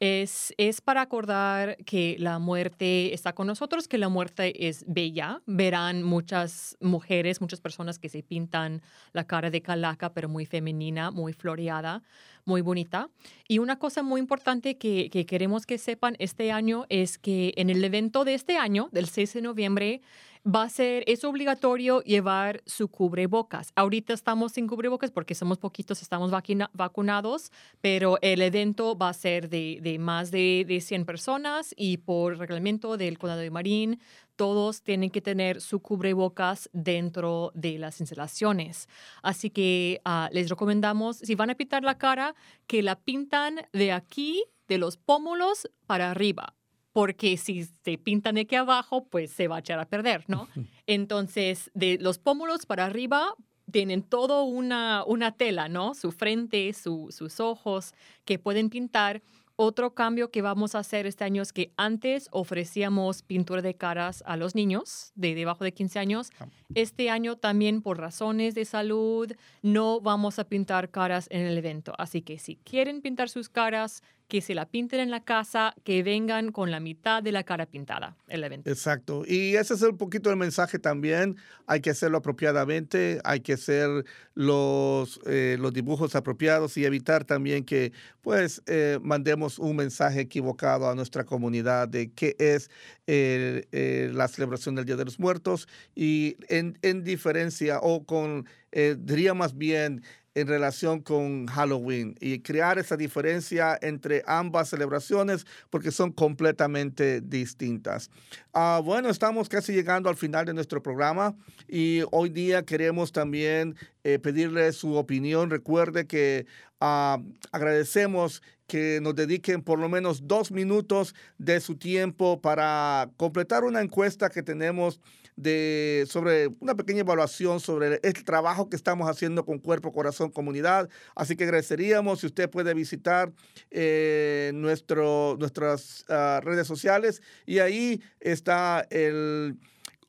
Es, 0.04 0.52
es 0.56 0.80
para 0.80 1.00
acordar 1.00 1.76
que 1.84 2.16
la 2.18 2.40
muerte 2.40 3.14
está 3.14 3.34
con 3.34 3.46
nosotros, 3.46 3.86
que 3.86 3.98
la 3.98 4.08
muerte 4.08 4.66
es 4.66 4.84
bella. 4.88 5.42
Verán 5.46 6.02
muchas 6.02 6.76
mujeres, 6.80 7.40
muchas 7.40 7.60
personas 7.60 8.00
que 8.00 8.08
se 8.08 8.24
pintan 8.24 8.82
la 9.12 9.28
cara 9.28 9.48
de 9.48 9.62
calaca, 9.62 10.12
pero 10.12 10.28
muy 10.28 10.44
femenina, 10.44 11.12
muy 11.12 11.32
floreada, 11.32 12.02
muy 12.44 12.62
bonita. 12.62 13.10
Y 13.46 13.60
una 13.60 13.78
cosa 13.78 14.02
muy 14.02 14.20
importante 14.20 14.76
que, 14.76 15.08
que 15.08 15.24
queremos 15.24 15.66
que 15.66 15.78
sepan 15.78 16.16
este 16.18 16.50
año 16.50 16.84
es 16.88 17.16
que 17.16 17.54
en 17.56 17.70
el 17.70 17.84
evento 17.84 18.24
de 18.24 18.34
este 18.34 18.56
año, 18.56 18.88
del 18.90 19.06
6 19.06 19.34
de 19.34 19.42
noviembre, 19.42 20.00
va 20.44 20.64
a 20.64 20.68
ser, 20.68 21.04
es 21.06 21.24
obligatorio 21.24 22.02
llevar 22.02 22.62
su 22.66 22.88
cubrebocas. 22.88 23.72
Ahorita 23.76 24.12
estamos 24.12 24.52
sin 24.52 24.66
cubrebocas 24.66 25.10
porque 25.10 25.34
somos 25.34 25.58
poquitos, 25.58 26.02
estamos 26.02 26.30
vacuna- 26.30 26.70
vacunados, 26.72 27.52
pero 27.80 28.18
el 28.22 28.42
evento 28.42 28.96
va 28.96 29.10
a 29.10 29.12
ser 29.14 29.48
de, 29.48 29.78
de 29.82 29.98
más 29.98 30.30
de, 30.30 30.64
de 30.66 30.80
100 30.80 31.04
personas 31.04 31.72
y 31.76 31.98
por 31.98 32.38
reglamento 32.38 32.96
del 32.96 33.18
Condado 33.18 33.40
de 33.40 33.50
Marín, 33.50 34.00
todos 34.34 34.82
tienen 34.82 35.10
que 35.10 35.20
tener 35.20 35.60
su 35.60 35.80
cubrebocas 35.80 36.68
dentro 36.72 37.52
de 37.54 37.78
las 37.78 38.00
instalaciones. 38.00 38.88
Así 39.22 39.50
que 39.50 40.00
ah, 40.04 40.28
les 40.32 40.48
recomendamos, 40.48 41.18
si 41.18 41.34
van 41.36 41.50
a 41.50 41.54
pintar 41.54 41.84
la 41.84 41.98
cara, 41.98 42.34
que 42.66 42.82
la 42.82 42.98
pintan 42.98 43.60
de 43.72 43.92
aquí, 43.92 44.42
de 44.66 44.78
los 44.78 44.96
pómulos 44.96 45.70
para 45.86 46.10
arriba. 46.10 46.54
Porque 46.92 47.36
si 47.38 47.64
se 47.64 47.96
pintan 47.98 48.34
de 48.34 48.42
aquí 48.42 48.54
abajo, 48.54 49.06
pues 49.08 49.30
se 49.30 49.48
va 49.48 49.56
a 49.56 49.60
echar 49.60 49.78
a 49.78 49.86
perder, 49.86 50.24
¿no? 50.28 50.46
Entonces, 50.86 51.70
de 51.74 51.98
los 52.00 52.18
pómulos 52.18 52.66
para 52.66 52.84
arriba, 52.84 53.34
tienen 53.70 54.02
todo 54.02 54.44
una, 54.44 55.02
una 55.06 55.32
tela, 55.36 55.68
¿no? 55.68 55.94
Su 55.94 56.12
frente, 56.12 56.72
su- 56.74 57.08
sus 57.10 57.40
ojos, 57.40 57.94
que 58.26 58.38
pueden 58.38 58.68
pintar. 58.68 59.22
Otro 59.56 59.94
cambio 59.94 60.30
que 60.30 60.42
vamos 60.42 60.74
a 60.74 60.80
hacer 60.80 61.06
este 61.06 61.24
año 61.24 61.40
es 61.42 61.52
que 61.52 61.72
antes 61.76 62.28
ofrecíamos 62.32 63.22
pintura 63.22 63.62
de 63.62 63.74
caras 63.74 64.22
a 64.26 64.36
los 64.36 64.54
niños 64.54 65.12
de 65.14 65.34
debajo 65.34 65.62
de 65.62 65.72
15 65.72 65.98
años. 65.98 66.30
Este 66.74 67.10
año 67.10 67.36
también 67.36 67.80
por 67.82 67.98
razones 67.98 68.54
de 68.54 68.64
salud 68.64 69.30
no 69.62 70.00
vamos 70.00 70.38
a 70.38 70.44
pintar 70.44 70.90
caras 70.90 71.26
en 71.30 71.46
el 71.46 71.56
evento. 71.56 71.92
Así 71.98 72.22
que 72.22 72.38
si 72.38 72.56
quieren 72.56 73.02
pintar 73.02 73.28
sus 73.28 73.48
caras, 73.48 74.02
que 74.32 74.40
se 74.40 74.54
la 74.54 74.64
pinten 74.64 74.98
en 74.98 75.10
la 75.10 75.22
casa, 75.22 75.74
que 75.84 76.02
vengan 76.02 76.52
con 76.52 76.70
la 76.70 76.80
mitad 76.80 77.22
de 77.22 77.32
la 77.32 77.44
cara 77.44 77.66
pintada 77.66 78.16
el 78.28 78.42
evento. 78.42 78.70
Exacto. 78.70 79.24
Y 79.28 79.56
ese 79.56 79.74
es 79.74 79.82
un 79.82 79.98
poquito 79.98 80.30
el 80.30 80.38
mensaje 80.38 80.78
también. 80.78 81.36
Hay 81.66 81.82
que 81.82 81.90
hacerlo 81.90 82.16
apropiadamente, 82.16 83.20
hay 83.24 83.40
que 83.40 83.52
hacer 83.52 84.06
los, 84.34 85.20
eh, 85.26 85.58
los 85.60 85.74
dibujos 85.74 86.14
apropiados 86.14 86.78
y 86.78 86.86
evitar 86.86 87.26
también 87.26 87.62
que 87.62 87.92
pues 88.22 88.62
eh, 88.64 88.98
mandemos 89.02 89.58
un 89.58 89.76
mensaje 89.76 90.20
equivocado 90.20 90.88
a 90.88 90.94
nuestra 90.94 91.24
comunidad 91.24 91.88
de 91.88 92.10
qué 92.10 92.34
es 92.38 92.70
eh, 93.06 94.10
la 94.14 94.28
celebración 94.28 94.76
del 94.76 94.86
Día 94.86 94.96
de 94.96 95.04
los 95.04 95.18
Muertos 95.20 95.68
y 95.94 96.38
en, 96.48 96.78
en 96.80 97.04
diferencia 97.04 97.80
o 97.82 98.06
con, 98.06 98.46
diría 98.72 99.34
más 99.34 99.58
bien, 99.58 100.02
en 100.34 100.46
relación 100.46 101.00
con 101.00 101.46
Halloween 101.46 102.14
y 102.20 102.40
crear 102.40 102.78
esa 102.78 102.96
diferencia 102.96 103.78
entre 103.82 104.22
ambas 104.26 104.68
celebraciones 104.70 105.46
porque 105.70 105.90
son 105.90 106.12
completamente 106.12 107.20
distintas. 107.20 108.10
Ah, 108.52 108.80
bueno, 108.82 109.08
estamos 109.10 109.48
casi 109.48 109.72
llegando 109.72 110.08
al 110.08 110.16
final 110.16 110.46
de 110.46 110.54
nuestro 110.54 110.82
programa 110.82 111.34
y 111.68 112.02
hoy 112.10 112.30
día 112.30 112.64
queremos 112.64 113.12
también 113.12 113.76
eh, 114.04 114.18
pedirle 114.18 114.72
su 114.72 114.94
opinión. 114.94 115.50
Recuerde 115.50 116.06
que 116.06 116.46
ah, 116.80 117.18
agradecemos 117.50 118.42
que 118.66 119.00
nos 119.02 119.14
dediquen 119.14 119.62
por 119.62 119.78
lo 119.78 119.90
menos 119.90 120.26
dos 120.26 120.50
minutos 120.50 121.14
de 121.36 121.60
su 121.60 121.76
tiempo 121.76 122.40
para 122.40 123.10
completar 123.18 123.64
una 123.64 123.82
encuesta 123.82 124.30
que 124.30 124.42
tenemos 124.42 124.98
de, 125.36 126.04
sobre 126.08 126.48
una 126.60 126.74
pequeña 126.74 127.00
evaluación 127.00 127.60
sobre 127.60 128.00
el 128.02 128.24
trabajo 128.24 128.68
que 128.68 128.76
estamos 128.76 129.08
haciendo 129.08 129.44
con 129.44 129.58
Cuerpo, 129.58 129.92
Corazón, 129.92 130.30
Comunidad. 130.30 130.88
Así 131.14 131.36
que 131.36 131.44
agradeceríamos 131.44 132.20
si 132.20 132.26
usted 132.26 132.50
puede 132.50 132.74
visitar 132.74 133.32
eh, 133.70 134.52
nuestro, 134.54 135.36
nuestras 135.38 136.04
ah, 136.08 136.40
redes 136.42 136.66
sociales 136.66 137.22
y 137.46 137.58
ahí 137.58 138.02
está 138.20 138.86
el 138.90 139.56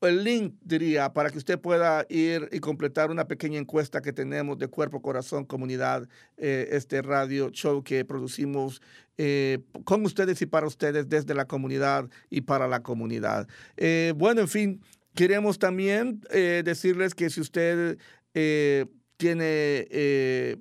el 0.01 0.21
link, 0.21 0.55
diría, 0.65 1.13
para 1.13 1.29
que 1.29 1.37
usted 1.37 1.57
pueda 1.57 2.05
ir 2.09 2.49
y 2.51 2.59
completar 2.59 3.09
una 3.09 3.25
pequeña 3.25 3.57
encuesta 3.57 4.01
que 4.01 4.11
tenemos 4.11 4.57
de 4.57 4.67
Cuerpo, 4.67 5.01
Corazón, 5.01 5.45
Comunidad, 5.45 6.09
eh, 6.35 6.67
este 6.71 7.01
radio 7.01 7.49
show 7.51 7.81
que 7.83 8.03
producimos 8.03 8.81
eh, 9.17 9.59
con 9.85 10.03
ustedes 10.05 10.41
y 10.41 10.45
para 10.45 10.67
ustedes 10.67 11.07
desde 11.07 11.33
la 11.33 11.45
comunidad 11.45 12.09
y 12.29 12.41
para 12.41 12.67
la 12.67 12.81
comunidad. 12.81 13.47
bueno, 14.17 14.41
en 14.41 14.47
fin, 14.49 14.81
Queremos 15.15 15.59
también 15.59 16.21
eh, 16.31 16.63
decirles 16.65 17.13
que 17.13 17.29
si 17.29 17.41
usted 17.41 17.99
eh, 18.33 18.85
tiene 19.17 19.87
eh, 19.91 20.57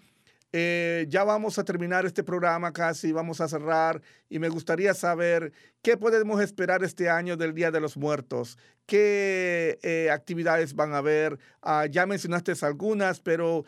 eh, 0.57 1.05
ya 1.09 1.25
vamos 1.25 1.59
a 1.59 1.65
terminar 1.65 2.05
este 2.05 2.23
programa 2.23 2.71
casi, 2.71 3.11
vamos 3.11 3.41
a 3.41 3.49
cerrar 3.49 4.01
y 4.29 4.39
me 4.39 4.47
gustaría 4.47 4.93
saber 4.93 5.51
qué 5.81 5.97
podemos 5.97 6.41
esperar 6.41 6.81
este 6.81 7.09
año 7.09 7.35
del 7.35 7.53
Día 7.53 7.71
de 7.71 7.81
los 7.81 7.97
Muertos, 7.97 8.57
qué 8.85 9.77
eh, 9.83 10.09
actividades 10.09 10.73
van 10.73 10.93
a 10.93 10.99
haber. 10.99 11.39
Ah, 11.61 11.87
ya 11.87 12.05
mencionaste 12.05 12.53
algunas, 12.61 13.19
pero 13.19 13.65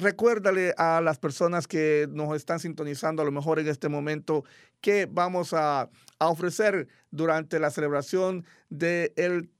recuérdale 0.00 0.74
a 0.76 1.00
las 1.00 1.20
personas 1.20 1.68
que 1.68 2.08
nos 2.10 2.34
están 2.34 2.58
sintonizando 2.58 3.22
a 3.22 3.24
lo 3.24 3.30
mejor 3.30 3.60
en 3.60 3.68
este 3.68 3.88
momento 3.88 4.44
qué 4.80 5.06
vamos 5.08 5.52
a, 5.52 5.88
a 6.18 6.28
ofrecer 6.28 6.88
durante 7.12 7.60
la 7.60 7.70
celebración 7.70 8.44
del 8.70 9.50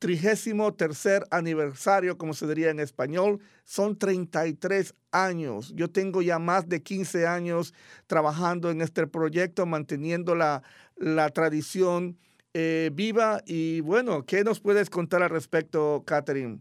trigésimo 0.00 0.72
tercer 0.72 1.26
aniversario, 1.30 2.16
como 2.16 2.32
se 2.32 2.48
diría 2.48 2.70
en 2.70 2.80
español, 2.80 3.38
son 3.64 3.96
33 3.96 4.94
años. 5.12 5.72
Yo 5.76 5.90
tengo 5.90 6.22
ya 6.22 6.38
más 6.38 6.68
de 6.68 6.82
15 6.82 7.26
años 7.26 7.74
trabajando 8.06 8.70
en 8.70 8.80
este 8.80 9.06
proyecto, 9.06 9.66
manteniendo 9.66 10.34
la, 10.34 10.62
la 10.96 11.28
tradición 11.28 12.18
eh, 12.54 12.90
viva. 12.94 13.42
Y 13.46 13.82
bueno, 13.82 14.24
¿qué 14.24 14.42
nos 14.42 14.58
puedes 14.58 14.88
contar 14.88 15.22
al 15.22 15.30
respecto, 15.30 16.02
Catherine? 16.06 16.60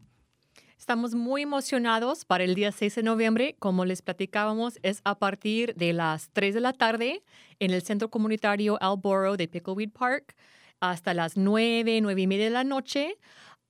Estamos 0.77 1.15
muy 1.15 1.43
emocionados 1.43 2.25
para 2.25 2.43
el 2.43 2.55
día 2.55 2.73
6 2.73 2.95
de 2.95 3.03
noviembre. 3.03 3.55
Como 3.57 3.85
les 3.85 4.01
platicábamos, 4.01 4.79
es 4.83 4.99
a 5.05 5.17
partir 5.17 5.75
de 5.75 5.93
las 5.93 6.29
3 6.33 6.55
de 6.55 6.59
la 6.59 6.73
tarde 6.73 7.23
en 7.59 7.71
el 7.71 7.83
Centro 7.83 8.09
Comunitario 8.09 8.77
Alboro 8.81 9.37
de 9.37 9.47
Pickleweed 9.47 9.91
Park 9.91 10.35
hasta 10.79 11.13
las 11.13 11.37
9, 11.37 12.01
9 12.01 12.21
y 12.21 12.27
media 12.27 12.45
de 12.45 12.51
la 12.51 12.63
noche. 12.63 13.17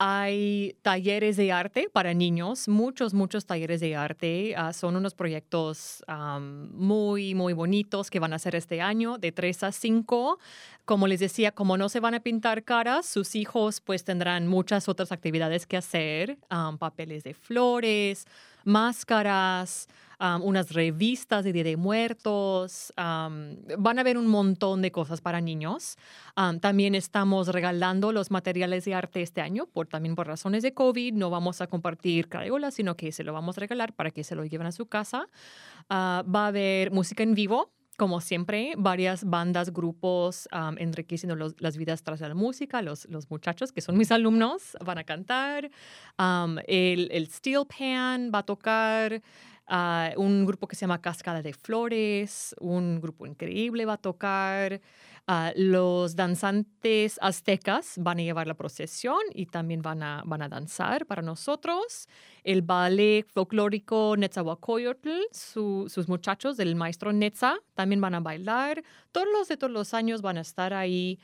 Hay 0.01 0.77
talleres 0.81 1.35
de 1.35 1.51
arte 1.51 1.89
para 1.91 2.13
niños, 2.13 2.69
muchos, 2.69 3.13
muchos 3.13 3.45
talleres 3.45 3.81
de 3.81 3.97
arte. 3.97 4.55
Ah, 4.55 4.71
son 4.71 4.95
unos 4.95 5.13
proyectos 5.13 6.05
muy, 6.71 7.35
muy 7.35 7.51
bonitos 7.51 8.09
que 8.09 8.21
van 8.21 8.31
a 8.31 8.37
hacer 8.37 8.55
este 8.55 8.79
año, 8.79 9.17
de 9.17 9.33
3 9.33 9.63
a 9.63 9.71
5. 9.73 10.39
Como 10.85 11.05
les 11.05 11.19
decía, 11.19 11.51
como 11.51 11.75
no 11.75 11.89
se 11.89 11.99
van 11.99 12.13
a 12.13 12.21
pintar 12.21 12.63
caras, 12.63 13.07
sus 13.07 13.35
hijos 13.35 13.81
pues 13.81 14.05
tendrán 14.05 14.47
muchas 14.47 14.87
otras 14.87 15.11
actividades 15.11 15.67
que 15.67 15.75
hacer, 15.75 16.37
papeles 16.79 17.25
de 17.25 17.33
flores, 17.33 18.25
máscaras, 18.63 19.89
unas 20.19 20.71
revistas 20.71 21.43
de 21.43 21.53
Día 21.53 21.63
de 21.63 21.77
Muertos. 21.77 22.93
van 22.95 23.99
a 23.99 24.03
ver 24.03 24.17
un 24.17 24.27
montón 24.27 24.81
de 24.81 24.91
cosas 24.91 25.21
para 25.21 25.41
niños. 25.41 25.97
también 26.61 26.95
estamos 26.95 27.47
regalando 27.47 28.11
los 28.11 28.31
materiales 28.31 28.85
de 28.85 28.93
arte 28.93 29.21
este 29.21 29.41
año, 29.41 29.65
por, 29.67 29.87
también 29.87 30.15
por 30.15 30.27
razones 30.27 30.63
de 30.63 30.73
COVID. 30.73 31.13
No 31.13 31.29
vamos 31.29 31.61
a 31.61 31.67
compartir 31.67 32.27
carayolas, 32.27 32.73
sino 32.73 32.95
que 32.95 33.11
se 33.11 33.23
lo 33.23 33.33
vamos 33.33 33.57
a 33.57 33.61
regalar 33.61 33.93
para 33.93 34.11
que 34.11 34.23
se 34.23 34.35
lo 34.35 34.45
lleven 34.45 34.67
a 34.67 34.71
su 34.71 34.85
casa. 34.87 35.27
Ah, 35.89 36.23
va 36.23 36.45
a 36.45 36.47
haber 36.47 36.91
música 36.91 37.23
en 37.23 37.33
vivo 37.33 37.71
como 37.99 38.21
siempre, 38.21 38.73
varias 38.77 39.25
bandas, 39.25 39.73
grupos 39.73 40.47
enriqueciendo 40.77 41.53
las 41.59 41.77
vidas 41.77 42.01
tras 42.01 42.21
la 42.21 42.33
música. 42.33 42.81
Los, 42.81 43.05
los 43.09 43.29
muchachos, 43.29 43.73
que 43.73 43.81
son 43.81 43.97
mis 43.97 44.09
alumnos, 44.11 44.77
van 44.83 44.99
a 44.99 45.03
cantar. 45.03 45.69
el, 46.65 47.09
el 47.11 47.27
Steel 47.27 47.65
Pan 47.67 48.31
va 48.33 48.39
a 48.39 48.43
tocar. 48.43 49.21
Ah, 49.71 50.13
un 50.17 50.47
grupo 50.47 50.67
que 50.67 50.75
se 50.75 50.81
llama 50.81 50.99
Cascada 50.99 51.43
de 51.43 51.53
Flores, 51.53 52.55
un 52.59 52.99
grupo 52.99 53.27
increíble 53.27 53.85
va 53.85 53.93
a 53.93 53.97
tocar. 53.97 54.81
Ah, 55.27 55.53
los 55.55 56.15
danzantes 56.15 57.19
aztecas 57.21 57.93
van 57.99 58.17
a 58.17 58.23
llevar 58.23 58.47
la 58.47 58.55
procesión 58.55 59.19
y 59.31 59.45
también 59.45 59.83
van 59.83 60.01
a, 60.01 60.23
van 60.25 60.41
a 60.41 60.49
danzar 60.49 61.05
para 61.05 61.21
nosotros. 61.21 62.07
El 62.43 62.63
ballet 62.63 63.27
folclórico 63.27 64.15
Netzahualcoyotl, 64.17 65.11
sus 65.31 66.09
muchachos 66.09 66.57
del 66.57 66.75
maestro 66.75 67.13
Netza 67.13 67.57
también 67.75 68.01
van 68.01 68.15
a 68.15 68.21
bailar. 68.21 68.83
Todos 69.11 69.27
los 69.31 69.47
de 69.49 69.57
todos 69.57 69.71
los 69.71 69.93
años 69.93 70.23
van 70.23 70.39
a 70.39 70.41
estar 70.41 70.73
ahí 70.73 71.19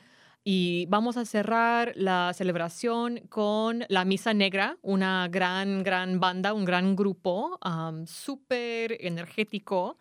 y 0.48 0.86
vamos 0.86 1.16
a 1.16 1.24
cerrar 1.24 1.92
la 1.96 2.30
celebración 2.32 3.18
con 3.28 3.84
la 3.88 4.04
Misa 4.04 4.32
Negra, 4.32 4.78
una 4.80 5.26
gran, 5.26 5.82
gran 5.82 6.20
banda, 6.20 6.52
un 6.52 6.64
gran 6.64 6.94
grupo, 6.94 7.58
súper 8.06 8.96
energético. 9.04 9.98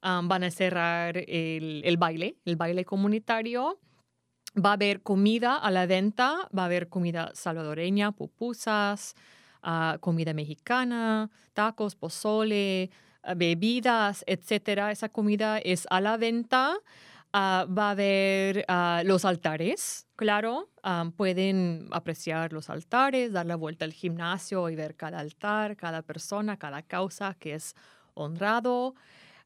van 0.00 0.44
a 0.44 0.52
cerrar 0.52 1.16
el, 1.16 1.96
baile, 1.98 2.36
el 2.44 2.54
baile 2.54 2.84
comunitario. 2.84 3.80
Va 4.54 4.70
a 4.70 4.72
haber 4.74 5.02
comida 5.02 5.56
a 5.56 5.68
la 5.72 5.86
venta, 5.86 6.48
va 6.56 6.62
a 6.62 6.66
haber 6.66 6.88
comida 6.88 7.32
salvadoreña, 7.34 8.12
pupusas, 8.12 9.16
ah, 9.64 9.98
comida 10.00 10.32
mexicana, 10.32 11.28
tacos, 11.54 11.96
pozole, 11.96 12.90
ah, 13.24 13.34
bebidas, 13.34 14.22
etcétera. 14.28 14.92
Esa 14.92 15.08
comida 15.08 15.58
es 15.58 15.88
a 15.90 16.00
la 16.00 16.16
venta. 16.16 16.76
Ah, 17.32 17.66
va 17.68 17.88
a 17.88 17.90
haber 17.90 18.64
ah, 18.68 19.02
los 19.04 19.24
altares, 19.24 20.06
claro. 20.16 20.70
Ah, 20.82 21.10
pueden 21.16 21.88
apreciar 21.92 22.52
los 22.54 22.70
altares, 22.70 23.32
dar 23.32 23.44
la 23.46 23.56
vuelta 23.56 23.84
al 23.84 23.92
gimnasio 23.92 24.68
y 24.70 24.76
ver 24.76 24.96
cada 24.96 25.18
altar, 25.20 25.76
cada 25.76 26.02
persona, 26.02 26.56
cada 26.56 26.82
causa 26.82 27.34
que 27.34 27.54
es 27.54 27.74
honrado. 28.14 28.94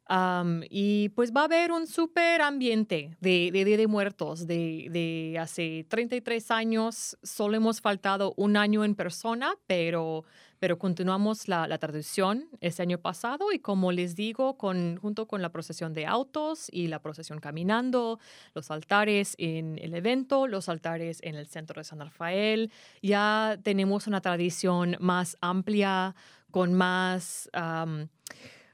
Am, 0.07 0.63
y 0.69 1.11
pues 1.11 1.33
va 1.33 1.43
a 1.43 1.45
haber 1.45 1.71
un 1.71 1.87
súper 1.87 2.43
ambiente 2.43 3.17
de, 3.21 3.51
de 3.53 3.65
Día 3.65 3.77
de 3.77 3.87
Muertos. 3.87 4.47
De, 4.47 4.89
de 4.91 5.39
hace 5.39 5.87
33 5.89 6.51
años 6.51 7.17
solo 7.23 7.57
hemos 7.57 7.81
faltado 7.81 8.35
un 8.37 8.57
año 8.57 8.85
en 8.85 8.97
persona, 8.97 9.55
pero, 9.67 10.25
pero 10.59 10.79
continuamos 10.79 11.47
la, 11.47 11.69
la 11.69 11.79
tradición 11.79 12.49
este 12.61 12.83
año 12.83 12.99
pasado 12.99 13.53
y 13.53 13.61
como 13.61 13.93
les 13.93 14.17
digo, 14.17 14.59
con, 14.59 14.97
junto 14.97 15.29
con 15.29 15.41
la 15.41 15.51
procesión 15.51 15.95
de 15.95 16.05
autos 16.05 16.67
y 16.73 16.89
la 16.89 17.01
procesión 17.01 17.39
caminando, 17.39 18.19
los 18.55 18.73
altares 18.73 19.37
en 19.39 19.79
el 19.81 19.95
evento, 19.95 20.49
los 20.49 20.69
altares 20.69 21.21
en 21.23 21.37
el 21.37 21.47
centro 21.47 21.81
de 21.81 21.85
San 21.85 22.01
Rafael, 22.01 22.73
ya 23.03 23.57
tenemos 23.63 24.09
una 24.09 24.21
tradición 24.21 24.97
más 24.99 25.39
amplia, 25.41 26.17
con 26.51 26.75
más... 26.75 27.49
am, 27.53 28.09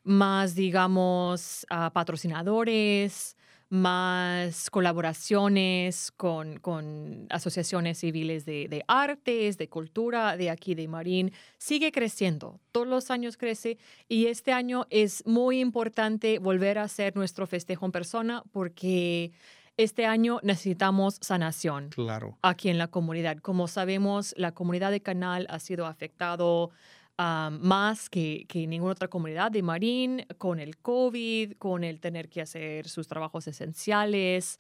más, 0.09 0.55
digamos, 0.55 1.67
ah, 1.71 1.91
patrocinadores, 1.93 3.37
más 3.71 4.71
colaboraciones 4.71 6.11
con, 6.13 6.59
con 6.59 7.27
asociaciones 7.29 7.99
civiles 7.99 8.47
de, 8.47 8.67
de 8.69 8.83
artes, 8.89 9.59
de 9.59 9.69
cultura 9.69 10.37
de 10.39 10.49
aquí 10.51 10.75
de 10.75 10.89
Marín. 10.89 11.33
Sigue 11.59 11.93
creciendo, 11.93 12.61
todos 12.73 12.87
los 12.87 13.11
años 13.11 13.37
crece 13.37 13.77
y 14.09 14.27
este 14.27 14.53
año 14.53 14.87
es 14.91 15.25
muy 15.27 15.61
importante 15.61 16.39
volver 16.39 16.79
a 16.79 16.85
hacer 16.85 17.15
nuestro 17.15 17.47
festejo 17.47 17.85
en 17.85 17.93
persona 17.93 18.43
porque 18.53 19.33
este 19.77 20.07
año 20.07 20.41
necesitamos 20.43 21.19
sanación 21.21 21.91
Claro. 21.91 22.39
aquí 22.43 22.69
en 22.71 22.79
la 22.79 22.89
comunidad. 22.89 23.37
Como 23.39 23.69
sabemos, 23.69 24.35
la 24.37 24.53
comunidad 24.53 24.91
de 24.91 25.03
Canal 25.03 25.47
ha 25.51 25.59
sido 25.61 25.87
afectado 25.87 26.71
ah, 27.19 27.51
más 27.53 28.09
que, 28.09 28.47
que 28.49 28.66
ninguna 28.66 28.93
otra 28.93 29.09
comunidad 29.09 29.51
de 29.51 29.62
Marín 29.62 30.25
con 30.39 30.59
el 30.61 30.79
COVID, 30.79 31.55
con 31.59 31.85
el 31.85 32.01
tener 32.01 32.29
que 32.29 32.41
hacer 32.41 32.89
sus 32.89 33.07
trabajos 33.07 33.47
esenciales, 33.47 34.59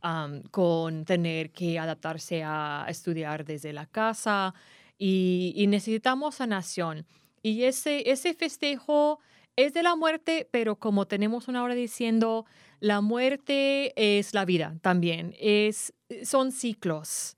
am, 0.00 0.42
con 0.44 1.04
tener 1.04 1.50
que 1.50 1.78
adaptarse 1.78 2.42
a 2.44 2.86
estudiar 2.88 3.44
desde 3.44 3.72
la 3.72 3.86
casa 3.86 4.54
y, 4.98 5.52
y 5.56 5.66
necesitamos 5.66 6.36
sanación. 6.36 7.06
Y 7.42 7.64
ese, 7.64 8.10
ese 8.10 8.34
festejo 8.34 9.20
es 9.56 9.72
de 9.72 9.82
la 9.82 9.96
muerte, 9.96 10.48
pero 10.50 10.76
como 10.76 11.06
tenemos 11.06 11.48
una 11.48 11.62
hora 11.62 11.74
diciendo, 11.74 12.44
la 12.80 13.00
muerte 13.00 13.92
es 13.96 14.34
la 14.34 14.44
vida 14.44 14.76
también, 14.82 15.34
es, 15.40 15.94
son 16.24 16.52
ciclos. 16.52 17.35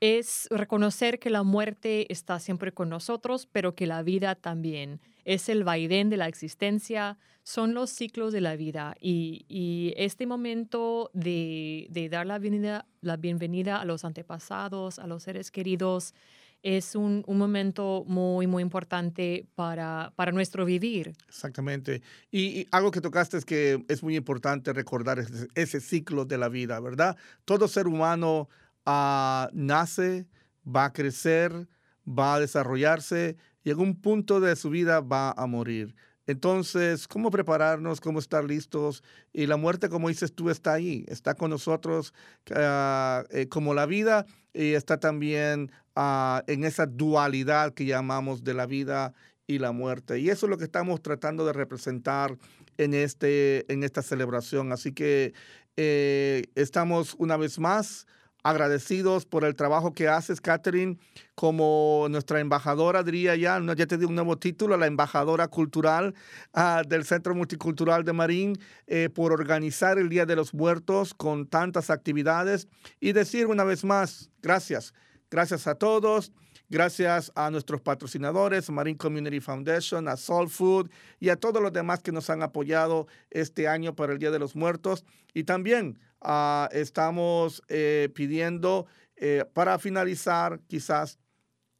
Es 0.00 0.46
reconocer 0.50 1.18
que 1.18 1.28
la 1.28 1.42
muerte 1.42 2.12
está 2.12 2.38
siempre 2.38 2.72
con 2.72 2.88
nosotros, 2.88 3.48
pero 3.50 3.74
que 3.74 3.86
la 3.86 4.02
vida 4.02 4.36
también. 4.36 5.00
Es 5.24 5.48
el 5.48 5.64
vaivén 5.64 6.08
de 6.08 6.16
la 6.16 6.28
existencia, 6.28 7.18
son 7.42 7.74
los 7.74 7.90
ciclos 7.90 8.32
de 8.32 8.40
la 8.40 8.54
vida. 8.54 8.94
Y, 9.00 9.94
este 9.96 10.26
momento 10.26 11.10
de, 11.14 12.08
dar 12.10 12.26
la 12.26 12.38
bienvenida, 12.38 12.86
la 13.00 13.16
bienvenida 13.16 13.80
a 13.80 13.84
los 13.84 14.04
antepasados, 14.04 14.98
a 14.98 15.06
los 15.06 15.24
seres 15.24 15.50
queridos, 15.50 16.14
es 16.62 16.94
un, 16.94 17.24
un 17.26 17.38
momento 17.38 18.04
muy, 18.06 18.46
muy 18.46 18.62
importante 18.62 19.46
para, 19.54 20.12
para 20.14 20.30
nuestro 20.30 20.64
vivir. 20.64 21.14
Exactamente. 21.28 22.02
Y, 22.30 22.60
y 22.60 22.68
algo 22.70 22.90
que 22.90 23.00
tocaste 23.00 23.36
es 23.36 23.44
que 23.44 23.84
es 23.88 24.02
muy 24.02 24.16
importante 24.16 24.72
recordar 24.72 25.18
ese, 25.18 25.48
ese 25.54 25.80
ciclo 25.80 26.24
de 26.24 26.38
la 26.38 26.48
vida, 26.48 26.78
¿verdad? 26.80 27.16
Todo 27.44 27.66
ser 27.66 27.86
humano 27.86 28.48
ah, 28.88 29.50
nace, 29.52 30.26
va 30.66 30.86
a 30.86 30.92
crecer, 30.94 31.68
va 32.06 32.34
a 32.34 32.40
desarrollarse 32.40 33.36
y 33.62 33.70
en 33.70 33.80
un 33.80 34.00
punto 34.00 34.40
de 34.40 34.56
su 34.56 34.70
vida 34.70 35.00
va 35.00 35.32
a 35.32 35.46
morir. 35.46 35.94
Entonces, 36.26 37.06
¿cómo 37.06 37.30
prepararnos? 37.30 38.00
¿Cómo 38.00 38.18
estar 38.18 38.44
listos? 38.44 39.02
Y 39.32 39.46
la 39.46 39.56
muerte, 39.58 39.90
como 39.90 40.08
dices 40.08 40.34
tú, 40.34 40.48
está 40.48 40.72
ahí, 40.72 41.04
está 41.08 41.34
con 41.34 41.50
nosotros 41.50 42.14
ah, 42.54 43.24
eh, 43.30 43.48
como 43.48 43.74
la 43.74 43.84
vida 43.84 44.24
y 44.54 44.72
está 44.72 44.98
también 44.98 45.70
ah, 45.94 46.42
en 46.46 46.64
esa 46.64 46.86
dualidad 46.86 47.74
que 47.74 47.84
llamamos 47.84 48.42
de 48.42 48.54
la 48.54 48.66
vida 48.66 49.12
y 49.46 49.58
la 49.58 49.72
muerte. 49.72 50.18
Y 50.18 50.30
eso 50.30 50.46
es 50.46 50.50
lo 50.50 50.58
que 50.58 50.64
estamos 50.64 51.02
tratando 51.02 51.44
de 51.44 51.52
representar 51.52 52.36
en, 52.78 52.94
este, 52.94 53.70
en 53.70 53.82
esta 53.82 54.02
celebración. 54.02 54.72
Así 54.72 54.92
que 54.92 55.34
eh, 55.76 56.44
estamos 56.54 57.16
una 57.18 57.36
vez 57.36 57.58
más 57.58 58.06
agradecidos 58.48 59.26
por 59.26 59.44
el 59.44 59.54
trabajo 59.54 59.92
que 59.92 60.08
haces, 60.08 60.40
Catherine, 60.40 60.98
como 61.34 62.06
nuestra 62.08 62.40
embajadora, 62.40 63.02
diría 63.02 63.36
ya, 63.36 63.60
ya 63.76 63.86
te 63.86 63.98
di 63.98 64.06
un 64.06 64.14
nuevo 64.14 64.38
título, 64.38 64.76
la 64.76 64.86
embajadora 64.86 65.48
cultural 65.48 66.14
ah, 66.54 66.82
del 66.86 67.04
Centro 67.04 67.34
Multicultural 67.34 68.04
de 68.04 68.12
Marín, 68.12 68.58
eh, 68.86 69.10
por 69.10 69.32
organizar 69.32 69.98
el 69.98 70.08
Día 70.08 70.24
de 70.24 70.36
los 70.36 70.54
Muertos 70.54 71.12
con 71.12 71.46
tantas 71.46 71.90
actividades 71.90 72.68
y 73.00 73.12
decir 73.12 73.46
una 73.46 73.64
vez 73.64 73.84
más, 73.84 74.30
gracias, 74.40 74.94
gracias 75.30 75.66
a 75.66 75.74
todos. 75.74 76.32
Gracias 76.70 77.32
a 77.34 77.50
nuestros 77.50 77.80
patrocinadores, 77.80 78.68
Marine 78.68 78.98
Community 78.98 79.40
Foundation, 79.40 80.06
a 80.06 80.18
Soul 80.18 80.50
Food 80.50 80.90
y 81.18 81.30
a 81.30 81.36
todos 81.36 81.62
los 81.62 81.72
demás 81.72 82.02
que 82.02 82.12
nos 82.12 82.28
han 82.28 82.42
apoyado 82.42 83.06
este 83.30 83.66
año 83.66 83.94
para 83.94 84.12
el 84.12 84.18
Día 84.18 84.30
de 84.30 84.38
los 84.38 84.54
Muertos. 84.54 85.02
Y 85.32 85.44
también 85.44 85.98
ah, 86.20 86.68
estamos 86.72 87.62
eh, 87.68 88.08
pidiendo 88.14 88.86
eh, 89.16 89.44
para 89.52 89.78
finalizar 89.78 90.60
quizás 90.66 91.18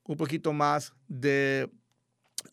un 0.04 0.16
poquito 0.16 0.52
más 0.52 0.92
de 1.06 1.70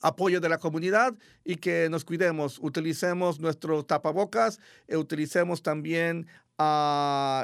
apoyo 0.01 0.39
de 0.39 0.49
la 0.49 0.57
comunidad 0.57 1.15
y 1.43 1.55
que 1.55 1.89
nos 1.89 2.05
cuidemos, 2.05 2.59
utilicemos 2.61 3.39
nuestros 3.39 3.87
tapabocas, 3.87 4.59
e 4.87 4.97
utilicemos 4.97 5.63
también, 5.63 6.27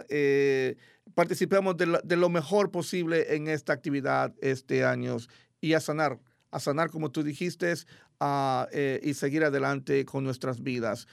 eh, 0.10 0.76
participemos 1.16 1.78
de, 1.78 2.00
de 2.04 2.16
lo 2.16 2.30
mejor 2.30 2.72
posible 2.72 3.36
en 3.36 3.48
esta 3.48 3.74
actividad 3.74 4.34
este 4.42 4.86
año 4.86 5.18
y 5.60 5.74
a 5.74 5.80
sanar, 5.80 6.20
a 6.52 6.60
sanar 6.60 6.90
como 6.90 7.12
tú 7.12 7.24
dijiste 7.24 7.74
ah, 8.22 8.68
eh, 8.72 9.00
y 9.04 9.16
seguir 9.16 9.44
adelante 9.44 10.06
con 10.06 10.24
nuestras 10.24 10.62
vidas. 10.62 11.08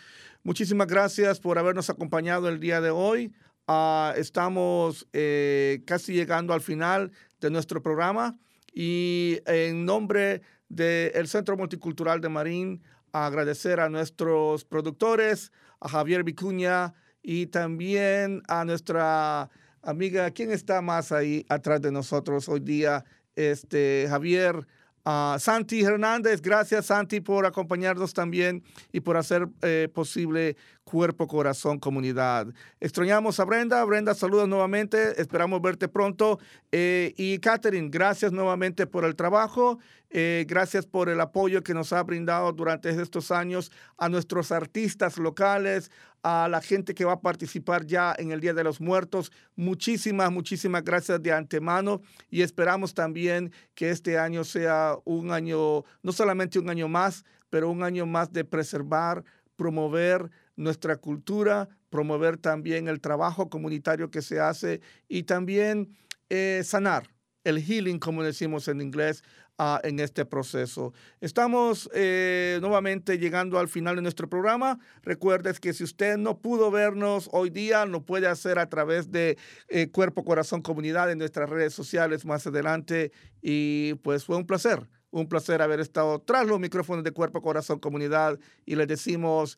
Muchísimas 0.44 0.86
gracias 0.86 1.40
por 1.40 1.59
habernos 1.59 1.90
acompañado 1.90 2.48
el 2.48 2.61
día 2.61 2.80
de 2.80 2.90
hoy. 2.90 3.32
Ah, 3.66 4.14
estamos 4.16 5.09
eh, 5.12 5.82
casi 5.86 6.12
llegando 6.12 6.52
al 6.52 6.61
final 6.61 7.11
de 7.40 7.50
nuestro 7.50 7.82
programa 7.82 8.38
y 8.72 9.40
en 9.46 9.84
nombre 9.84 10.42
del 10.68 11.26
Centro 11.28 11.56
Multicultural 11.56 12.20
de 12.20 12.28
Marín, 12.28 12.82
agradecer 13.12 13.80
a 13.80 13.88
nuestros 13.88 14.64
productores, 14.64 15.50
a 15.80 15.88
Javier 15.88 16.24
Vicuña 16.24 16.94
y 17.22 17.46
también 17.46 18.42
a 18.48 18.64
nuestra 18.64 19.50
amiga, 19.82 20.30
¿quién 20.30 20.50
está 20.50 20.82
más 20.82 21.11
ahí 21.12 21.46
atrás 21.48 21.80
de 21.80 21.90
nosotros 21.90 22.48
hoy 22.48 22.61
día? 22.61 23.04
Este, 23.34 24.06
Javier. 24.09 24.66
Ah, 25.05 25.36
Santi 25.38 25.82
Hernández, 25.82 26.40
gracias 26.40 26.86
Santi 26.86 27.20
por 27.20 27.46
acompañarnos 27.46 28.14
también 28.14 28.62
y 28.92 29.01
por 29.01 29.16
hacer 29.16 29.49
eh, 29.62 29.88
posible 29.92 30.57
Cuerpo, 30.89 31.26
Corazón, 31.26 31.78
Comunidad. 31.78 32.47
Extrañamos 32.80 33.39
a 33.41 33.45
Brenda. 33.45 33.84
Brenda, 33.84 34.14
saludos 34.14 34.49
nuevamente. 34.49 35.20
Esperamos 35.20 35.61
verte 35.61 35.86
pronto. 35.86 36.39
Eh, 36.72 37.12
y 37.18 37.39
Catherine, 37.41 37.91
gracias 37.91 38.32
nuevamente 38.32 38.86
por 38.86 39.05
el 39.05 39.14
trabajo. 39.14 39.78
Eh, 40.09 40.47
gracias 40.49 40.86
por 40.86 41.11
el 41.11 41.20
apoyo 41.20 41.62
que 41.62 41.74
nos 41.74 41.93
ha 41.93 42.03
brindado 42.03 42.51
durante 42.53 42.89
estos 42.89 43.30
años 43.30 43.70
a 43.99 44.09
nuestros 44.09 44.51
artistas 44.51 45.18
locales, 45.18 45.91
a 46.22 46.49
la 46.49 46.62
gente 46.62 46.95
que 46.95 47.05
va 47.05 47.12
a 47.12 47.20
participar 47.20 47.84
ya 47.84 48.14
en 48.18 48.32
el 48.32 48.41
Día 48.41 48.55
de 48.55 48.64
los 48.64 48.80
Muertos. 48.80 49.30
Muchísimas, 49.57 50.32
muchísimas 50.32 50.84
gracias 50.84 51.22
de 51.22 51.32
antemano 51.32 52.01
y 52.30 52.41
esperamos 52.41 52.95
también 52.95 53.53
que 53.74 53.91
este 53.91 54.18
año 54.18 54.43
sea 54.45 54.97
un 55.05 55.32
año, 55.32 55.84
no 56.03 56.12
solamente 56.12 56.59
un 56.59 56.70
año 56.70 56.89
más, 56.89 57.26
pero 57.51 57.68
un 57.68 57.82
año 57.82 58.07
más 58.07 58.32
de 58.32 58.47
preservar, 58.47 59.22
promover 59.57 60.30
nuestra 60.59 60.96
cultura, 60.96 61.68
promover 61.88 62.36
también 62.36 62.88
el 62.88 63.00
trabajo 63.00 63.48
comunitario 63.48 64.11
que 64.11 64.22
se 64.22 64.40
hace 64.40 64.80
y 65.09 65.22
también 65.22 65.96
eh, 66.28 66.62
sanar, 66.64 67.09
el 67.44 67.62
healing, 67.62 67.98
como 67.98 68.22
decimos 68.22 68.68
en 68.68 68.80
inglés, 68.80 69.22
ah, 69.56 69.80
en 69.84 70.00
este 70.00 70.24
proceso. 70.24 70.92
Estamos 71.20 71.88
eh, 71.94 72.59
nuevamente 72.61 73.18
llegando 73.18 73.59
al 73.59 73.68
final 73.68 73.96
de 73.96 74.02
nuestro 74.02 74.28
programa. 74.28 74.78
Recuerdes 75.02 75.61
que 75.61 75.72
si 75.72 75.84
usted 75.84 76.18
no 76.18 76.40
pudo 76.40 76.70
vernos 76.70 77.30
hoy 77.32 77.50
día, 77.50 77.86
lo 77.86 78.04
puede 78.04 78.26
hacer 78.26 78.59
a 78.59 78.68
través 78.68 79.11
de 79.11 79.38
eh, 79.68 79.90
Cuerpo, 79.90 80.24
Corazón, 80.24 80.61
Comunidad 80.61 81.11
en 81.11 81.18
nuestras 81.18 81.48
redes 81.48 81.72
sociales 81.72 82.24
más 82.26 82.46
adelante. 82.46 83.12
Y 83.40 83.94
pues 84.02 84.24
fue 84.24 84.36
un 84.36 84.46
placer, 84.46 84.86
un 85.11 85.28
placer 85.28 85.62
haber 85.62 85.80
estado 85.80 86.20
tras 86.20 86.46
los 86.46 86.61
micrófonos 86.61 87.04
de 87.04 87.12
Cuerpo, 87.12 87.40
Corazón, 87.40 87.78
Comunidad. 87.78 88.38
Y 88.66 88.74
les 88.74 88.88
decimos 88.88 89.56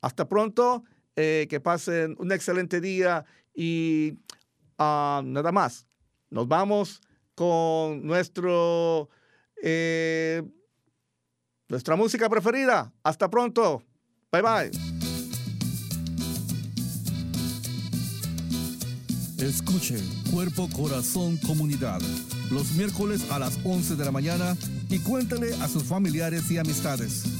hasta 0.00 0.28
pronto, 0.28 0.84
eh, 1.16 1.46
que 1.48 1.60
pasen 1.60 2.16
un 2.18 2.32
excelente 2.32 2.80
día 2.80 3.24
y 3.54 4.18
ah, 4.78 5.22
nada 5.24 5.52
más. 5.52 5.86
Nos 6.30 6.48
vamos 6.48 7.00
con 7.34 8.06
nuestro, 8.06 9.08
eh, 9.62 10.42
nuestra 11.68 11.96
música 11.96 12.28
preferida. 12.28 12.92
Hasta 13.02 13.28
pronto. 13.28 13.82
Bye 14.32 14.42
bye. 14.42 14.70
Escuche 19.38 19.96
Cuerpo, 20.30 20.68
Corazón, 20.76 21.38
Comunidad 21.38 22.00
los 22.50 22.72
miércoles 22.72 23.30
a 23.30 23.38
las 23.38 23.58
11 23.64 23.96
de 23.96 24.04
la 24.04 24.10
mañana 24.10 24.56
y 24.88 24.98
cuéntale 24.98 25.54
a 25.62 25.68
sus 25.68 25.84
familiares 25.84 26.50
y 26.50 26.58
amistades. 26.58 27.39